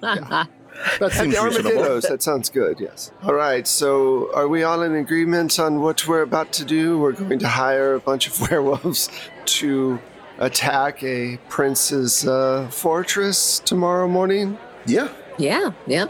That 0.99 1.13
At 1.13 1.13
seems 1.13 1.35
the 1.35 1.43
reasonable. 1.43 1.71
armadillos. 1.71 2.05
That 2.05 2.23
sounds 2.23 2.51
good. 2.51 2.81
Yes. 2.81 3.11
All 3.23 3.35
right. 3.35 3.67
So, 3.67 4.31
are 4.35 4.49
we 4.49 4.63
all 4.65 4.83
in 4.83 4.95
agreement 4.95 5.59
on 5.59 5.81
what 5.81 6.07
we're 6.07 6.23
about 6.23 6.53
to 6.55 6.65
do? 6.65 6.99
We're 6.99 7.13
going 7.13 7.39
to 7.39 7.49
hire 7.49 7.95
a 7.95 8.01
bunch 8.01 8.27
of 8.27 8.41
werewolves 8.51 9.09
to 9.47 9.99
attack 10.39 11.03
a 11.03 11.39
prince's 11.49 12.27
uh, 12.27 12.69
fortress 12.71 13.61
tomorrow 13.61 14.09
morning. 14.09 14.59
Yeah. 14.87 15.09
yeah, 15.39 15.71
yeah. 15.87 16.07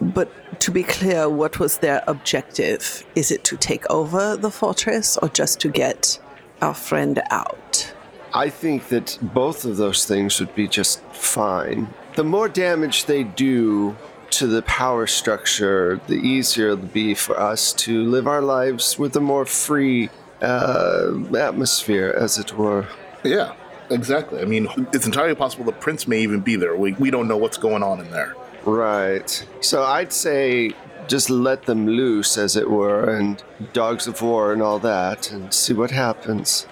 But 0.00 0.30
to 0.60 0.70
be 0.70 0.82
clear, 0.82 1.28
what 1.28 1.58
was 1.58 1.78
their 1.78 2.02
objective? 2.06 3.04
Is 3.14 3.30
it 3.30 3.44
to 3.44 3.56
take 3.56 3.88
over 3.90 4.36
the 4.36 4.50
fortress 4.50 5.16
or 5.18 5.28
just 5.28 5.60
to 5.60 5.68
get 5.68 6.18
our 6.60 6.74
friend 6.74 7.22
out? 7.30 7.92
I 8.34 8.48
think 8.48 8.88
that 8.88 9.18
both 9.22 9.64
of 9.64 9.76
those 9.76 10.04
things 10.06 10.40
would 10.40 10.54
be 10.54 10.66
just 10.66 11.00
fine. 11.12 11.88
The 12.14 12.24
more 12.24 12.48
damage 12.48 13.06
they 13.06 13.24
do 13.24 13.96
to 14.30 14.46
the 14.46 14.62
power 14.62 15.06
structure, 15.06 16.00
the 16.06 16.14
easier 16.14 16.70
it'll 16.70 16.86
be 16.86 17.14
for 17.14 17.38
us 17.38 17.72
to 17.74 18.04
live 18.04 18.26
our 18.26 18.42
lives 18.42 18.98
with 18.98 19.16
a 19.16 19.20
more 19.20 19.46
free 19.46 20.10
uh, 20.40 21.12
atmosphere, 21.36 22.14
as 22.16 22.38
it 22.38 22.56
were. 22.56 22.86
Yeah. 23.24 23.54
Exactly. 23.90 24.40
I 24.40 24.46
mean, 24.46 24.68
it's 24.94 25.04
entirely 25.04 25.34
possible 25.34 25.64
the 25.64 25.72
prince 25.72 26.08
may 26.08 26.20
even 26.20 26.40
be 26.40 26.56
there. 26.56 26.74
We, 26.74 26.92
we 26.92 27.10
don't 27.10 27.28
know 27.28 27.36
what's 27.36 27.58
going 27.58 27.82
on 27.82 28.00
in 28.00 28.10
there. 28.10 28.34
Right. 28.64 29.46
So 29.60 29.82
I'd 29.82 30.12
say 30.14 30.72
just 31.08 31.28
let 31.28 31.64
them 31.64 31.86
loose, 31.86 32.38
as 32.38 32.56
it 32.56 32.70
were, 32.70 33.14
and 33.14 33.42
dogs 33.74 34.06
of 34.06 34.22
war 34.22 34.52
and 34.52 34.62
all 34.62 34.78
that, 34.78 35.30
and 35.30 35.52
see 35.52 35.74
what 35.74 35.90
happens. 35.90 36.66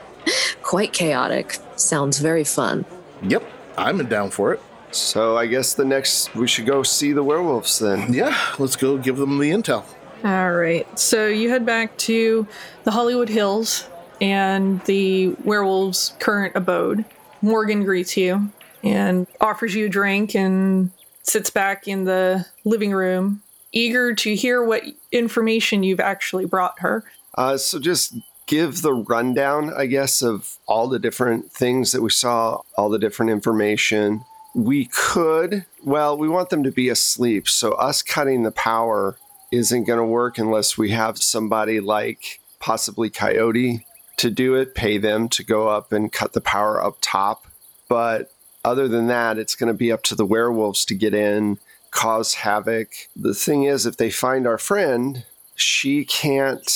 Quite 0.63 0.95
chaotic. 0.95 1.59
Sounds 1.77 2.21
very 2.21 2.45
fun. 2.45 2.87
Yep. 3.23 3.43
I'm 3.77 3.99
down 4.07 4.31
for 4.31 4.55
it. 4.55 4.63
So 4.93 5.37
I 5.37 5.47
guess 5.47 5.75
the 5.75 5.85
next 5.85 6.35
we 6.35 6.49
should 6.49 6.67
go 6.67 6.83
see 6.83 7.13
the 7.13 7.23
werewolves 7.23 7.79
then. 7.79 8.13
Yeah. 8.13 8.37
Let's 8.59 8.77
go 8.77 8.99
give 8.99 9.17
them 9.17 9.39
the 9.39 9.51
intel. 9.51 9.85
All 10.25 10.53
right. 10.53 10.87
So 10.99 11.27
you 11.27 11.49
head 11.49 11.65
back 11.65 11.97
to 11.99 12.47
the 12.85 12.91
Hollywood 12.91 13.29
Hills 13.29 13.89
and 14.21 14.83
the 14.85 15.29
werewolves' 15.45 16.15
current 16.19 16.55
abode. 16.57 17.05
Morgan 17.43 17.85
greets 17.85 18.17
you 18.17 18.51
and 18.83 19.27
offers 19.41 19.75
you 19.75 19.87
a 19.87 19.89
drink 19.89 20.35
and 20.35 20.91
sits 21.23 21.51
back 21.51 21.89
in 21.89 22.05
the 22.05 22.47
living 22.65 22.93
room, 22.93 23.43
eager 23.73 24.15
to 24.15 24.35
hear 24.35 24.63
what 24.63 24.83
information 25.13 25.83
you've 25.83 26.01
actually 26.01 26.45
brought 26.45 26.81
her. 26.81 27.05
Uh, 27.37 27.57
so 27.57 27.79
just 27.79 28.15
give 28.47 28.83
the 28.83 28.93
rundown, 28.93 29.73
I 29.73 29.87
guess, 29.87 30.23
of 30.23 30.59
all 30.67 30.89
the 30.89 30.99
different 30.99 31.53
things 31.53 31.93
that 31.93 32.03
we 32.03 32.11
saw, 32.11 32.61
all 32.77 32.89
the 32.89 32.99
different 32.99 33.31
information. 33.31 34.25
We 34.55 34.87
could, 34.87 35.65
well, 35.85 36.17
we 36.17 36.29
want 36.29 36.51
them 36.51 36.65
to 36.65 36.73
be 36.73 36.89
asleep. 36.89 37.49
So 37.49 37.73
us 37.73 38.03
cutting 38.03 38.43
the 38.43 38.51
power 38.51 39.17
isn't 39.53 39.85
going 39.85 39.99
to 39.99 40.05
work 40.05 40.39
unless 40.39 40.77
we 40.77 40.91
have 40.91 41.19
somebody 41.19 41.81
like 41.81 42.41
possibly 42.59 43.11
Coyote 43.11 43.87
to 44.17 44.31
do 44.31 44.55
it, 44.55 44.75
pay 44.75 44.99
them 44.99 45.29
to 45.31 45.45
go 45.45 45.69
up 45.69 45.93
and 45.93 46.13
cut 46.13 46.33
the 46.33 46.41
power 46.41 46.83
up 46.83 46.99
top. 47.01 47.47
But 47.89 48.31
other 48.65 48.87
than 48.87 49.07
that, 49.07 49.39
it's 49.39 49.55
going 49.55 49.73
to 49.73 49.79
be 49.79 49.91
up 49.91 50.03
to 50.05 50.15
the 50.15 50.27
werewolves 50.27 50.85
to 50.87 50.95
get 50.95 51.15
in, 51.15 51.59
cause 51.91 52.35
havoc. 52.35 52.91
The 53.17 53.35
thing 53.35 53.65
is, 53.65 53.87
if 53.87 53.97
they 53.97 54.11
find 54.11 54.47
our 54.47 54.59
friend, 54.59 55.25
she 55.55 56.05
can't 56.05 56.71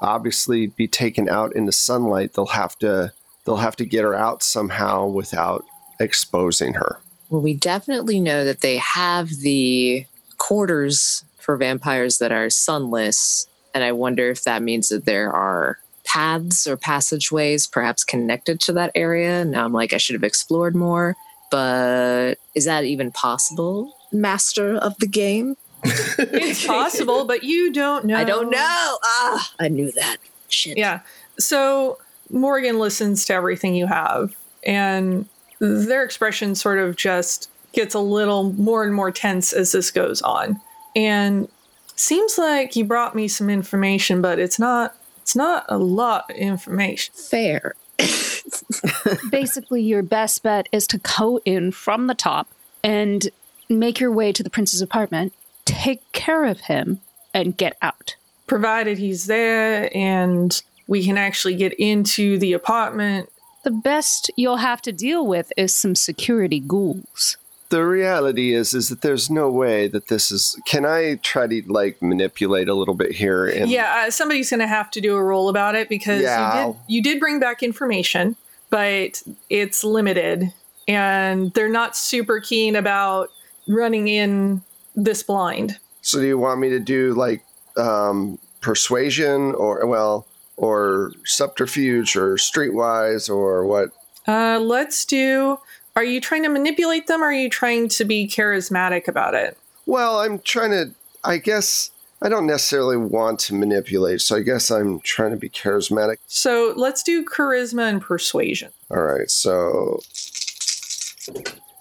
obviously 0.00 0.66
be 0.66 0.86
taken 0.86 1.28
out 1.28 1.54
into 1.54 1.72
sunlight. 1.72 2.34
They'll 2.34 2.46
have 2.46 2.78
to 2.80 3.12
they'll 3.44 3.56
have 3.56 3.76
to 3.76 3.84
get 3.84 4.04
her 4.04 4.14
out 4.14 4.42
somehow 4.42 5.06
without 5.06 5.64
exposing 5.98 6.74
her. 6.74 7.00
Well, 7.32 7.40
we 7.40 7.54
definitely 7.54 8.20
know 8.20 8.44
that 8.44 8.60
they 8.60 8.76
have 8.76 9.30
the 9.30 10.04
quarters 10.36 11.24
for 11.38 11.56
vampires 11.56 12.18
that 12.18 12.30
are 12.30 12.50
sunless. 12.50 13.46
And 13.72 13.82
I 13.82 13.92
wonder 13.92 14.28
if 14.28 14.44
that 14.44 14.60
means 14.60 14.90
that 14.90 15.06
there 15.06 15.32
are 15.32 15.78
paths 16.04 16.66
or 16.66 16.76
passageways 16.76 17.66
perhaps 17.66 18.04
connected 18.04 18.60
to 18.60 18.74
that 18.74 18.90
area. 18.94 19.46
Now 19.46 19.64
I'm 19.64 19.72
like, 19.72 19.94
I 19.94 19.96
should 19.96 20.12
have 20.12 20.22
explored 20.22 20.76
more. 20.76 21.16
But 21.50 22.34
is 22.54 22.66
that 22.66 22.84
even 22.84 23.10
possible, 23.10 23.96
master 24.12 24.76
of 24.76 24.98
the 24.98 25.06
game? 25.06 25.56
It's 26.18 26.66
possible, 26.66 27.24
but 27.24 27.44
you 27.44 27.72
don't 27.72 28.04
know. 28.04 28.16
I 28.16 28.24
don't 28.24 28.50
know. 28.50 28.98
Ah, 29.04 29.52
I 29.58 29.68
knew 29.68 29.90
that. 29.92 30.18
Shit. 30.48 30.76
Yeah. 30.76 31.00
So 31.38 31.98
Morgan 32.28 32.78
listens 32.78 33.24
to 33.24 33.32
everything 33.32 33.74
you 33.74 33.86
have, 33.86 34.36
and 34.64 35.26
their 35.62 36.02
expression 36.02 36.54
sort 36.54 36.78
of 36.78 36.96
just 36.96 37.48
gets 37.72 37.94
a 37.94 38.00
little 38.00 38.52
more 38.54 38.82
and 38.84 38.94
more 38.94 39.12
tense 39.12 39.52
as 39.52 39.72
this 39.72 39.90
goes 39.90 40.20
on. 40.22 40.60
And 40.96 41.48
seems 41.94 42.36
like 42.36 42.74
you 42.74 42.84
brought 42.84 43.14
me 43.14 43.28
some 43.28 43.48
information, 43.48 44.20
but 44.20 44.38
it's 44.38 44.58
not 44.58 44.96
it's 45.20 45.36
not 45.36 45.64
a 45.68 45.78
lot 45.78 46.28
of 46.30 46.36
information. 46.36 47.14
Fair. 47.14 47.76
Basically, 49.30 49.80
your 49.80 50.02
best 50.02 50.42
bet 50.42 50.68
is 50.72 50.88
to 50.88 50.98
go 50.98 51.40
in 51.44 51.70
from 51.70 52.08
the 52.08 52.14
top 52.14 52.48
and 52.82 53.30
make 53.68 54.00
your 54.00 54.10
way 54.10 54.32
to 54.32 54.42
the 54.42 54.50
prince's 54.50 54.82
apartment, 54.82 55.32
take 55.64 56.00
care 56.10 56.44
of 56.44 56.62
him, 56.62 57.00
and 57.32 57.56
get 57.56 57.78
out. 57.80 58.16
Provided 58.48 58.98
he's 58.98 59.26
there 59.26 59.96
and 59.96 60.60
we 60.88 61.04
can 61.04 61.16
actually 61.16 61.54
get 61.54 61.72
into 61.74 62.36
the 62.38 62.52
apartment. 62.52 63.30
The 63.62 63.70
best 63.70 64.30
you'll 64.36 64.56
have 64.56 64.82
to 64.82 64.92
deal 64.92 65.26
with 65.26 65.52
is 65.56 65.74
some 65.74 65.94
security 65.94 66.60
ghouls. 66.60 67.36
The 67.68 67.84
reality 67.86 68.52
is, 68.52 68.74
is 68.74 68.88
that 68.90 69.00
there's 69.00 69.30
no 69.30 69.50
way 69.50 69.88
that 69.88 70.08
this 70.08 70.30
is. 70.30 70.60
Can 70.66 70.84
I 70.84 71.14
try 71.22 71.46
to 71.46 71.62
like 71.72 72.02
manipulate 72.02 72.68
a 72.68 72.74
little 72.74 72.94
bit 72.94 73.12
here? 73.12 73.46
And 73.46 73.70
Yeah, 73.70 74.04
uh, 74.06 74.10
somebody's 74.10 74.50
going 74.50 74.60
to 74.60 74.66
have 74.66 74.90
to 74.90 75.00
do 75.00 75.16
a 75.16 75.22
roll 75.22 75.48
about 75.48 75.74
it 75.74 75.88
because 75.88 76.20
Yeah. 76.20 76.66
you 76.66 76.72
did 76.72 76.80
you 76.88 77.02
did 77.02 77.20
bring 77.20 77.40
back 77.40 77.62
information, 77.62 78.36
but 78.68 79.22
it's 79.48 79.84
limited 79.84 80.52
and 80.86 81.52
they're 81.54 81.68
not 81.70 81.96
super 81.96 82.40
keen 82.40 82.76
about 82.76 83.28
running 83.66 84.08
in 84.08 84.60
this 84.94 85.22
blind. 85.22 85.78
So 86.02 86.20
do 86.20 86.26
you 86.26 86.36
want 86.38 86.60
me 86.60 86.68
to 86.70 86.80
do 86.80 87.14
like 87.14 87.42
um, 87.78 88.38
persuasion 88.60 89.54
or 89.54 89.86
well 89.86 90.26
or 90.62 91.12
subterfuge 91.24 92.14
or 92.16 92.36
streetwise 92.36 93.28
or 93.28 93.66
what? 93.66 93.90
Uh, 94.28 94.60
let's 94.60 95.04
do. 95.04 95.58
Are 95.96 96.04
you 96.04 96.20
trying 96.20 96.44
to 96.44 96.48
manipulate 96.48 97.08
them 97.08 97.20
or 97.20 97.26
are 97.26 97.32
you 97.32 97.50
trying 97.50 97.88
to 97.88 98.04
be 98.04 98.28
charismatic 98.28 99.08
about 99.08 99.34
it? 99.34 99.58
Well, 99.84 100.20
I'm 100.20 100.38
trying 100.38 100.70
to. 100.70 100.94
I 101.24 101.38
guess 101.38 101.90
I 102.22 102.28
don't 102.28 102.46
necessarily 102.46 102.96
want 102.96 103.40
to 103.40 103.54
manipulate, 103.54 104.20
so 104.20 104.36
I 104.36 104.42
guess 104.42 104.70
I'm 104.70 105.00
trying 105.00 105.32
to 105.32 105.36
be 105.36 105.48
charismatic. 105.48 106.16
So 106.28 106.72
let's 106.76 107.02
do 107.02 107.24
charisma 107.24 107.88
and 107.88 108.00
persuasion. 108.00 108.70
All 108.90 109.02
right, 109.02 109.30
so 109.30 110.00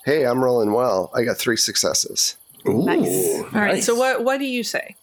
hey, 0.06 0.26
I'm 0.26 0.44
rolling 0.44 0.74
well. 0.74 1.12
I 1.14 1.24
got 1.24 1.38
three 1.38 1.58
successes. 1.58 2.36
Ooh, 2.68 2.84
Nice. 2.84 3.42
All 3.54 3.62
right. 3.62 3.84
So 3.84 3.94
what 3.96 4.24
what 4.24 4.40
do 4.40 4.46
you 4.46 4.64
say? 4.64 4.96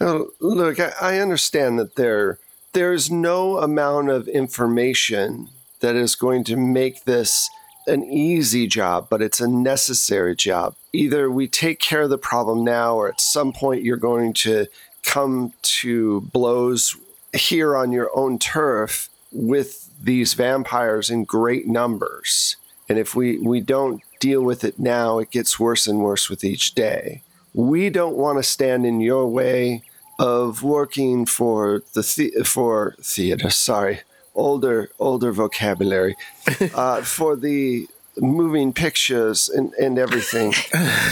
Oh, 0.00 0.30
look, 0.40 0.80
I, 0.80 0.92
I 1.00 1.18
understand 1.18 1.78
that 1.78 1.94
there 1.94 2.38
there's 2.72 3.10
no 3.10 3.58
amount 3.58 4.10
of 4.10 4.28
information 4.28 5.48
that 5.80 5.96
is 5.96 6.14
going 6.14 6.44
to 6.44 6.56
make 6.56 7.04
this 7.04 7.48
an 7.86 8.04
easy 8.04 8.66
job, 8.66 9.08
but 9.10 9.22
it's 9.22 9.40
a 9.40 9.48
necessary 9.48 10.36
job. 10.36 10.74
Either 10.92 11.30
we 11.30 11.48
take 11.48 11.80
care 11.80 12.02
of 12.02 12.10
the 12.10 12.18
problem 12.18 12.64
now, 12.64 12.94
or 12.94 13.08
at 13.08 13.20
some 13.20 13.52
point 13.52 13.82
you're 13.82 13.96
going 13.96 14.32
to 14.32 14.66
come 15.02 15.52
to 15.62 16.20
blows 16.32 16.96
here 17.32 17.76
on 17.76 17.92
your 17.92 18.10
own 18.14 18.38
turf 18.38 19.08
with 19.32 19.88
these 20.02 20.34
vampires 20.34 21.10
in 21.10 21.24
great 21.24 21.66
numbers. 21.66 22.56
And 22.88 22.98
if 22.98 23.14
we, 23.14 23.38
we 23.38 23.60
don't 23.60 24.02
deal 24.18 24.42
with 24.42 24.64
it 24.64 24.78
now, 24.78 25.18
it 25.18 25.30
gets 25.30 25.58
worse 25.58 25.86
and 25.86 26.00
worse 26.00 26.28
with 26.28 26.44
each 26.44 26.74
day. 26.74 27.22
We 27.54 27.90
don't 27.90 28.16
want 28.16 28.38
to 28.38 28.42
stand 28.42 28.84
in 28.84 29.00
your 29.00 29.26
way 29.26 29.82
of 30.20 30.62
working 30.62 31.24
for 31.24 31.82
the, 31.94 32.30
the 32.36 32.44
for 32.44 32.94
theater. 33.00 33.48
Sorry, 33.50 34.00
older 34.34 34.90
older 34.98 35.32
vocabulary 35.32 36.14
uh, 36.74 37.00
for 37.02 37.36
the 37.36 37.88
moving 38.18 38.72
pictures 38.72 39.48
and, 39.48 39.72
and 39.74 39.98
everything. 39.98 40.52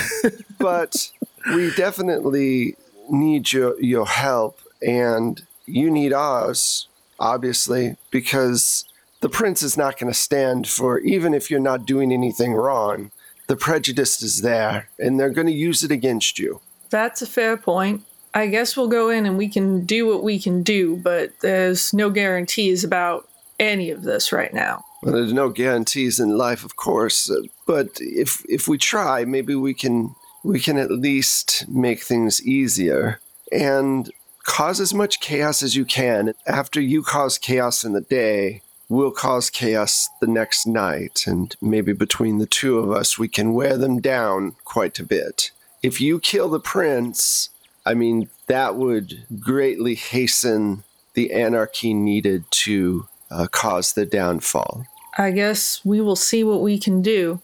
but 0.58 1.10
we 1.54 1.74
definitely 1.74 2.76
need 3.08 3.52
your 3.52 3.80
your 3.80 4.06
help, 4.06 4.60
and 4.82 5.42
you 5.64 5.90
need 5.90 6.12
ours, 6.12 6.86
obviously, 7.18 7.96
because 8.10 8.84
the 9.20 9.30
prince 9.30 9.62
is 9.62 9.76
not 9.76 9.98
going 9.98 10.12
to 10.12 10.18
stand 10.18 10.68
for 10.68 10.98
even 11.00 11.32
if 11.32 11.50
you're 11.50 11.60
not 11.60 11.86
doing 11.86 12.12
anything 12.12 12.52
wrong. 12.52 13.10
The 13.46 13.56
prejudice 13.56 14.20
is 14.20 14.42
there, 14.42 14.90
and 14.98 15.18
they're 15.18 15.30
going 15.30 15.46
to 15.46 15.52
use 15.54 15.82
it 15.82 15.90
against 15.90 16.38
you. 16.38 16.60
That's 16.90 17.22
a 17.22 17.26
fair 17.26 17.56
point. 17.56 18.04
I 18.34 18.46
guess 18.46 18.76
we'll 18.76 18.88
go 18.88 19.10
in 19.10 19.26
and 19.26 19.38
we 19.38 19.48
can 19.48 19.84
do 19.84 20.06
what 20.06 20.22
we 20.22 20.38
can 20.38 20.62
do, 20.62 20.96
but 20.96 21.32
there's 21.40 21.92
no 21.92 22.10
guarantees 22.10 22.84
about 22.84 23.28
any 23.58 23.90
of 23.90 24.02
this 24.02 24.32
right 24.32 24.52
now. 24.52 24.84
Well, 25.02 25.14
there's 25.14 25.32
no 25.32 25.48
guarantees 25.48 26.18
in 26.18 26.36
life, 26.36 26.64
of 26.64 26.76
course, 26.76 27.30
uh, 27.30 27.42
but 27.66 27.88
if 28.00 28.44
if 28.48 28.66
we 28.66 28.78
try, 28.78 29.24
maybe 29.24 29.54
we 29.54 29.72
can 29.74 30.14
we 30.42 30.60
can 30.60 30.76
at 30.76 30.90
least 30.90 31.68
make 31.68 32.02
things 32.02 32.44
easier 32.46 33.20
and 33.52 34.10
cause 34.44 34.80
as 34.80 34.94
much 34.94 35.20
chaos 35.20 35.62
as 35.62 35.76
you 35.76 35.84
can. 35.84 36.34
After 36.46 36.80
you 36.80 37.02
cause 37.02 37.38
chaos 37.38 37.84
in 37.84 37.92
the 37.92 38.00
day, 38.00 38.62
we'll 38.88 39.12
cause 39.12 39.50
chaos 39.50 40.08
the 40.20 40.26
next 40.26 40.66
night, 40.66 41.24
and 41.26 41.54
maybe 41.60 41.92
between 41.92 42.38
the 42.38 42.46
two 42.46 42.78
of 42.78 42.90
us, 42.90 43.18
we 43.18 43.28
can 43.28 43.54
wear 43.54 43.76
them 43.76 44.00
down 44.00 44.56
quite 44.64 44.98
a 44.98 45.04
bit. 45.04 45.50
If 45.82 46.00
you 46.00 46.18
kill 46.18 46.48
the 46.48 46.60
prince, 46.60 47.50
I 47.86 47.94
mean, 47.94 48.28
that 48.46 48.76
would 48.76 49.24
greatly 49.40 49.94
hasten 49.94 50.84
the 51.14 51.32
anarchy 51.32 51.94
needed 51.94 52.44
to 52.50 53.08
uh, 53.30 53.46
cause 53.50 53.92
the 53.92 54.06
downfall. 54.06 54.84
I 55.16 55.32
guess 55.32 55.84
we 55.84 56.00
will 56.00 56.16
see 56.16 56.44
what 56.44 56.60
we 56.60 56.78
can 56.78 57.02
do. 57.02 57.40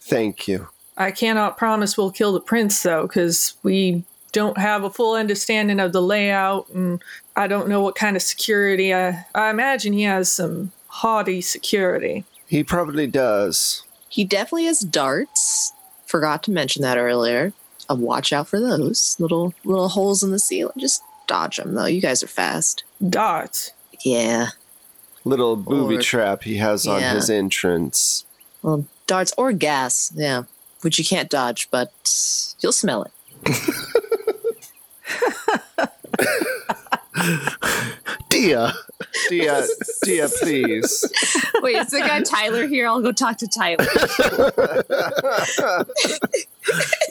Thank 0.00 0.48
you. 0.48 0.68
I 0.96 1.10
cannot 1.10 1.58
promise 1.58 1.96
we'll 1.96 2.10
kill 2.10 2.32
the 2.32 2.40
prince, 2.40 2.82
though, 2.82 3.02
because 3.02 3.54
we 3.62 4.04
don't 4.32 4.58
have 4.58 4.82
a 4.82 4.90
full 4.90 5.14
understanding 5.14 5.78
of 5.78 5.92
the 5.92 6.02
layout, 6.02 6.68
and 6.70 7.02
I 7.36 7.46
don't 7.46 7.68
know 7.68 7.82
what 7.82 7.94
kind 7.94 8.16
of 8.16 8.22
security. 8.22 8.94
I, 8.94 9.26
I 9.34 9.50
imagine 9.50 9.92
he 9.92 10.02
has 10.04 10.30
some 10.30 10.72
haughty 10.88 11.40
security. 11.40 12.24
He 12.46 12.64
probably 12.64 13.06
does. 13.06 13.82
He 14.08 14.24
definitely 14.24 14.66
has 14.66 14.80
darts. 14.80 15.72
Forgot 16.06 16.42
to 16.44 16.50
mention 16.50 16.82
that 16.82 16.98
earlier. 16.98 17.52
Uh, 17.90 17.94
watch 17.96 18.32
out 18.32 18.48
for 18.48 18.60
those 18.60 19.16
little 19.18 19.52
little 19.64 19.88
holes 19.88 20.22
in 20.22 20.30
the 20.30 20.38
ceiling. 20.38 20.72
Just 20.78 21.02
dodge 21.26 21.56
them 21.58 21.74
though. 21.74 21.86
You 21.86 22.00
guys 22.00 22.22
are 22.22 22.26
fast. 22.28 22.84
Darts. 23.06 23.72
Yeah. 24.04 24.48
Little 25.24 25.56
booby 25.56 25.96
Or- 25.96 26.02
trap 26.02 26.42
he 26.44 26.56
has 26.56 26.86
on 26.86 27.00
Yeah. 27.00 27.14
his 27.14 27.30
entrance. 27.30 28.24
Well, 28.62 28.86
darts 29.06 29.32
or 29.36 29.52
gas. 29.52 30.12
Yeah. 30.14 30.44
Which 30.82 30.98
you 30.98 31.04
can't 31.04 31.28
dodge, 31.30 31.68
but 31.70 31.92
you'll 32.60 32.72
smell 32.72 33.04
it. 33.04 33.12
Dia. 38.42 38.72
Dia, 39.28 39.66
Dia, 40.02 40.28
please. 40.40 41.04
Wait, 41.62 41.76
is 41.76 41.90
the 41.90 42.00
guy 42.00 42.22
Tyler 42.22 42.66
here? 42.66 42.88
I'll 42.88 43.00
go 43.00 43.12
talk 43.12 43.38
to 43.38 43.46
Tyler. 43.46 43.86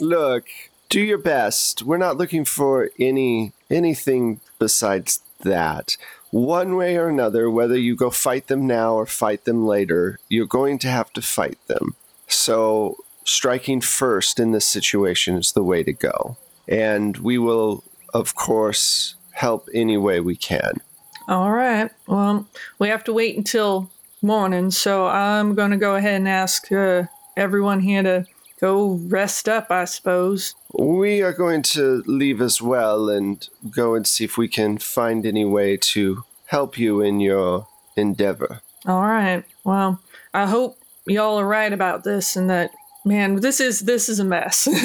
Look, 0.00 0.46
do 0.88 1.00
your 1.00 1.18
best. 1.18 1.82
We're 1.82 1.96
not 1.96 2.18
looking 2.18 2.44
for 2.44 2.90
any 2.98 3.52
anything 3.70 4.40
besides 4.58 5.22
that. 5.40 5.96
One 6.30 6.76
way 6.76 6.96
or 6.96 7.08
another, 7.08 7.50
whether 7.50 7.78
you 7.78 7.96
go 7.96 8.10
fight 8.10 8.48
them 8.48 8.66
now 8.66 8.94
or 8.94 9.06
fight 9.06 9.44
them 9.44 9.66
later, 9.66 10.18
you're 10.28 10.46
going 10.46 10.78
to 10.80 10.88
have 10.88 11.12
to 11.14 11.22
fight 11.22 11.58
them. 11.66 11.94
So, 12.26 12.96
striking 13.24 13.80
first 13.80 14.40
in 14.40 14.52
this 14.52 14.66
situation 14.66 15.36
is 15.36 15.52
the 15.52 15.62
way 15.62 15.82
to 15.82 15.92
go. 15.92 16.36
And 16.66 17.18
we 17.18 17.36
will, 17.36 17.84
of 18.14 18.34
course, 18.34 19.14
help 19.32 19.68
any 19.74 19.98
way 19.98 20.20
we 20.20 20.36
can. 20.36 20.80
All 21.28 21.52
right. 21.52 21.90
Well, 22.06 22.46
we 22.78 22.88
have 22.88 23.04
to 23.04 23.12
wait 23.12 23.36
until 23.36 23.90
morning, 24.22 24.70
so 24.70 25.06
I'm 25.06 25.54
going 25.54 25.70
to 25.70 25.76
go 25.76 25.96
ahead 25.96 26.14
and 26.14 26.28
ask 26.28 26.70
uh, 26.72 27.04
everyone 27.36 27.80
here 27.80 28.02
to 28.02 28.26
go 28.60 29.00
rest 29.08 29.48
up, 29.48 29.70
I 29.70 29.84
suppose. 29.84 30.54
We 30.78 31.22
are 31.22 31.32
going 31.32 31.62
to 31.62 32.02
leave 32.06 32.40
as 32.40 32.62
well 32.62 33.08
and 33.08 33.46
go 33.70 33.94
and 33.94 34.06
see 34.06 34.24
if 34.24 34.38
we 34.38 34.48
can 34.48 34.78
find 34.78 35.26
any 35.26 35.44
way 35.44 35.76
to 35.76 36.24
help 36.46 36.78
you 36.78 37.00
in 37.00 37.20
your 37.20 37.66
endeavor. 37.96 38.60
All 38.86 39.02
right. 39.02 39.44
Well, 39.64 40.00
I 40.32 40.46
hope 40.46 40.78
y'all 41.06 41.38
are 41.38 41.46
right 41.46 41.72
about 41.72 42.04
this 42.04 42.36
and 42.36 42.48
that 42.50 42.70
man, 43.04 43.36
this 43.36 43.60
is 43.60 43.80
this 43.80 44.08
is 44.08 44.20
a 44.20 44.24
mess. 44.24 44.68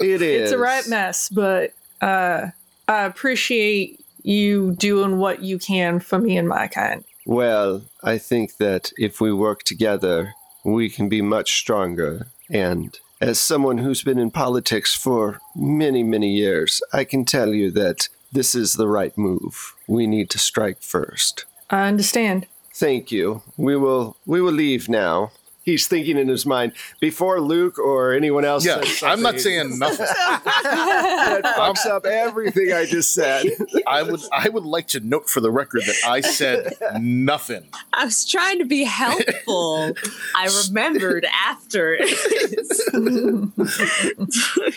It 0.00 0.20
is. 0.20 0.42
it's 0.42 0.52
a 0.52 0.58
right 0.58 0.86
mess, 0.88 1.28
but 1.28 1.74
uh 2.00 2.48
I 2.88 3.04
appreciate 3.04 4.01
you 4.22 4.72
doing 4.72 5.18
what 5.18 5.42
you 5.42 5.58
can 5.58 6.00
for 6.00 6.18
me 6.18 6.36
and 6.36 6.48
my 6.48 6.66
kind. 6.68 7.04
Well, 7.24 7.82
I 8.02 8.18
think 8.18 8.56
that 8.56 8.92
if 8.98 9.20
we 9.20 9.32
work 9.32 9.62
together, 9.62 10.34
we 10.64 10.90
can 10.90 11.08
be 11.08 11.22
much 11.22 11.58
stronger. 11.58 12.26
And 12.50 12.98
as 13.20 13.38
someone 13.38 13.78
who's 13.78 14.02
been 14.02 14.18
in 14.18 14.30
politics 14.30 14.94
for 14.94 15.40
many, 15.54 16.02
many 16.02 16.30
years, 16.30 16.82
I 16.92 17.04
can 17.04 17.24
tell 17.24 17.54
you 17.54 17.70
that 17.72 18.08
this 18.32 18.54
is 18.54 18.72
the 18.72 18.88
right 18.88 19.16
move. 19.16 19.74
We 19.86 20.06
need 20.06 20.30
to 20.30 20.38
strike 20.38 20.80
first. 20.80 21.44
I 21.70 21.86
understand. 21.86 22.46
Thank 22.74 23.12
you. 23.12 23.42
We 23.56 23.76
will 23.76 24.16
we 24.26 24.40
will 24.40 24.52
leave 24.52 24.88
now. 24.88 25.32
He's 25.62 25.86
thinking 25.86 26.18
in 26.18 26.26
his 26.26 26.44
mind 26.44 26.72
before 27.00 27.40
Luke 27.40 27.78
or 27.78 28.12
anyone 28.12 28.44
else. 28.44 28.66
Yeah, 28.66 28.80
says 28.80 29.02
I'm 29.04 29.22
not 29.22 29.38
saying 29.38 29.78
nothing. 29.78 30.06
that 30.06 31.42
fucks 31.56 31.86
up 31.86 32.04
everything 32.04 32.72
I 32.72 32.84
just 32.84 33.14
said. 33.14 33.46
I 33.86 34.02
would 34.02 34.20
I 34.32 34.48
would 34.48 34.64
like 34.64 34.88
to 34.88 35.00
note 35.00 35.30
for 35.30 35.40
the 35.40 35.52
record 35.52 35.82
that 35.86 35.96
I 36.04 36.20
said 36.20 36.74
nothing. 37.00 37.62
I 37.92 38.04
was 38.04 38.24
trying 38.24 38.58
to 38.58 38.64
be 38.64 38.82
helpful. 38.82 39.92
I 40.36 40.48
remembered 40.66 41.26
after. 41.46 41.94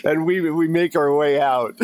and 0.04 0.24
we 0.24 0.48
we 0.50 0.68
make 0.68 0.94
our 0.94 1.12
way 1.14 1.40
out. 1.40 1.74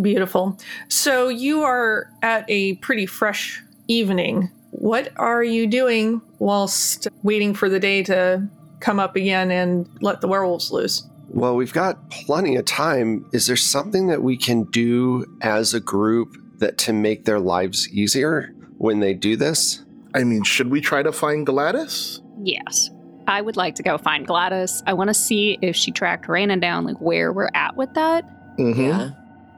Beautiful. 0.00 0.58
So 0.88 1.28
you 1.28 1.62
are 1.62 2.10
at 2.22 2.44
a 2.48 2.74
pretty 2.76 3.06
fresh 3.06 3.62
evening. 3.88 4.50
What 4.78 5.12
are 5.16 5.42
you 5.42 5.66
doing 5.66 6.22
whilst 6.38 7.08
waiting 7.22 7.54
for 7.54 7.68
the 7.68 7.80
day 7.80 8.02
to 8.04 8.48
come 8.80 9.00
up 9.00 9.16
again 9.16 9.50
and 9.50 9.88
let 10.00 10.20
the 10.20 10.28
werewolves 10.28 10.70
loose? 10.70 11.08
well, 11.28 11.54
we've 11.54 11.72
got 11.72 12.10
plenty 12.10 12.56
of 12.56 12.64
time. 12.64 13.26
Is 13.32 13.46
there 13.46 13.56
something 13.56 14.06
that 14.06 14.22
we 14.22 14.36
can 14.36 14.64
do 14.64 15.26
as 15.42 15.74
a 15.74 15.80
group 15.80 16.36
that 16.58 16.78
to 16.78 16.92
make 16.92 17.24
their 17.24 17.38
lives 17.38 17.88
easier 17.90 18.54
when 18.78 19.00
they 19.00 19.12
do 19.12 19.36
this? 19.36 19.84
I 20.14 20.24
mean, 20.24 20.44
should 20.44 20.70
we 20.70 20.80
try 20.80 21.02
to 21.02 21.12
find 21.12 21.44
Gladys? 21.44 22.22
Yes. 22.42 22.90
I 23.28 23.42
would 23.42 23.56
like 23.56 23.74
to 23.74 23.82
go 23.82 23.98
find 23.98 24.26
Gladys. 24.26 24.82
I 24.86 24.94
want 24.94 25.08
to 25.08 25.14
see 25.14 25.58
if 25.60 25.76
she 25.76 25.90
tracked 25.90 26.26
Raina 26.26 26.60
down, 26.60 26.84
like 26.84 27.00
where 27.00 27.32
we're 27.32 27.50
at 27.54 27.76
with 27.76 27.92
that. 27.94 28.24
Mm-hmm. 28.56 28.80
yeah. 28.80 29.10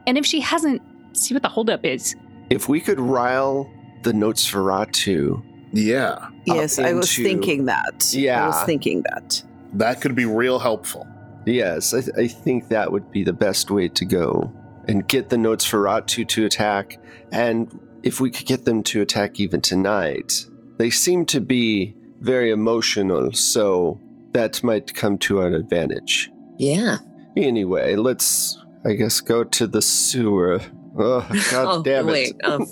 And 0.07 0.17
if 0.17 0.25
she 0.25 0.41
hasn't, 0.41 0.81
see 1.13 1.33
what 1.33 1.43
the 1.43 1.49
holdup 1.49 1.85
is. 1.85 2.15
If 2.49 2.67
we 2.67 2.81
could 2.81 2.99
rile 2.99 3.71
the 4.03 4.11
Nosferatu, 4.13 5.41
Yeah, 5.71 6.27
Yes, 6.45 6.79
I 6.79 6.93
was 6.93 7.15
into- 7.17 7.23
thinking 7.29 7.65
that. 7.65 8.09
Yeah. 8.11 8.19
I 8.19 8.35
Yeah. 8.41 8.47
was 8.47 8.63
thinking 8.63 9.03
that. 9.03 9.43
that 9.73 10.01
could 10.01 10.15
be 10.15 10.25
real 10.25 10.57
helpful. 10.59 11.05
yes, 11.45 11.93
I, 11.93 12.01
th- 12.01 12.15
I 12.17 12.27
think 12.27 12.69
that 12.69 12.91
would 12.91 13.11
be 13.11 13.23
the 13.23 13.33
best 13.33 13.69
way 13.71 13.87
to 13.89 14.05
go. 14.05 14.51
And 14.87 15.07
get 15.07 15.29
the 15.29 15.35
Nosferatu 15.37 16.27
to 16.27 16.45
attack. 16.45 16.99
And 17.31 17.67
if 18.03 18.19
we 18.19 18.29
could 18.31 18.45
get 18.47 18.65
them 18.65 18.81
to 18.83 19.01
attack 19.01 19.39
even 19.39 19.61
tonight, 19.61 20.45
they 20.77 20.89
seem 20.89 21.25
to 21.27 21.39
be 21.41 21.95
very 22.21 22.49
emotional, 22.51 23.31
so 23.33 23.99
that 24.33 24.63
might 24.63 24.93
come 24.95 25.17
to 25.19 25.39
our 25.41 25.47
advantage. 25.53 26.31
Yeah. 26.57 26.97
Anyway, 27.37 27.95
let's, 27.95 28.57
I 28.85 28.93
guess, 28.93 29.21
go 29.21 29.43
to 29.43 29.67
the 29.67 29.81
sewer. 29.81 30.61
Oh, 31.01 31.21
God 31.51 31.65
oh, 31.67 31.81
damn 31.83 32.09
it. 32.09 32.11
wait. 32.11 32.35
Um, 32.43 32.65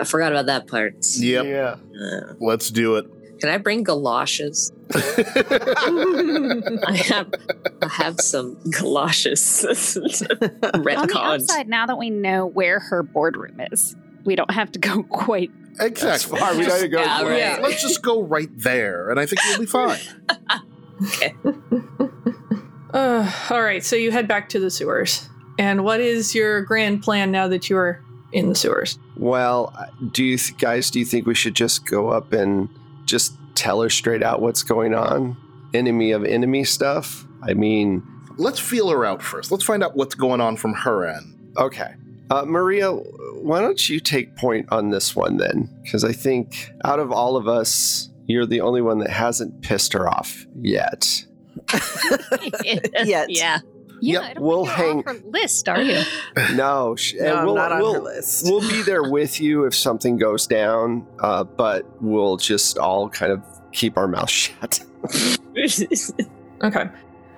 I 0.00 0.04
forgot 0.04 0.32
about 0.32 0.46
that 0.46 0.66
part. 0.66 0.96
Yep, 1.18 1.44
Yeah. 1.46 1.76
Uh, 1.98 2.34
let's 2.40 2.68
do 2.70 2.96
it. 2.96 3.06
can 3.40 3.48
I 3.50 3.58
bring 3.58 3.84
galoshes? 3.84 4.72
I 4.94 4.98
have, 7.06 7.32
I 7.80 7.88
have 7.88 8.20
some 8.20 8.58
galoshes. 8.70 9.64
On 9.64 9.70
the 9.72 10.80
Retcons. 10.84 11.42
upside, 11.42 11.68
now 11.68 11.86
that 11.86 11.96
we 11.96 12.10
know 12.10 12.44
where 12.46 12.80
her 12.80 13.04
boardroom 13.04 13.60
is, 13.70 13.94
we 14.24 14.34
don't 14.34 14.50
have 14.50 14.72
to 14.72 14.80
go 14.80 15.02
quite. 15.04 15.50
That's 15.76 15.90
exactly. 15.90 16.40
far. 16.40 16.56
We 16.56 16.66
gotta 16.66 16.88
go. 16.88 17.00
Yeah, 17.00 17.22
right. 17.22 17.38
Yeah. 17.38 17.58
Let's 17.62 17.80
just 17.82 18.02
go 18.02 18.20
right 18.22 18.48
there, 18.56 19.10
and 19.10 19.20
I 19.20 19.26
think 19.26 19.40
we'll 19.44 19.60
be 19.60 19.66
fine. 19.66 20.00
Uh, 22.92 23.30
all 23.50 23.62
right, 23.62 23.84
so 23.84 23.94
you 23.96 24.10
head 24.10 24.26
back 24.26 24.48
to 24.48 24.58
the 24.58 24.70
sewers. 24.70 25.28
And 25.58 25.84
what 25.84 26.00
is 26.00 26.34
your 26.34 26.62
grand 26.62 27.02
plan 27.02 27.30
now 27.30 27.48
that 27.48 27.68
you 27.68 27.76
are 27.76 28.00
in 28.32 28.48
the 28.48 28.54
sewers? 28.54 28.98
Well, 29.16 29.74
do 30.12 30.24
you 30.24 30.38
th- 30.38 30.56
guys? 30.58 30.90
Do 30.90 30.98
you 30.98 31.04
think 31.04 31.26
we 31.26 31.34
should 31.34 31.54
just 31.54 31.84
go 31.86 32.10
up 32.10 32.32
and 32.32 32.68
just 33.06 33.34
tell 33.54 33.80
her 33.82 33.90
straight 33.90 34.22
out 34.22 34.40
what's 34.40 34.62
going 34.62 34.94
on? 34.94 35.36
Enemy 35.74 36.12
of 36.12 36.24
enemy 36.24 36.64
stuff. 36.64 37.26
I 37.42 37.54
mean, 37.54 38.02
Let's 38.36 38.60
feel 38.60 38.88
her 38.90 39.04
out 39.04 39.20
first. 39.20 39.50
Let's 39.50 39.64
find 39.64 39.82
out 39.82 39.96
what's 39.96 40.14
going 40.14 40.40
on 40.40 40.56
from 40.56 40.72
her 40.74 41.04
end. 41.06 41.52
okay. 41.56 41.94
Uh, 42.30 42.44
Maria, 42.44 42.92
why 42.92 43.60
don't 43.60 43.88
you 43.88 43.98
take 44.00 44.36
point 44.36 44.68
on 44.70 44.90
this 44.90 45.16
one 45.16 45.38
then? 45.38 45.68
Because 45.82 46.04
I 46.04 46.12
think 46.12 46.70
out 46.84 47.00
of 47.00 47.10
all 47.10 47.36
of 47.36 47.48
us, 47.48 48.10
you're 48.26 48.44
the 48.44 48.60
only 48.60 48.82
one 48.82 48.98
that 48.98 49.08
hasn't 49.08 49.62
pissed 49.62 49.94
her 49.94 50.06
off 50.06 50.46
yet. 50.60 51.24
Yet. 53.04 53.30
Yeah. 53.30 53.60
Yeah, 54.00 54.20
Yep, 54.20 54.22
I 54.30 54.34
don't 54.34 54.44
we'll 54.44 54.64
hang- 54.64 54.98
on 54.98 55.16
her 55.16 55.20
list, 55.30 55.68
are 55.68 55.82
you? 55.82 56.00
No, 56.54 56.94
sh- 56.96 57.14
No, 57.18 57.36
and 57.38 57.46
we'll, 57.46 57.54
not 57.56 57.72
on 57.72 57.80
we'll, 57.80 57.94
her 57.94 58.00
list. 58.00 58.44
we'll 58.44 58.60
be 58.60 58.82
there 58.82 59.10
with 59.10 59.40
you 59.40 59.64
if 59.64 59.74
something 59.74 60.16
goes 60.16 60.46
down, 60.46 61.06
uh, 61.20 61.44
but 61.44 61.84
we'll 62.02 62.36
just 62.36 62.78
all 62.78 63.08
kind 63.08 63.32
of 63.32 63.42
keep 63.72 63.96
our 63.96 64.08
mouth 64.08 64.30
shut. 64.30 64.80
Okay. 66.62 66.88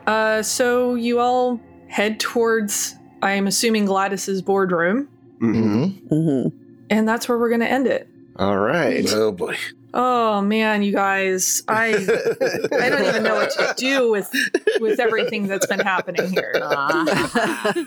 Uh, 0.06 0.42
so 0.42 0.94
you 0.94 1.20
all 1.20 1.60
head 1.88 2.18
towards, 2.20 2.94
I'm 3.22 3.46
assuming, 3.46 3.84
Gladys's 3.84 4.40
boardroom. 4.42 5.08
hmm 5.40 5.84
hmm 6.08 6.42
And 6.88 7.06
that's 7.08 7.28
where 7.28 7.38
we're 7.38 7.50
going 7.50 7.60
to 7.60 7.70
end 7.70 7.86
it. 7.86 8.08
All 8.36 8.56
right. 8.56 9.04
Oh 9.12 9.30
boy. 9.32 9.56
Oh 9.92 10.42
man, 10.42 10.82
you 10.82 10.92
guys, 10.92 11.62
I 11.66 11.88
I 11.88 12.88
don't 12.88 13.04
even 13.04 13.22
know 13.22 13.34
what 13.34 13.50
to 13.52 13.74
do 13.76 14.10
with 14.10 14.30
with 14.80 15.00
everything 15.00 15.46
that's 15.46 15.66
been 15.66 15.80
happening 15.80 16.32
here. 16.32 16.52
Ah. 16.62 17.72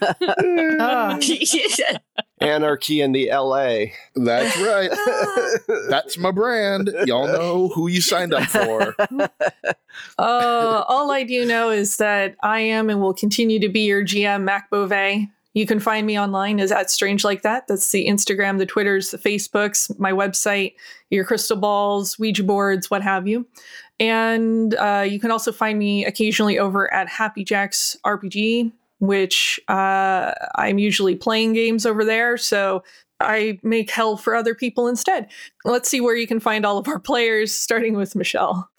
Anarchy 2.41 3.01
in 3.01 3.13
the 3.13 3.29
LA. 3.31 3.85
That's 4.15 4.57
right. 4.59 4.91
That's 5.89 6.17
my 6.17 6.31
brand. 6.31 6.91
Y'all 7.05 7.27
know 7.27 7.69
who 7.69 7.87
you 7.87 8.01
signed 8.01 8.33
up 8.33 8.43
for. 8.43 8.95
Uh, 10.19 10.83
all 10.87 11.11
I 11.11 11.23
do 11.23 11.45
know 11.45 11.69
is 11.69 11.97
that 11.97 12.35
I 12.43 12.59
am 12.59 12.89
and 12.89 12.99
will 12.99 13.13
continue 13.13 13.59
to 13.59 13.69
be 13.69 13.81
your 13.81 14.03
GM, 14.03 14.43
Mac 14.43 14.69
Beauvais. 14.69 15.29
You 15.53 15.65
can 15.67 15.79
find 15.79 16.07
me 16.07 16.19
online 16.19 16.59
as 16.59 16.71
at 16.71 16.89
Strange 16.89 17.23
Like 17.23 17.43
That. 17.43 17.67
That's 17.67 17.91
the 17.91 18.07
Instagram, 18.07 18.57
the 18.57 18.65
Twitters, 18.65 19.11
the 19.11 19.17
Facebooks, 19.17 19.97
my 19.99 20.11
website, 20.11 20.73
your 21.09 21.25
crystal 21.25 21.57
balls, 21.57 22.17
Ouija 22.17 22.43
boards, 22.43 22.89
what 22.89 23.03
have 23.03 23.27
you. 23.27 23.45
And 23.99 24.73
uh, 24.75 25.05
you 25.07 25.19
can 25.19 25.31
also 25.31 25.51
find 25.51 25.77
me 25.77 26.05
occasionally 26.05 26.57
over 26.57 26.91
at 26.93 27.07
Happy 27.07 27.43
Jacks 27.43 27.95
RPG, 28.05 28.71
which 28.99 29.59
uh, 29.67 30.31
I'm 30.55 30.79
usually 30.79 31.15
playing 31.15 31.53
games 31.53 31.85
over 31.85 32.03
there. 32.03 32.37
So 32.37 32.83
I 33.19 33.59
make 33.61 33.91
hell 33.91 34.17
for 34.17 34.35
other 34.35 34.55
people 34.55 34.87
instead. 34.87 35.29
Let's 35.65 35.87
see 35.87 36.01
where 36.01 36.15
you 36.15 36.27
can 36.27 36.39
find 36.39 36.65
all 36.65 36.77
of 36.77 36.87
our 36.87 36.99
players, 36.99 37.53
starting 37.53 37.95
with 37.95 38.15
Michelle. 38.15 38.69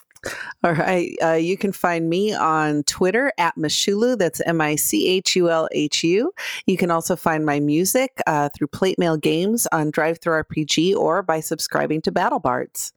All 0.63 0.73
right. 0.73 1.15
Uh, 1.23 1.33
you 1.33 1.57
can 1.57 1.73
find 1.73 2.09
me 2.09 2.33
on 2.33 2.83
Twitter 2.85 3.33
at 3.39 3.57
Michulhu. 3.57 4.17
That's 4.19 4.41
M 4.43 4.61
I 4.61 4.77
C 4.77 5.09
H 5.09 5.37
U 5.37 5.51
L 5.51 5.69
H 5.73 6.05
U. 6.05 6.33
You 6.67 6.77
can 6.77 6.91
also 6.91 7.17
find 7.17 7.45
my 7.45 7.61
music 7.61 8.21
uh, 8.27 8.49
through 8.49 8.69
Plate 8.69 8.99
Mail 8.99 9.17
Games 9.17 9.67
on 9.73 9.93
DriveThruRPG 9.93 10.97
or 10.97 11.23
by 11.23 11.41
subscribing 11.41 12.01
to 12.03 12.13
Battle 12.13 12.41
Bards. 12.41 12.93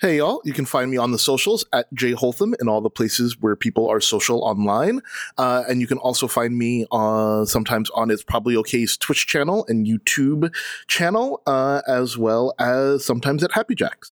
Hey, 0.00 0.18
y'all. 0.18 0.42
You 0.44 0.52
can 0.52 0.66
find 0.66 0.90
me 0.90 0.96
on 0.96 1.12
the 1.12 1.18
socials 1.18 1.64
at 1.72 1.92
Jay 1.94 2.12
Holtham 2.12 2.54
in 2.60 2.68
all 2.68 2.80
the 2.80 2.90
places 2.90 3.40
where 3.40 3.56
people 3.56 3.88
are 3.88 4.00
social 4.00 4.42
online. 4.42 5.00
Uh, 5.38 5.62
and 5.68 5.80
you 5.80 5.86
can 5.86 5.98
also 5.98 6.26
find 6.26 6.58
me 6.58 6.86
uh, 6.90 7.44
sometimes 7.44 7.88
on 7.90 8.10
It's 8.10 8.24
Probably 8.24 8.54
Okay's 8.56 8.96
Twitch 8.96 9.26
channel 9.26 9.64
and 9.68 9.86
YouTube 9.86 10.52
channel, 10.88 11.40
uh, 11.46 11.82
as 11.86 12.18
well 12.18 12.52
as 12.58 13.04
sometimes 13.04 13.44
at 13.44 13.52
Happy 13.52 13.74
Jacks. 13.74 14.10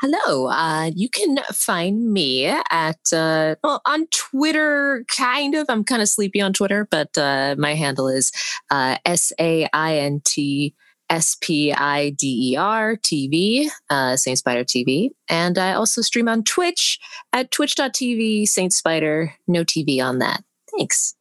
Hello. 0.00 0.48
Uh, 0.48 0.90
you 0.94 1.08
can 1.08 1.38
find 1.52 2.12
me 2.12 2.46
at 2.46 3.12
uh, 3.12 3.56
well, 3.62 3.80
on 3.86 4.06
Twitter. 4.08 5.04
Kind 5.08 5.54
of. 5.54 5.66
I'm 5.68 5.84
kind 5.84 6.02
of 6.02 6.08
sleepy 6.08 6.40
on 6.40 6.52
Twitter, 6.52 6.86
but 6.90 7.16
uh, 7.16 7.54
my 7.58 7.74
handle 7.74 8.08
is 8.08 8.32
uh, 8.70 8.96
S 9.04 9.32
A 9.38 9.68
I 9.72 9.96
N 9.96 10.20
T 10.24 10.74
S 11.10 11.36
P 11.40 11.72
I 11.72 12.10
D 12.10 12.52
E 12.52 12.56
R 12.56 12.96
TV, 12.96 13.68
uh, 13.90 14.16
Saint 14.16 14.38
Spider 14.38 14.64
TV, 14.64 15.10
and 15.28 15.58
I 15.58 15.74
also 15.74 16.00
stream 16.00 16.28
on 16.28 16.42
Twitch 16.42 16.98
at 17.32 17.50
Twitch.tv 17.50 18.48
Saint 18.48 18.72
Spider. 18.72 19.34
No 19.46 19.62
TV 19.62 20.02
on 20.02 20.18
that. 20.18 20.42
Thanks. 20.76 21.14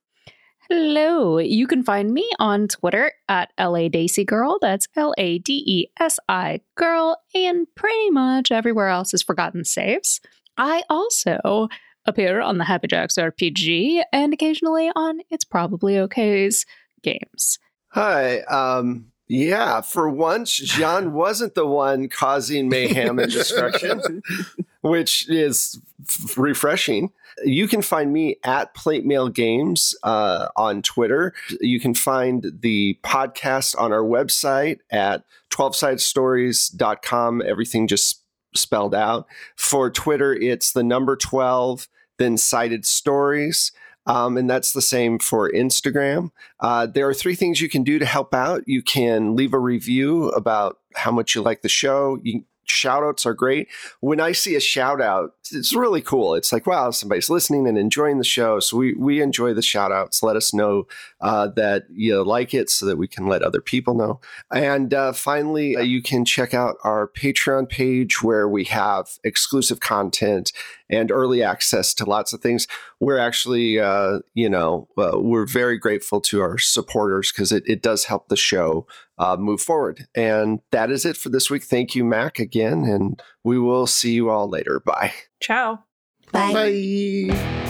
Hello. 0.74 1.38
You 1.38 1.68
can 1.68 1.84
find 1.84 2.14
me 2.14 2.32
on 2.40 2.70
Twitter 2.70 3.12
at 3.28 3.52
LA 3.60 3.90
Desi 3.90 4.26
Girl. 4.26 4.58
That's 4.62 4.88
L 4.96 5.14
A 5.18 5.38
D 5.38 5.62
E 5.68 5.88
S 6.00 6.18
I 6.30 6.62
Girl. 6.76 7.18
And 7.36 7.68
pretty 7.76 8.10
much 8.10 8.54
everywhere 8.54 8.88
else 8.88 9.14
is 9.14 9.22
Forgotten 9.22 9.66
Saves. 9.66 10.22
I 10.56 10.84
also 10.90 11.68
appear 12.06 12.40
on 12.40 12.58
the 12.58 12.64
Happy 12.64 12.88
Jacks 12.88 13.16
RPG 13.16 14.04
and 14.14 14.32
occasionally 14.32 14.90
on 14.96 15.20
It's 15.30 15.44
Probably 15.44 15.96
Okay's 15.96 16.66
games. 17.04 17.60
Hi. 17.90 18.40
Um, 18.44 19.08
yeah, 19.28 19.82
for 19.82 20.10
once, 20.10 20.56
John 20.56 21.12
wasn't 21.14 21.54
the 21.54 21.68
one 21.68 22.08
causing 22.08 22.70
mayhem 22.70 23.20
and 23.20 23.30
destruction, 23.30 24.22
which 24.82 25.30
is 25.30 25.80
f- 26.08 26.38
refreshing. 26.38 27.12
You 27.44 27.68
can 27.68 27.82
find 27.82 28.12
me 28.12 28.38
at 28.44 28.74
Plate 28.74 29.06
Mail 29.06 29.30
Games 29.30 29.96
uh, 30.04 30.48
on 30.56 30.82
Twitter. 30.82 31.34
You 31.60 31.80
can 31.80 31.94
find 31.94 32.46
the 32.62 33.00
podcast 33.04 33.80
on 33.80 33.94
our 33.94 34.04
website 34.04 34.80
at 34.90 35.24
12sidedstories.com. 35.52 37.42
Everything 37.42 37.88
just 37.88 38.22
spelled 38.56 38.94
out. 38.94 39.28
For 39.56 39.90
Twitter, 39.90 40.34
it's 40.34 40.74
the 40.74 40.84
number 40.84 41.16
12, 41.16 41.88
then 42.18 42.38
Sided 42.38 42.86
Stories. 42.86 43.72
Um, 44.08 44.36
and 44.38 44.50
that's 44.50 44.74
the 44.74 44.82
same 44.82 45.20
for 45.20 45.52
Instagram. 45.52 46.32
Uh, 46.60 46.88
there 46.88 47.08
are 47.08 47.14
three 47.14 47.36
things 47.36 47.62
you 47.62 47.70
can 47.70 47.84
do 47.84 48.00
to 48.00 48.06
help 48.06 48.34
out. 48.34 48.64
You 48.66 48.82
can 48.82 49.36
leave 49.36 49.54
a 49.54 49.60
review 49.60 50.30
about 50.30 50.80
how 50.96 51.12
much 51.12 51.36
you 51.36 51.42
like 51.42 51.62
the 51.62 51.70
show. 51.70 52.20
You, 52.24 52.44
shout 52.72 53.04
outs 53.04 53.26
are 53.26 53.34
great. 53.34 53.68
When 54.00 54.20
I 54.20 54.32
see 54.32 54.56
a 54.56 54.60
shout 54.60 55.02
out, 55.02 55.36
it's 55.52 55.76
really 55.76 56.02
cool. 56.02 56.36
It's 56.36 56.52
like, 56.52 56.66
wow, 56.66 56.92
somebody's 56.92 57.30
listening 57.30 57.68
and 57.68 57.78
enjoying 57.78 58.18
the 58.18 58.24
show. 58.24 58.60
So 58.60 58.78
we, 58.78 58.94
we 58.94 59.22
enjoy 59.22 59.54
the 59.54 59.62
shout 59.62 59.92
outs. 59.92 60.24
Let 60.24 60.36
us 60.36 60.54
know 60.54 60.88
uh, 61.22 61.48
that 61.56 61.84
you 61.92 62.24
like 62.24 62.54
it 62.54 62.70
so 62.70 62.86
that 62.86 62.98
we 62.98 63.08
can 63.08 63.28
let 63.28 63.44
other 63.44 63.62
people 63.62 63.94
know. 63.94 64.20
And 64.52 64.94
uh, 64.94 65.14
finally, 65.14 65.76
uh, 65.76 65.82
you 65.82 66.02
can 66.02 66.26
check 66.26 66.54
out 66.54 66.78
our 66.84 67.08
Patreon 67.08 67.70
page 67.70 68.22
where 68.24 68.48
we 68.48 68.64
have 68.66 69.20
exclusive 69.24 69.80
content 69.80 70.52
and 70.90 71.12
early 71.12 71.44
access 71.44 71.94
to 71.94 72.06
lots 72.06 72.34
of 72.34 72.42
things. 72.42 72.68
We're 73.00 73.18
actually, 73.18 73.80
uh, 73.80 74.20
you 74.34 74.50
know, 74.50 74.88
uh, 74.98 75.14
we're 75.16 75.46
very 75.46 75.78
grateful 75.78 76.22
to 76.22 76.42
our 76.42 76.58
supporters 76.58 77.32
because 77.32 77.52
it, 77.52 77.64
it 77.66 77.82
does 77.82 78.06
help 78.06 78.28
the 78.28 78.36
show 78.36 78.88
uh, 79.18 79.38
move 79.38 79.62
forward. 79.62 80.08
And 80.16 80.60
that 80.72 80.92
is 80.92 81.06
it 81.06 81.18
for 81.18 81.30
this 81.30 81.50
week. 81.50 81.64
Thank 81.64 81.96
you, 81.96 82.04
Mac, 82.04 82.40
again. 82.40 82.84
And 82.84 83.22
we 83.44 83.60
will 83.60 83.88
see 83.88 84.14
you 84.14 84.30
all 84.30 84.50
later. 84.50 84.80
Bye. 84.80 85.14
Ciao. 85.40 85.84
Bye. 86.32 86.54
Bye. 86.54 87.61